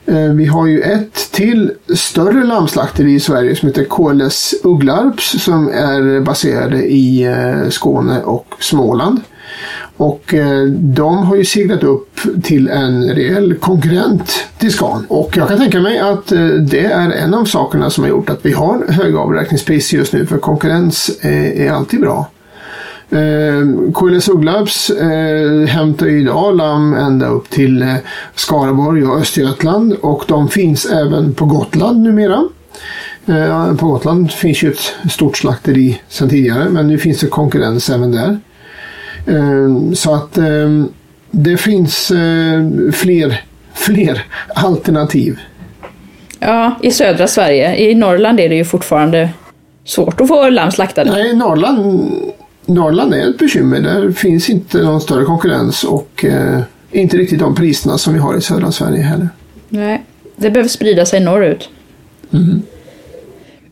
Eh, 0.06 0.32
vi 0.34 0.46
har 0.46 0.66
ju 0.66 0.80
ett 0.80 1.32
till 1.32 1.72
större 1.94 2.44
lammslakteri 2.44 3.14
i 3.14 3.20
Sverige 3.20 3.56
som 3.56 3.68
heter 3.68 3.84
KLS 3.84 4.54
Ugglarps 4.62 5.42
som 5.42 5.68
är 5.68 6.20
baserade 6.20 6.82
i 6.82 7.24
eh, 7.24 7.68
Skåne 7.68 8.22
och 8.22 8.54
Småland. 8.58 9.20
Och 9.98 10.34
eh, 10.34 10.64
de 10.70 11.18
har 11.18 11.36
ju 11.36 11.44
seglat 11.44 11.82
upp 11.82 12.20
till 12.42 12.68
en 12.68 13.10
rejäl 13.14 13.54
konkurrent 13.54 14.46
till 14.58 14.72
Scan. 14.72 15.06
Och 15.08 15.36
jag 15.36 15.48
kan 15.48 15.58
tänka 15.58 15.80
mig 15.80 15.98
att 15.98 16.32
eh, 16.32 16.46
det 16.46 16.84
är 16.84 17.10
en 17.10 17.34
av 17.34 17.44
sakerna 17.44 17.90
som 17.90 18.04
har 18.04 18.08
gjort 18.08 18.30
att 18.30 18.46
vi 18.46 18.52
har 18.52 18.86
höga 18.88 19.18
avräkningspriser 19.18 19.96
just 19.96 20.12
nu 20.12 20.26
för 20.26 20.38
konkurrens 20.38 21.10
eh, 21.20 21.66
är 21.66 21.72
alltid 21.72 22.00
bra. 22.00 22.26
Eh, 23.10 23.92
KLS 23.94 24.28
Ugglabs 24.28 24.90
eh, 24.90 25.66
hämtar 25.66 26.06
idag 26.06 26.56
lamm 26.56 26.94
ända 26.94 27.26
upp 27.26 27.50
till 27.50 27.82
eh, 27.82 27.94
Skaraborg 28.34 29.04
och 29.04 29.18
Östergötland 29.18 29.92
och 29.92 30.24
de 30.28 30.48
finns 30.48 30.86
även 30.86 31.34
på 31.34 31.44
Gotland 31.44 32.02
numera. 32.02 32.48
Eh, 33.26 33.76
på 33.76 33.86
Gotland 33.86 34.32
finns 34.32 34.62
ju 34.62 34.72
ett 34.72 35.12
stort 35.12 35.36
slakteri 35.36 36.00
sedan 36.08 36.28
tidigare 36.28 36.68
men 36.70 36.88
nu 36.88 36.98
finns 36.98 37.20
det 37.20 37.26
konkurrens 37.26 37.90
även 37.90 38.12
där. 38.12 38.40
Eh, 39.28 39.92
så 39.94 40.14
att 40.14 40.38
eh, 40.38 40.84
det 41.30 41.56
finns 41.56 42.10
eh, 42.10 42.62
fler, 42.92 43.44
fler 43.74 44.24
alternativ. 44.54 45.38
Ja, 46.40 46.74
i 46.82 46.90
södra 46.90 47.26
Sverige. 47.26 47.76
I 47.76 47.94
Norrland 47.94 48.40
är 48.40 48.48
det 48.48 48.54
ju 48.54 48.64
fortfarande 48.64 49.30
svårt 49.84 50.20
att 50.20 50.28
få 50.28 50.50
lamm 50.50 50.70
slaktade. 50.70 51.10
Nej, 51.10 51.36
Norrland 51.36 52.10
Norrland 52.68 53.14
är 53.14 53.30
ett 53.30 53.38
bekymmer. 53.38 53.80
Där 53.80 54.12
finns 54.12 54.50
inte 54.50 54.82
någon 54.82 55.00
större 55.00 55.24
konkurrens 55.24 55.84
och 55.84 56.24
eh, 56.24 56.60
inte 56.92 57.16
riktigt 57.16 57.38
de 57.38 57.54
priserna 57.54 57.98
som 57.98 58.14
vi 58.14 58.20
har 58.20 58.36
i 58.36 58.40
södra 58.40 58.72
Sverige 58.72 59.02
heller. 59.02 59.28
Nej, 59.68 60.04
det 60.36 60.50
behöver 60.50 60.68
sprida 60.68 61.06
sig 61.06 61.20
norrut. 61.20 61.68
Mm. 62.32 62.62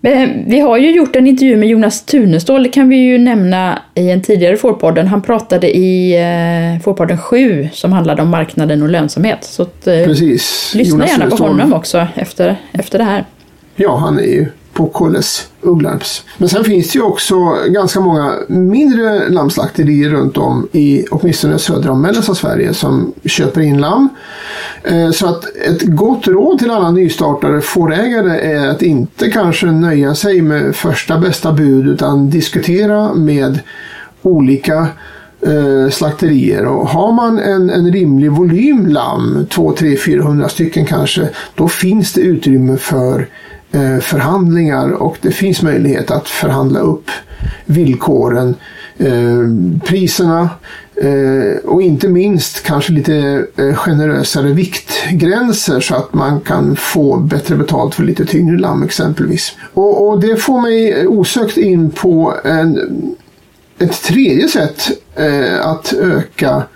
Men 0.00 0.50
vi 0.50 0.60
har 0.60 0.78
ju 0.78 0.90
gjort 0.90 1.16
en 1.16 1.26
intervju 1.26 1.56
med 1.56 1.68
Jonas 1.68 2.04
Tunestål, 2.04 2.62
det 2.62 2.68
kan 2.68 2.88
vi 2.88 2.96
ju 2.96 3.18
nämna 3.18 3.78
i 3.94 4.10
en 4.10 4.22
tidigare 4.22 4.56
Fårpodden. 4.56 5.06
Han 5.06 5.22
pratade 5.22 5.76
i 5.76 6.14
eh, 6.14 6.82
Fårpodden 6.82 7.18
7 7.18 7.68
som 7.72 7.92
handlade 7.92 8.22
om 8.22 8.28
marknaden 8.28 8.82
och 8.82 8.88
lönsamhet. 8.88 9.44
Så 9.44 9.62
att, 9.62 9.86
eh, 9.86 10.04
Precis. 10.04 10.72
lyssna 10.74 10.94
Jonas 10.94 11.10
gärna 11.10 11.36
på 11.36 11.36
honom 11.36 11.72
också 11.72 12.06
efter, 12.14 12.56
efter 12.72 12.98
det 12.98 13.04
här. 13.04 13.24
Ja, 13.76 13.96
han 13.96 14.18
är 14.18 14.22
ju 14.22 14.46
på 14.76 14.86
KLS 14.86 15.48
Ugglarps. 15.60 16.24
Men 16.38 16.48
sen 16.48 16.64
finns 16.64 16.92
det 16.92 16.98
ju 16.98 17.02
också 17.02 17.36
ganska 17.68 18.00
många 18.00 18.34
mindre 18.48 19.28
lammslakterier 19.28 20.10
runt 20.10 20.36
om 20.36 20.68
i 20.72 21.04
åtminstone 21.10 21.58
södra 21.58 21.90
och 21.90 21.96
mellersta 21.96 22.34
Sverige 22.34 22.74
som 22.74 23.12
köper 23.24 23.60
in 23.60 23.80
lamm. 23.80 24.08
Eh, 24.86 25.10
så 25.10 25.26
att 25.26 25.56
ett 25.56 25.82
gott 25.82 26.26
råd 26.28 26.58
till 26.58 26.70
alla 26.70 26.90
nystartade 26.90 27.60
fårägare 27.60 28.40
är 28.40 28.68
att 28.68 28.82
inte 28.82 29.30
kanske 29.30 29.66
nöja 29.66 30.14
sig 30.14 30.42
med 30.42 30.76
första 30.76 31.18
bästa 31.18 31.52
bud 31.52 31.88
utan 31.88 32.30
diskutera 32.30 33.14
med 33.14 33.60
olika 34.22 34.86
eh, 35.40 35.90
slakterier. 35.90 36.66
Och 36.66 36.88
har 36.88 37.12
man 37.12 37.38
en, 37.38 37.70
en 37.70 37.92
rimlig 37.92 38.30
volym 38.30 38.86
lamm, 38.86 39.46
2, 39.50 39.72
3, 39.72 39.96
400 39.96 40.48
stycken 40.48 40.86
kanske, 40.86 41.28
då 41.54 41.68
finns 41.68 42.12
det 42.12 42.20
utrymme 42.20 42.76
för 42.76 43.28
eh, 43.72 43.98
förhandlingar 43.98 44.90
och 44.90 45.16
det 45.20 45.30
finns 45.30 45.62
möjlighet 45.62 46.10
att 46.10 46.28
förhandla 46.28 46.80
upp 46.80 47.10
villkoren, 47.64 48.54
Eh, 48.98 49.48
priserna 49.84 50.50
eh, 51.02 51.56
och 51.64 51.82
inte 51.82 52.08
minst 52.08 52.62
kanske 52.62 52.92
lite 52.92 53.46
eh, 53.56 53.74
generösare 53.74 54.52
viktgränser 54.52 55.80
så 55.80 55.94
att 55.94 56.14
man 56.14 56.40
kan 56.40 56.76
få 56.76 57.16
bättre 57.16 57.56
betalt 57.56 57.94
för 57.94 58.02
lite 58.02 58.24
tyngre 58.24 58.58
lamm 58.58 58.82
exempelvis. 58.82 59.56
Och, 59.74 60.08
och 60.08 60.20
det 60.20 60.36
får 60.36 60.60
mig 60.60 61.06
osökt 61.06 61.56
in 61.56 61.90
på 61.90 62.34
en, 62.44 62.78
ett 63.78 64.02
tredje 64.02 64.48
sätt 64.48 64.90
eh, 65.14 65.66
att 65.66 65.92
öka 65.92 66.48
Eh, 66.48 66.75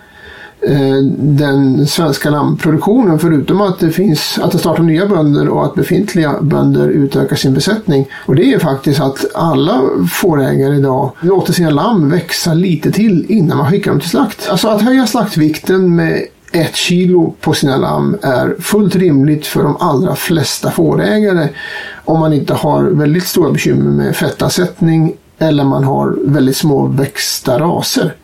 Eh, 0.63 1.03
den 1.19 1.87
svenska 1.87 2.31
lammproduktionen 2.31 3.19
förutom 3.19 3.61
att 3.61 3.79
det 3.79 3.91
finns 3.91 4.39
att 4.43 4.53
det 4.53 4.59
startar 4.59 4.83
nya 4.83 5.07
bönder 5.07 5.49
och 5.49 5.65
att 5.65 5.75
befintliga 5.75 6.41
bönder 6.41 6.89
utökar 6.89 7.37
sin 7.37 7.55
besättning. 7.55 8.09
Och 8.27 8.35
det 8.35 8.53
är 8.53 8.59
faktiskt 8.59 9.01
att 9.01 9.25
alla 9.35 9.83
fårägare 10.13 10.77
idag 10.77 11.13
låter 11.21 11.53
sina 11.53 11.71
lamm 11.71 12.11
växa 12.11 12.55
lite 12.55 12.93
till 12.93 13.27
innan 13.29 13.59
man 13.59 13.71
skickar 13.71 13.91
dem 13.91 14.01
till 14.01 14.11
slakt. 14.11 14.49
Alltså 14.51 14.69
att 14.69 14.83
höja 14.83 15.07
slaktvikten 15.07 15.97
med 15.97 16.27
ett 16.53 16.77
kilo 16.77 17.35
på 17.41 17.53
sina 17.53 17.77
lamm 17.77 18.17
är 18.23 18.57
fullt 18.61 18.97
rimligt 18.97 19.47
för 19.47 19.63
de 19.63 19.77
allra 19.81 20.17
flesta 20.17 20.71
fårägare 20.71 21.49
om 22.05 22.21
man 22.21 22.33
inte 22.33 22.55
har 22.55 22.83
väldigt 22.83 23.27
stora 23.27 23.51
bekymmer 23.51 23.91
med 23.91 24.17
fettansättning 24.17 25.13
eller 25.39 25.65
man 25.65 25.85
har 25.85 26.19
väldigt 26.25 26.57
små 26.57 26.87
växta 26.87 27.59
raser. 27.59 28.15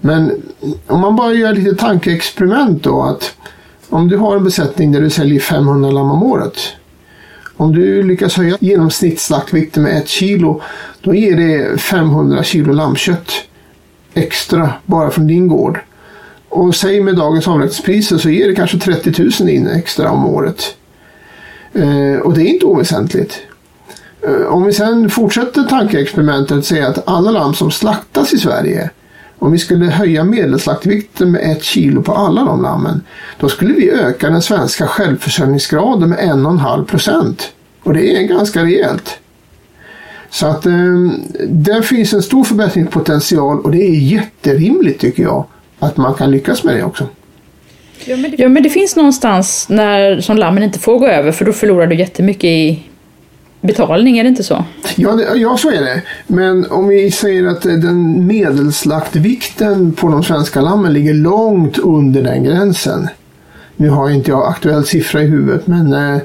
Men 0.00 0.42
om 0.86 1.00
man 1.00 1.16
bara 1.16 1.32
gör 1.32 1.54
lite 1.54 1.76
tankeexperiment 1.76 2.82
då 2.82 3.02
att 3.02 3.34
om 3.88 4.08
du 4.08 4.16
har 4.16 4.36
en 4.36 4.44
besättning 4.44 4.92
där 4.92 5.00
du 5.00 5.10
säljer 5.10 5.40
500 5.40 5.90
lamm 5.90 6.10
om 6.10 6.22
året. 6.22 6.56
Om 7.56 7.72
du 7.72 8.02
lyckas 8.02 8.36
höja 8.36 8.56
genomsnittsslaktvikten 8.60 9.82
med 9.82 9.98
ett 9.98 10.08
kilo 10.08 10.60
då 11.00 11.14
ger 11.14 11.36
det 11.36 11.80
500 11.80 12.42
kilo 12.42 12.72
lammkött 12.72 13.32
extra 14.14 14.72
bara 14.86 15.10
från 15.10 15.26
din 15.26 15.48
gård. 15.48 15.80
Och 16.48 16.74
säg 16.74 17.00
med 17.00 17.16
dagens 17.16 17.48
avräkningspriser 17.48 18.18
så 18.18 18.30
ger 18.30 18.48
det 18.48 18.54
kanske 18.54 18.78
30 18.78 19.22
000 19.40 19.50
in 19.50 19.66
extra 19.66 20.10
om 20.10 20.26
året. 20.26 20.76
Eh, 21.72 22.20
och 22.20 22.34
det 22.34 22.42
är 22.42 22.46
inte 22.46 22.66
oväsentligt. 22.66 23.38
Eh, 24.22 24.46
om 24.46 24.64
vi 24.64 24.72
sedan 24.72 25.10
fortsätter 25.10 25.62
tankeexperimentet 25.62 26.58
och 26.58 26.64
säger 26.64 26.86
att 26.86 27.08
alla 27.08 27.30
lamm 27.30 27.54
som 27.54 27.70
slaktas 27.70 28.32
i 28.32 28.38
Sverige 28.38 28.90
om 29.38 29.52
vi 29.52 29.58
skulle 29.58 29.86
höja 29.86 30.24
medelslaktvikten 30.24 31.30
med 31.30 31.52
ett 31.52 31.62
kilo 31.62 32.02
på 32.02 32.12
alla 32.12 32.44
de 32.44 32.62
lammen, 32.62 33.02
då 33.40 33.48
skulle 33.48 33.74
vi 33.74 33.90
öka 33.90 34.30
den 34.30 34.42
svenska 34.42 34.86
självförsörjningsgraden 34.86 36.08
med 36.08 36.18
en 36.18 36.46
och 36.46 36.52
en 36.52 36.58
halv 36.58 36.84
procent. 36.84 37.52
Och 37.82 37.94
det 37.94 38.16
är 38.16 38.22
ganska 38.22 38.62
rejält. 38.62 39.18
Så 40.30 40.46
att 40.46 40.66
eh, 40.66 40.72
där 41.48 41.82
finns 41.82 42.12
en 42.12 42.22
stor 42.22 42.44
förbättringspotential 42.44 43.60
och 43.60 43.70
det 43.70 43.82
är 43.82 44.00
jätterimligt 44.00 45.00
tycker 45.00 45.22
jag 45.22 45.44
att 45.78 45.96
man 45.96 46.14
kan 46.14 46.30
lyckas 46.30 46.64
med 46.64 46.74
det 46.74 46.84
också. 46.84 47.06
Ja 48.04 48.16
men, 48.16 48.30
det, 48.30 48.36
ja, 48.38 48.48
men 48.48 48.62
det 48.62 48.70
finns 48.70 48.96
någonstans 48.96 49.66
när 49.68 50.20
som 50.20 50.36
lammen 50.36 50.62
inte 50.62 50.78
får 50.78 50.98
gå 50.98 51.06
över 51.06 51.32
för 51.32 51.44
då 51.44 51.52
förlorar 51.52 51.86
du 51.86 51.96
jättemycket 51.96 52.44
i 52.44 52.82
betalning, 53.60 54.18
är 54.18 54.22
det 54.22 54.28
inte 54.28 54.44
så? 54.44 54.64
Ja, 54.96 55.12
det, 55.12 55.36
ja, 55.36 55.56
så 55.56 55.70
är 55.70 55.80
det. 55.80 56.02
Men 56.26 56.70
om 56.70 56.88
vi 56.88 57.10
säger 57.10 57.46
att 57.46 57.66
eh, 57.66 57.72
den 57.72 58.26
medelslaktvikten 58.26 59.92
på 59.92 60.08
de 60.08 60.22
svenska 60.22 60.60
lammen 60.60 60.92
ligger 60.92 61.14
långt 61.14 61.78
under 61.78 62.22
den 62.22 62.44
gränsen. 62.44 63.08
Nu 63.76 63.88
har 63.88 64.10
inte 64.10 64.30
jag 64.30 64.48
aktuell 64.48 64.84
siffra 64.84 65.22
i 65.22 65.26
huvudet 65.26 65.66
men 65.66 65.92
eh, 65.92 66.18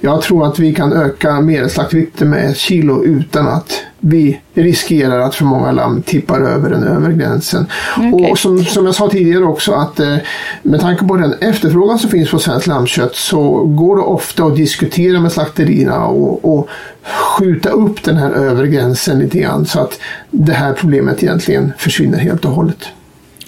jag 0.00 0.22
tror 0.22 0.46
att 0.46 0.58
vi 0.58 0.74
kan 0.74 0.92
öka 0.92 1.40
medelslaktvikten 1.40 2.30
med 2.30 2.50
ett 2.50 2.56
kilo 2.56 3.04
utan 3.04 3.48
att 3.48 3.82
vi 4.00 4.40
riskerar 4.54 5.20
att 5.20 5.34
för 5.34 5.44
många 5.44 5.72
lamm 5.72 6.02
tippar 6.02 6.40
över 6.40 6.70
den 6.70 6.84
övre 6.84 7.12
gränsen. 7.12 7.66
Okay. 8.12 8.30
Och 8.30 8.38
som, 8.38 8.64
som 8.64 8.86
jag 8.86 8.94
sa 8.94 9.08
tidigare 9.08 9.44
också 9.44 9.72
att 9.72 10.00
eh, 10.00 10.16
med 10.62 10.80
tanke 10.80 11.04
på 11.04 11.16
den 11.16 11.34
efterfrågan 11.40 11.98
som 11.98 12.10
finns 12.10 12.30
på 12.30 12.38
svenskt 12.38 12.66
lammkött 12.66 13.14
så 13.14 13.64
går 13.64 13.96
det 13.96 14.02
ofta 14.02 14.44
att 14.44 14.56
diskutera 14.56 15.20
med 15.20 15.32
slakterierna 15.32 16.06
och, 16.06 16.58
och 16.58 16.68
skjuta 17.02 17.70
upp 17.70 18.02
den 18.02 18.16
här 18.16 18.30
övre 18.30 18.68
gränsen 18.68 19.18
lite 19.18 19.38
grann 19.38 19.66
så 19.66 19.80
att 19.80 20.00
det 20.30 20.52
här 20.52 20.72
problemet 20.72 21.22
egentligen 21.22 21.72
försvinner 21.78 22.18
helt 22.18 22.44
och 22.44 22.50
hållet. 22.50 22.88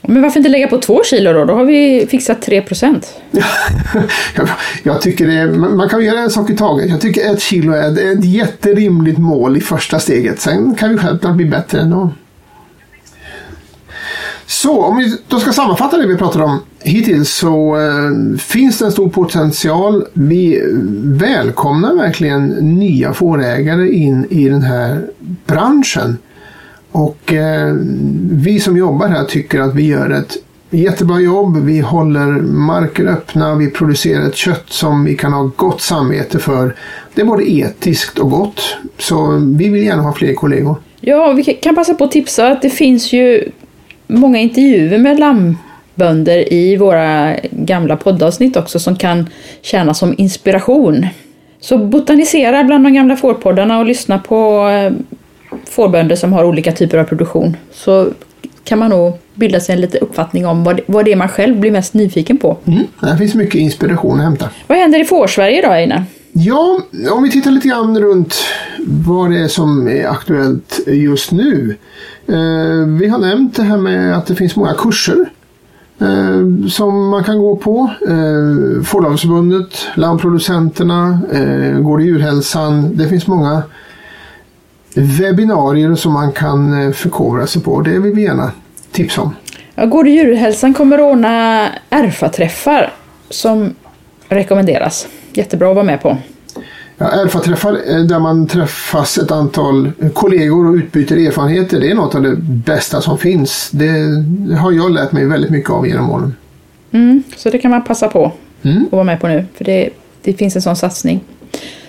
Men 0.03 0.23
varför 0.23 0.41
inte 0.41 0.51
lägga 0.51 0.69
på 0.69 0.79
två 0.79 1.01
kilo 1.05 1.33
då? 1.33 1.45
Då 1.45 1.55
har 1.55 1.65
vi 1.65 2.07
fixat 2.11 2.43
tre 2.43 2.63
procent. 2.63 3.15
jag 4.83 5.01
tycker 5.01 5.27
det, 5.27 5.59
man 5.59 5.89
kan 5.89 6.05
göra 6.05 6.21
en 6.21 6.31
sak 6.31 6.51
i 6.51 6.57
taget. 6.57 6.91
Jag 6.91 7.01
tycker 7.01 7.33
ett 7.33 7.43
kilo 7.43 7.73
är 7.73 8.13
ett 8.13 8.25
jätterimligt 8.25 9.19
mål 9.19 9.57
i 9.57 9.61
första 9.61 9.99
steget. 9.99 10.41
Sen 10.41 10.75
kan 10.75 10.91
vi 10.91 10.99
självklart 10.99 11.35
bli 11.37 11.45
bättre 11.45 11.81
ändå. 11.81 12.11
Så 14.47 14.83
om 14.83 14.97
vi 14.97 15.17
då 15.29 15.41
ska 15.41 15.53
sammanfatta 15.53 15.97
det 15.97 16.07
vi 16.07 16.17
pratat 16.17 16.43
om 16.43 16.63
hittills 16.81 17.35
så 17.35 17.77
eh, 17.77 18.39
finns 18.39 18.79
det 18.79 18.85
en 18.85 18.93
stor 18.93 19.09
potential. 19.09 20.05
Vi 20.13 20.63
välkomnar 21.05 21.95
verkligen 21.95 22.47
nya 22.49 23.15
fårägare 23.15 23.89
in 23.89 24.27
i 24.31 24.49
den 24.49 24.63
här 24.63 25.07
branschen. 25.47 26.19
Och 26.93 27.33
eh, 27.33 27.75
vi 28.31 28.61
som 28.61 28.77
jobbar 28.77 29.09
här 29.09 29.25
tycker 29.25 29.61
att 29.61 29.75
vi 29.75 29.87
gör 29.87 30.11
ett 30.11 30.37
jättebra 30.71 31.21
jobb. 31.21 31.57
Vi 31.57 31.81
håller 31.81 32.27
marker 32.43 33.07
öppna, 33.07 33.55
vi 33.55 33.71
producerar 33.71 34.27
ett 34.27 34.37
kött 34.37 34.65
som 34.69 35.05
vi 35.05 35.17
kan 35.17 35.33
ha 35.33 35.51
gott 35.57 35.81
samvete 35.81 36.39
för. 36.39 36.77
Det 37.15 37.21
är 37.21 37.27
både 37.27 37.51
etiskt 37.51 38.19
och 38.19 38.31
gott. 38.31 38.77
Så 38.99 39.43
vi 39.57 39.69
vill 39.69 39.85
gärna 39.85 40.03
ha 40.03 40.13
fler 40.13 40.35
kollegor. 40.35 40.77
Ja, 41.01 41.33
vi 41.33 41.45
kan 41.45 41.75
passa 41.75 41.95
på 41.95 42.05
att 42.05 42.11
tipsa 42.11 42.49
att 42.49 42.63
det 42.63 42.71
finns 42.71 43.13
ju 43.13 43.51
många 44.07 44.39
intervjuer 44.39 44.99
med 44.99 45.19
lammbönder 45.19 46.53
i 46.53 46.77
våra 46.77 47.37
gamla 47.51 47.97
poddavsnitt 47.97 48.57
också 48.57 48.79
som 48.79 48.97
kan 48.97 49.29
tjäna 49.63 49.95
som 49.95 50.15
inspiration. 50.19 51.07
Så 51.61 51.79
botanisera 51.79 52.65
bland 52.65 52.85
de 52.85 52.95
gamla 52.95 53.17
fårpoddarna 53.17 53.79
och 53.79 53.87
lyssna 53.87 54.19
på 54.19 54.69
eh, 54.69 54.93
fårbönder 55.71 56.17
som 56.17 56.33
har 56.33 56.45
olika 56.45 56.73
typer 56.73 56.99
av 56.99 57.05
produktion. 57.05 57.57
Så 57.73 58.09
kan 58.65 58.79
man 58.79 58.91
nog 58.91 59.13
bilda 59.35 59.61
sig 59.61 59.75
en 59.75 59.81
liten 59.81 60.01
uppfattning 60.01 60.47
om 60.47 60.65
vad 60.65 60.77
det, 60.77 60.83
vad 60.87 61.05
det 61.05 61.13
är 61.13 61.17
man 61.17 61.29
själv 61.29 61.61
blir 61.61 61.71
mest 61.71 61.95
nyfiken 61.95 62.39
på. 62.39 62.57
Mm, 62.65 62.85
där 63.01 63.17
finns 63.17 63.35
mycket 63.35 63.61
inspiration 63.61 64.19
att 64.19 64.25
hämta. 64.25 64.49
Vad 64.67 64.79
händer 64.79 65.01
i 65.01 65.05
Fårsverige 65.05 65.63
då, 65.63 65.69
Einar? 65.69 66.05
Ja, 66.33 66.81
om 67.11 67.23
vi 67.23 67.31
tittar 67.31 67.51
lite 67.51 67.69
grann 67.69 68.01
runt 68.01 68.35
vad 68.87 69.31
det 69.31 69.39
är 69.39 69.49
som 69.49 69.89
är 69.89 70.07
aktuellt 70.09 70.81
just 70.87 71.33
nu. 71.33 71.77
Eh, 72.27 72.87
vi 72.99 73.09
har 73.09 73.19
nämnt 73.19 73.57
det 73.57 73.63
här 73.63 73.77
med 73.77 74.17
att 74.17 74.27
det 74.27 74.35
finns 74.35 74.57
många 74.57 74.75
kurser 74.75 75.31
eh, 76.01 76.69
som 76.69 77.09
man 77.09 77.25
kan 77.25 77.39
gå 77.39 77.57
på. 77.57 77.91
Eh, 78.09 78.85
Fåravelsförbundet, 78.85 79.87
Lammproducenterna, 79.95 81.19
eh, 81.33 81.81
Gård 81.81 82.01
i 82.01 82.05
djurhälsan. 82.05 82.97
Det 82.97 83.09
finns 83.09 83.27
många 83.27 83.63
webbinarier 84.95 85.95
som 85.95 86.13
man 86.13 86.33
kan 86.33 86.83
eh, 86.87 86.93
förkovra 86.93 87.47
sig 87.47 87.63
på. 87.63 87.81
Det 87.81 87.99
vill 87.99 88.13
vi 88.13 88.23
gärna 88.23 88.53
tipsa 88.93 89.21
om. 89.23 89.35
Ja, 89.75 89.87
Gård 89.87 90.07
och 90.07 90.13
djurhälsan 90.13 90.75
kommer 90.75 90.99
att 90.99 91.13
ordna 91.13 91.69
RFA-träffar 91.91 92.93
som 93.31 93.75
rekommenderas. 94.29 95.07
Jättebra 95.33 95.69
att 95.69 95.75
vara 95.75 95.85
med 95.87 96.03
på. 96.03 96.17
Ja, 96.99 97.07
Erfa-träffar 97.11 97.79
eh, 97.87 98.01
där 98.05 98.19
man 98.19 98.47
träffas 98.47 99.19
ett 99.19 99.31
antal 99.31 99.93
kollegor 100.15 100.67
och 100.69 100.75
utbyter 100.75 101.17
erfarenheter. 101.17 101.81
Det 101.81 101.91
är 101.91 101.95
något 101.95 102.15
av 102.15 102.23
det 102.23 102.37
bästa 102.41 103.01
som 103.01 103.19
finns. 103.19 103.71
Det, 103.73 103.93
det 104.27 104.55
har 104.57 104.73
jag 104.73 104.91
lärt 104.93 105.13
mig 105.13 105.27
väldigt 105.27 105.51
mycket 105.51 105.71
av 105.71 105.87
genom 105.87 106.11
åren. 106.11 106.35
Mm, 106.91 107.23
så 107.37 107.51
det 107.51 107.59
kan 107.59 107.71
man 107.71 107.85
passa 107.85 108.09
på 108.09 108.33
Mm. 108.65 108.85
att 108.87 108.93
vara 108.93 109.05
med 109.05 109.21
på 109.21 109.29
nu, 109.29 109.45
för 109.55 109.65
det, 109.65 109.91
det 110.23 110.33
finns 110.33 110.57
en 110.57 110.63
sån 110.63 110.77
satsning. 110.77 111.21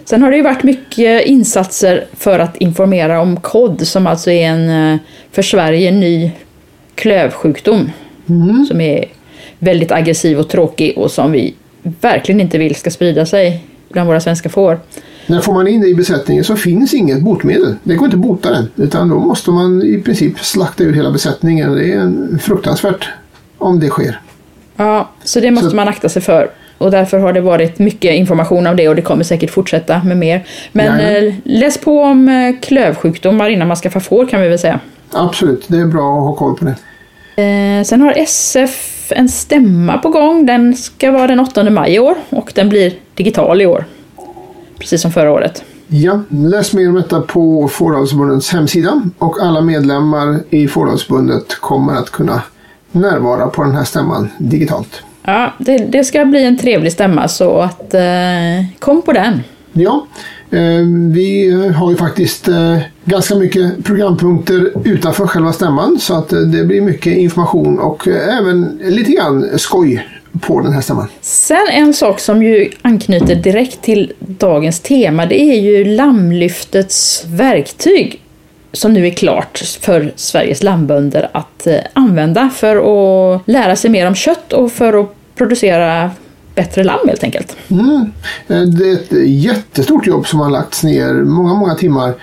Sen 0.06 0.22
har 0.22 0.32
det 0.32 0.38
ju 0.38 0.44
varit 0.44 0.64
mycket 0.64 1.26
insatser 1.26 2.06
för 2.18 2.40
att 2.40 2.58
informera 2.58 3.22
om 3.22 3.40
KOD 3.40 3.88
som 3.88 4.08
alltså 4.08 4.32
är 4.32 4.48
en 4.48 4.94
eh, 4.94 5.00
för 5.32 5.42
Sverige 5.42 5.92
ny 5.92 6.32
klövsjukdom 6.96 7.90
Mm. 8.30 8.66
som 8.66 8.82
är 8.82 9.06
väldigt 9.60 9.92
aggressiv 9.92 10.40
och 10.40 10.50
tråkig 10.50 10.98
och 10.98 11.12
som 11.12 11.32
vi 11.32 11.54
verkligen 12.02 12.42
inte 12.42 12.58
vill 12.58 12.76
ska 12.76 12.92
sprida 12.92 13.26
sig 13.26 13.64
bland 13.90 14.08
våra 14.08 14.20
svenska 14.22 14.50
får. 14.50 14.80
När 15.28 15.42
får 15.42 15.54
man 15.54 15.68
in 15.68 15.82
det 15.82 15.88
i 15.88 15.96
besättningen 15.96 16.44
så 16.44 16.56
finns 16.56 16.94
inget 16.94 17.22
botemedel. 17.22 17.76
Det 17.84 17.96
går 17.96 18.06
inte 18.06 18.18
att 18.18 18.22
bota 18.22 18.52
den. 18.52 18.68
Utan 18.76 19.10
då 19.10 19.20
måste 19.20 19.52
man 19.52 19.82
i 19.84 20.02
princip 20.02 20.40
slakta 20.40 20.84
ur 20.84 20.94
hela 20.94 21.12
besättningen. 21.12 21.72
Det 21.76 21.94
är 21.94 22.38
fruktansvärt 22.38 23.08
om 23.58 23.80
det 23.80 23.88
sker. 23.90 24.20
Ja, 24.76 25.10
så 25.24 25.40
det 25.40 25.52
måste 25.52 25.70
Så- 25.70 25.76
man 25.76 25.88
akta 25.88 26.10
sig 26.10 26.22
för. 26.22 26.50
Och 26.84 26.92
därför 26.92 27.20
har 27.20 27.34
det 27.34 27.42
varit 27.42 27.80
mycket 27.80 28.14
information 28.14 28.68
om 28.68 28.76
det 28.76 28.90
och 28.90 28.96
det 28.96 29.02
kommer 29.02 29.24
säkert 29.24 29.52
fortsätta 29.52 30.02
med 30.04 30.18
mer. 30.18 30.46
Men 30.72 30.86
Jajamän. 30.86 31.28
eh, 31.28 31.34
läs 31.44 31.78
på 31.78 32.02
om 32.02 32.30
eh, 32.30 32.60
klövsjukdomar 32.62 33.50
innan 33.50 33.68
man 33.68 33.78
skaffar 33.78 34.00
får 34.00 34.26
kan 34.26 34.42
vi 34.42 34.48
väl 34.48 34.60
säga. 34.60 34.80
Absolut, 35.12 35.66
det 35.68 35.78
är 35.78 35.86
bra 35.86 36.18
att 36.18 36.24
ha 36.24 36.36
koll 36.36 36.58
på 36.58 36.66
det. 36.66 36.76
Eh, 37.44 37.84
sen 37.84 38.02
har 38.02 38.14
SF 38.18 39.12
en 39.16 39.30
stämma 39.30 39.98
på 39.98 40.10
gång. 40.10 40.46
Den 40.46 40.76
ska 40.76 41.12
vara 41.12 41.28
den 41.28 41.40
8 41.40 41.70
maj 41.70 41.96
i 41.96 42.00
år 42.00 42.16
och 42.30 42.52
den 42.56 42.70
blir 42.70 42.94
digital 43.16 43.62
i 43.62 43.66
år. 43.66 43.86
Precis 44.80 45.02
som 45.02 45.12
förra 45.12 45.32
året. 45.32 45.64
Ja, 45.88 46.22
läs 46.30 46.74
mer 46.74 46.90
om 46.90 46.96
detta 46.96 47.22
på 47.22 47.68
Fåravelsförbundets 47.68 48.54
hemsida 48.54 49.02
och 49.18 49.38
alla 49.42 49.62
medlemmar 49.62 50.40
i 50.50 50.68
Fåravelsförbundet 50.68 51.56
kommer 51.60 51.94
att 51.94 52.10
kunna 52.10 52.42
närvara 52.92 53.48
på 53.48 53.64
den 53.64 53.76
här 53.76 53.84
stämman 53.84 54.30
digitalt. 54.38 55.04
Ja, 55.26 55.54
det, 55.58 55.78
det 55.78 56.04
ska 56.04 56.26
bli 56.26 56.46
en 56.46 56.58
trevlig 56.58 56.92
stämma 56.92 57.28
så 57.28 57.60
att 57.60 57.94
eh, 57.94 58.02
kom 58.80 59.02
på 59.02 59.14
den. 59.14 59.44
Ja, 59.74 60.08
eh, 60.52 60.60
vi 61.14 61.52
har 61.76 61.92
ju 61.92 61.98
faktiskt 61.98 62.48
eh, 62.48 62.78
ganska 63.06 63.36
mycket 63.36 63.84
programpunkter 63.84 64.72
utanför 64.86 65.28
själva 65.28 65.54
stämman 65.54 66.00
så 66.00 66.14
att 66.14 66.34
eh, 66.34 66.40
det 66.40 66.66
blir 66.66 66.82
mycket 66.82 67.18
information 67.18 67.80
och 67.80 68.08
eh, 68.08 68.38
även 68.38 68.80
lite 68.84 69.12
grann 69.12 69.50
skoj 69.56 70.08
på 70.42 70.62
den 70.62 70.74
här 70.74 70.82
stämman. 70.82 71.08
Sen 71.22 71.68
en 71.72 71.94
sak 71.94 72.20
som 72.20 72.44
ju 72.44 72.70
anknyter 72.82 73.36
direkt 73.36 73.82
till 73.82 74.14
dagens 74.20 74.80
tema, 74.80 75.26
det 75.26 75.42
är 75.42 75.62
ju 75.62 75.86
lammlyftets 75.86 77.26
verktyg 77.28 78.23
som 78.74 78.94
nu 78.94 79.08
är 79.08 79.12
klart 79.12 79.58
för 79.82 80.14
Sveriges 80.16 80.64
lammbönder 80.64 81.30
att 81.34 81.68
eh, 81.68 81.78
använda 81.94 82.50
för 82.50 82.76
att 82.76 83.42
lära 83.46 83.76
sig 83.76 83.92
mer 83.92 84.08
om 84.08 84.16
kött 84.16 84.54
och 84.54 84.72
för 84.72 85.02
att 85.02 85.16
producera 85.36 86.12
bättre 86.56 86.84
lamm 86.84 87.08
helt 87.08 87.24
enkelt. 87.24 87.58
Mm. 87.68 88.12
Eh, 88.48 88.62
det 88.62 88.90
är 88.90 88.94
ett 88.94 89.30
jättestort 89.30 90.08
jobb 90.08 90.28
som 90.28 90.40
har 90.40 90.50
lagts 90.50 90.84
ner 90.84 91.14
många, 91.14 91.54
många 91.54 91.76
timmar 91.76 92.14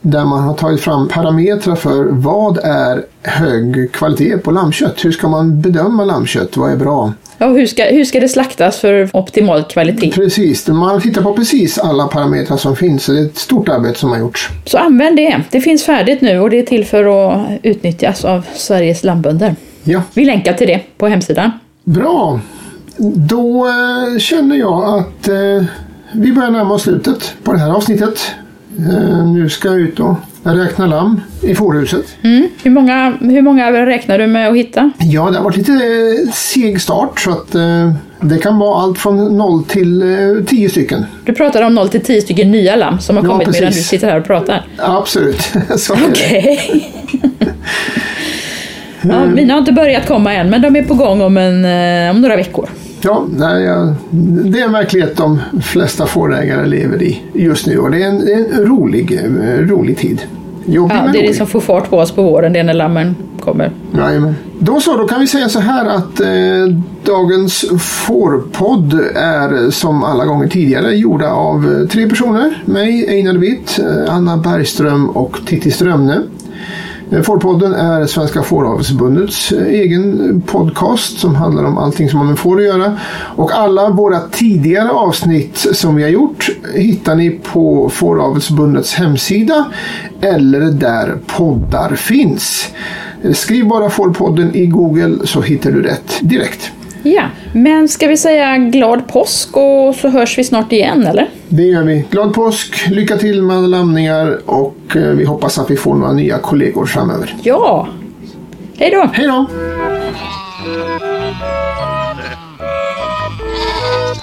där 0.00 0.24
man 0.24 0.42
har 0.42 0.54
tagit 0.54 0.80
fram 0.80 1.08
parametrar 1.08 1.76
för 1.76 2.04
vad 2.04 2.58
är 2.58 3.04
hög 3.22 3.92
kvalitet 3.92 4.38
på 4.38 4.50
lammkött? 4.50 5.04
Hur 5.04 5.12
ska 5.12 5.28
man 5.28 5.60
bedöma 5.60 6.04
lammkött? 6.04 6.56
Vad 6.56 6.72
är 6.72 6.76
bra? 6.76 7.12
Ja, 7.38 7.46
hur, 7.48 7.66
ska, 7.66 7.84
hur 7.84 8.04
ska 8.04 8.20
det 8.20 8.28
slaktas 8.28 8.78
för 8.78 9.10
optimal 9.12 9.62
kvalitet? 9.64 10.10
Precis, 10.10 10.68
man 10.68 11.00
tittar 11.00 11.22
på 11.22 11.32
precis 11.34 11.78
alla 11.78 12.06
parametrar 12.06 12.56
som 12.56 12.76
finns. 12.76 13.04
Så 13.04 13.12
det 13.12 13.20
är 13.20 13.24
ett 13.26 13.38
stort 13.38 13.68
arbete 13.68 13.98
som 13.98 14.10
har 14.10 14.18
gjorts. 14.18 14.48
Så 14.64 14.78
använd 14.78 15.16
det. 15.16 15.42
Det 15.50 15.60
finns 15.60 15.84
färdigt 15.84 16.20
nu 16.20 16.38
och 16.40 16.50
det 16.50 16.58
är 16.58 16.62
till 16.66 16.84
för 16.86 17.04
att 17.32 17.46
utnyttjas 17.62 18.24
av 18.24 18.46
Sveriges 18.54 19.04
lammbönder. 19.04 19.54
Ja, 19.84 20.02
Vi 20.14 20.24
länkar 20.24 20.52
till 20.52 20.66
det 20.66 20.80
på 20.98 21.06
hemsidan. 21.08 21.50
bra. 21.84 22.40
Då 23.16 23.66
eh, 23.66 24.18
känner 24.18 24.56
jag 24.56 24.98
att 24.98 25.28
eh, 25.28 25.64
vi 26.12 26.32
börjar 26.32 26.50
närma 26.50 26.74
oss 26.74 26.82
slutet 26.82 27.34
på 27.44 27.52
det 27.52 27.58
här 27.58 27.70
avsnittet. 27.70 28.30
Eh, 28.78 29.26
nu 29.26 29.48
ska 29.48 29.68
jag 29.68 29.78
ut 29.80 30.00
och 30.00 30.14
räkna 30.54 30.86
lamm 30.86 31.20
i 31.42 31.54
fårhuset. 31.54 32.06
Mm. 32.22 32.48
Hur, 32.62 32.70
många, 32.70 33.16
hur 33.20 33.42
många 33.42 33.86
räknar 33.86 34.18
du 34.18 34.26
med 34.26 34.48
att 34.48 34.56
hitta? 34.56 34.90
Ja, 34.98 35.30
det 35.30 35.36
har 35.36 35.44
varit 35.44 35.56
lite 35.56 35.72
eh, 35.72 36.32
seg 36.32 36.80
start 36.80 37.20
så 37.20 37.30
att 37.30 37.54
eh, 37.54 37.92
det 38.20 38.38
kan 38.38 38.58
vara 38.58 38.82
allt 38.82 38.98
från 38.98 39.36
0 39.36 39.64
till 39.64 40.02
eh, 40.02 40.44
10 40.46 40.68
stycken. 40.70 41.04
Du 41.24 41.32
pratar 41.32 41.62
om 41.62 41.74
0 41.74 41.88
till 41.88 42.00
10 42.04 42.20
stycken 42.22 42.50
nya 42.50 42.76
lamm 42.76 42.98
som 43.00 43.16
har 43.16 43.24
Ja, 43.24 43.28
kommit 43.30 43.46
medan 43.46 43.60
du 43.60 43.66
precis. 43.66 43.88
sitter 43.88 44.10
här 44.10 44.20
och 44.20 44.26
pratar. 44.26 44.66
Absolut, 44.78 45.40
så 45.76 45.94
är 45.94 45.98
det. 46.14 46.58
Ja, 49.02 49.24
mina 49.26 49.54
har 49.54 49.58
inte 49.58 49.72
börjat 49.72 50.06
komma 50.06 50.34
än, 50.34 50.50
men 50.50 50.62
de 50.62 50.76
är 50.76 50.82
på 50.82 50.94
gång 50.94 51.20
om, 51.22 51.36
en, 51.36 51.64
eh, 51.64 52.10
om 52.10 52.20
några 52.20 52.36
veckor. 52.36 52.68
Ja, 53.06 53.24
det 53.30 54.60
är 54.60 54.64
en 54.64 54.72
verklighet 54.72 55.16
de 55.16 55.40
flesta 55.62 56.06
fårägare 56.06 56.66
lever 56.66 57.02
i 57.02 57.22
just 57.32 57.66
nu 57.66 57.78
och 57.78 57.90
det 57.90 58.02
är 58.02 58.08
en, 58.08 58.28
en 58.28 58.66
rolig, 58.66 59.20
eh, 59.24 59.66
rolig 59.66 59.98
tid. 59.98 60.22
Jobbig 60.64 60.96
Ja, 60.96 61.12
det 61.12 61.18
är 61.18 61.28
det 61.28 61.34
som 61.34 61.46
får 61.46 61.60
fart 61.60 61.90
på 61.90 61.98
oss 61.98 62.12
på 62.12 62.22
våren, 62.22 62.52
det 62.52 62.58
är 62.58 62.64
när 62.64 62.74
lammen 62.74 63.16
kommer. 63.40 63.70
Jajamän. 63.96 64.34
Då 64.58 64.80
så, 64.80 64.96
då 64.96 65.06
kan 65.06 65.20
vi 65.20 65.26
säga 65.26 65.48
så 65.48 65.60
här 65.60 65.86
att 65.86 66.20
eh, 66.20 66.26
dagens 67.04 67.64
fårpodd 67.80 69.00
är 69.14 69.70
som 69.70 70.02
alla 70.04 70.24
gånger 70.24 70.48
tidigare 70.48 70.94
gjorda 70.94 71.30
av 71.30 71.80
eh, 71.80 71.88
tre 71.88 72.08
personer. 72.08 72.62
Mig, 72.64 73.08
Einar 73.08 73.34
Witt, 73.34 73.78
eh, 73.78 74.14
Anna 74.14 74.36
Bergström 74.36 75.10
och 75.10 75.38
Titti 75.46 75.70
Strömne. 75.70 76.22
Eh, 77.10 77.22
Fårpodden 77.22 77.74
är 77.74 78.06
Svenska 78.06 78.42
Fåravelsförbundets 78.42 79.52
eh, 79.52 79.66
egen 79.66 80.40
podcast 80.46 81.18
som 81.18 81.34
handlar 81.34 81.64
om 81.64 81.78
allting 81.78 82.10
som 82.10 82.18
har 82.18 82.26
med 82.26 82.38
får 82.38 82.58
att 82.58 82.64
göra. 82.64 82.98
Och 83.36 83.52
alla 83.52 83.90
våra 83.90 84.20
tidigare 84.20 84.90
avsnitt 84.90 85.66
som 85.72 85.94
vi 85.96 86.02
har 86.02 86.10
gjort 86.10 86.50
hittar 86.74 87.14
ni 87.14 87.30
på 87.30 87.88
Fåravelsförbundets 87.88 88.94
hemsida 88.94 89.64
eller 90.20 90.60
där 90.60 91.18
poddar 91.26 91.96
finns. 91.96 92.68
Eh, 93.22 93.32
skriv 93.32 93.68
bara 93.68 93.90
Fårpodden 93.90 94.54
i 94.54 94.66
Google 94.66 95.26
så 95.26 95.40
hittar 95.40 95.70
du 95.70 95.82
rätt 95.82 96.18
direkt. 96.20 96.72
Ja, 97.14 97.22
men 97.52 97.88
ska 97.88 98.06
vi 98.06 98.16
säga 98.16 98.56
glad 98.58 99.08
påsk 99.08 99.56
och 99.56 99.94
så 99.94 100.08
hörs 100.08 100.38
vi 100.38 100.44
snart 100.44 100.72
igen, 100.72 101.06
eller? 101.06 101.30
Det 101.48 101.62
gör 101.62 101.82
vi. 101.82 102.04
Glad 102.10 102.34
påsk, 102.34 102.88
lycka 102.90 103.16
till 103.16 103.42
med 103.42 103.56
alla 103.56 103.66
lamningar 103.66 104.40
och 104.46 104.96
eh, 104.96 105.02
vi 105.02 105.24
hoppas 105.24 105.58
att 105.58 105.70
vi 105.70 105.76
får 105.76 105.94
några 105.94 106.12
nya 106.12 106.38
kollegor 106.38 106.86
framöver. 106.86 107.34
Ja! 107.42 107.88
Hej 108.78 108.90
då! 108.90 109.10
Hej 109.12 109.26
då! 109.26 109.46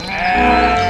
Yeah. 0.05 0.79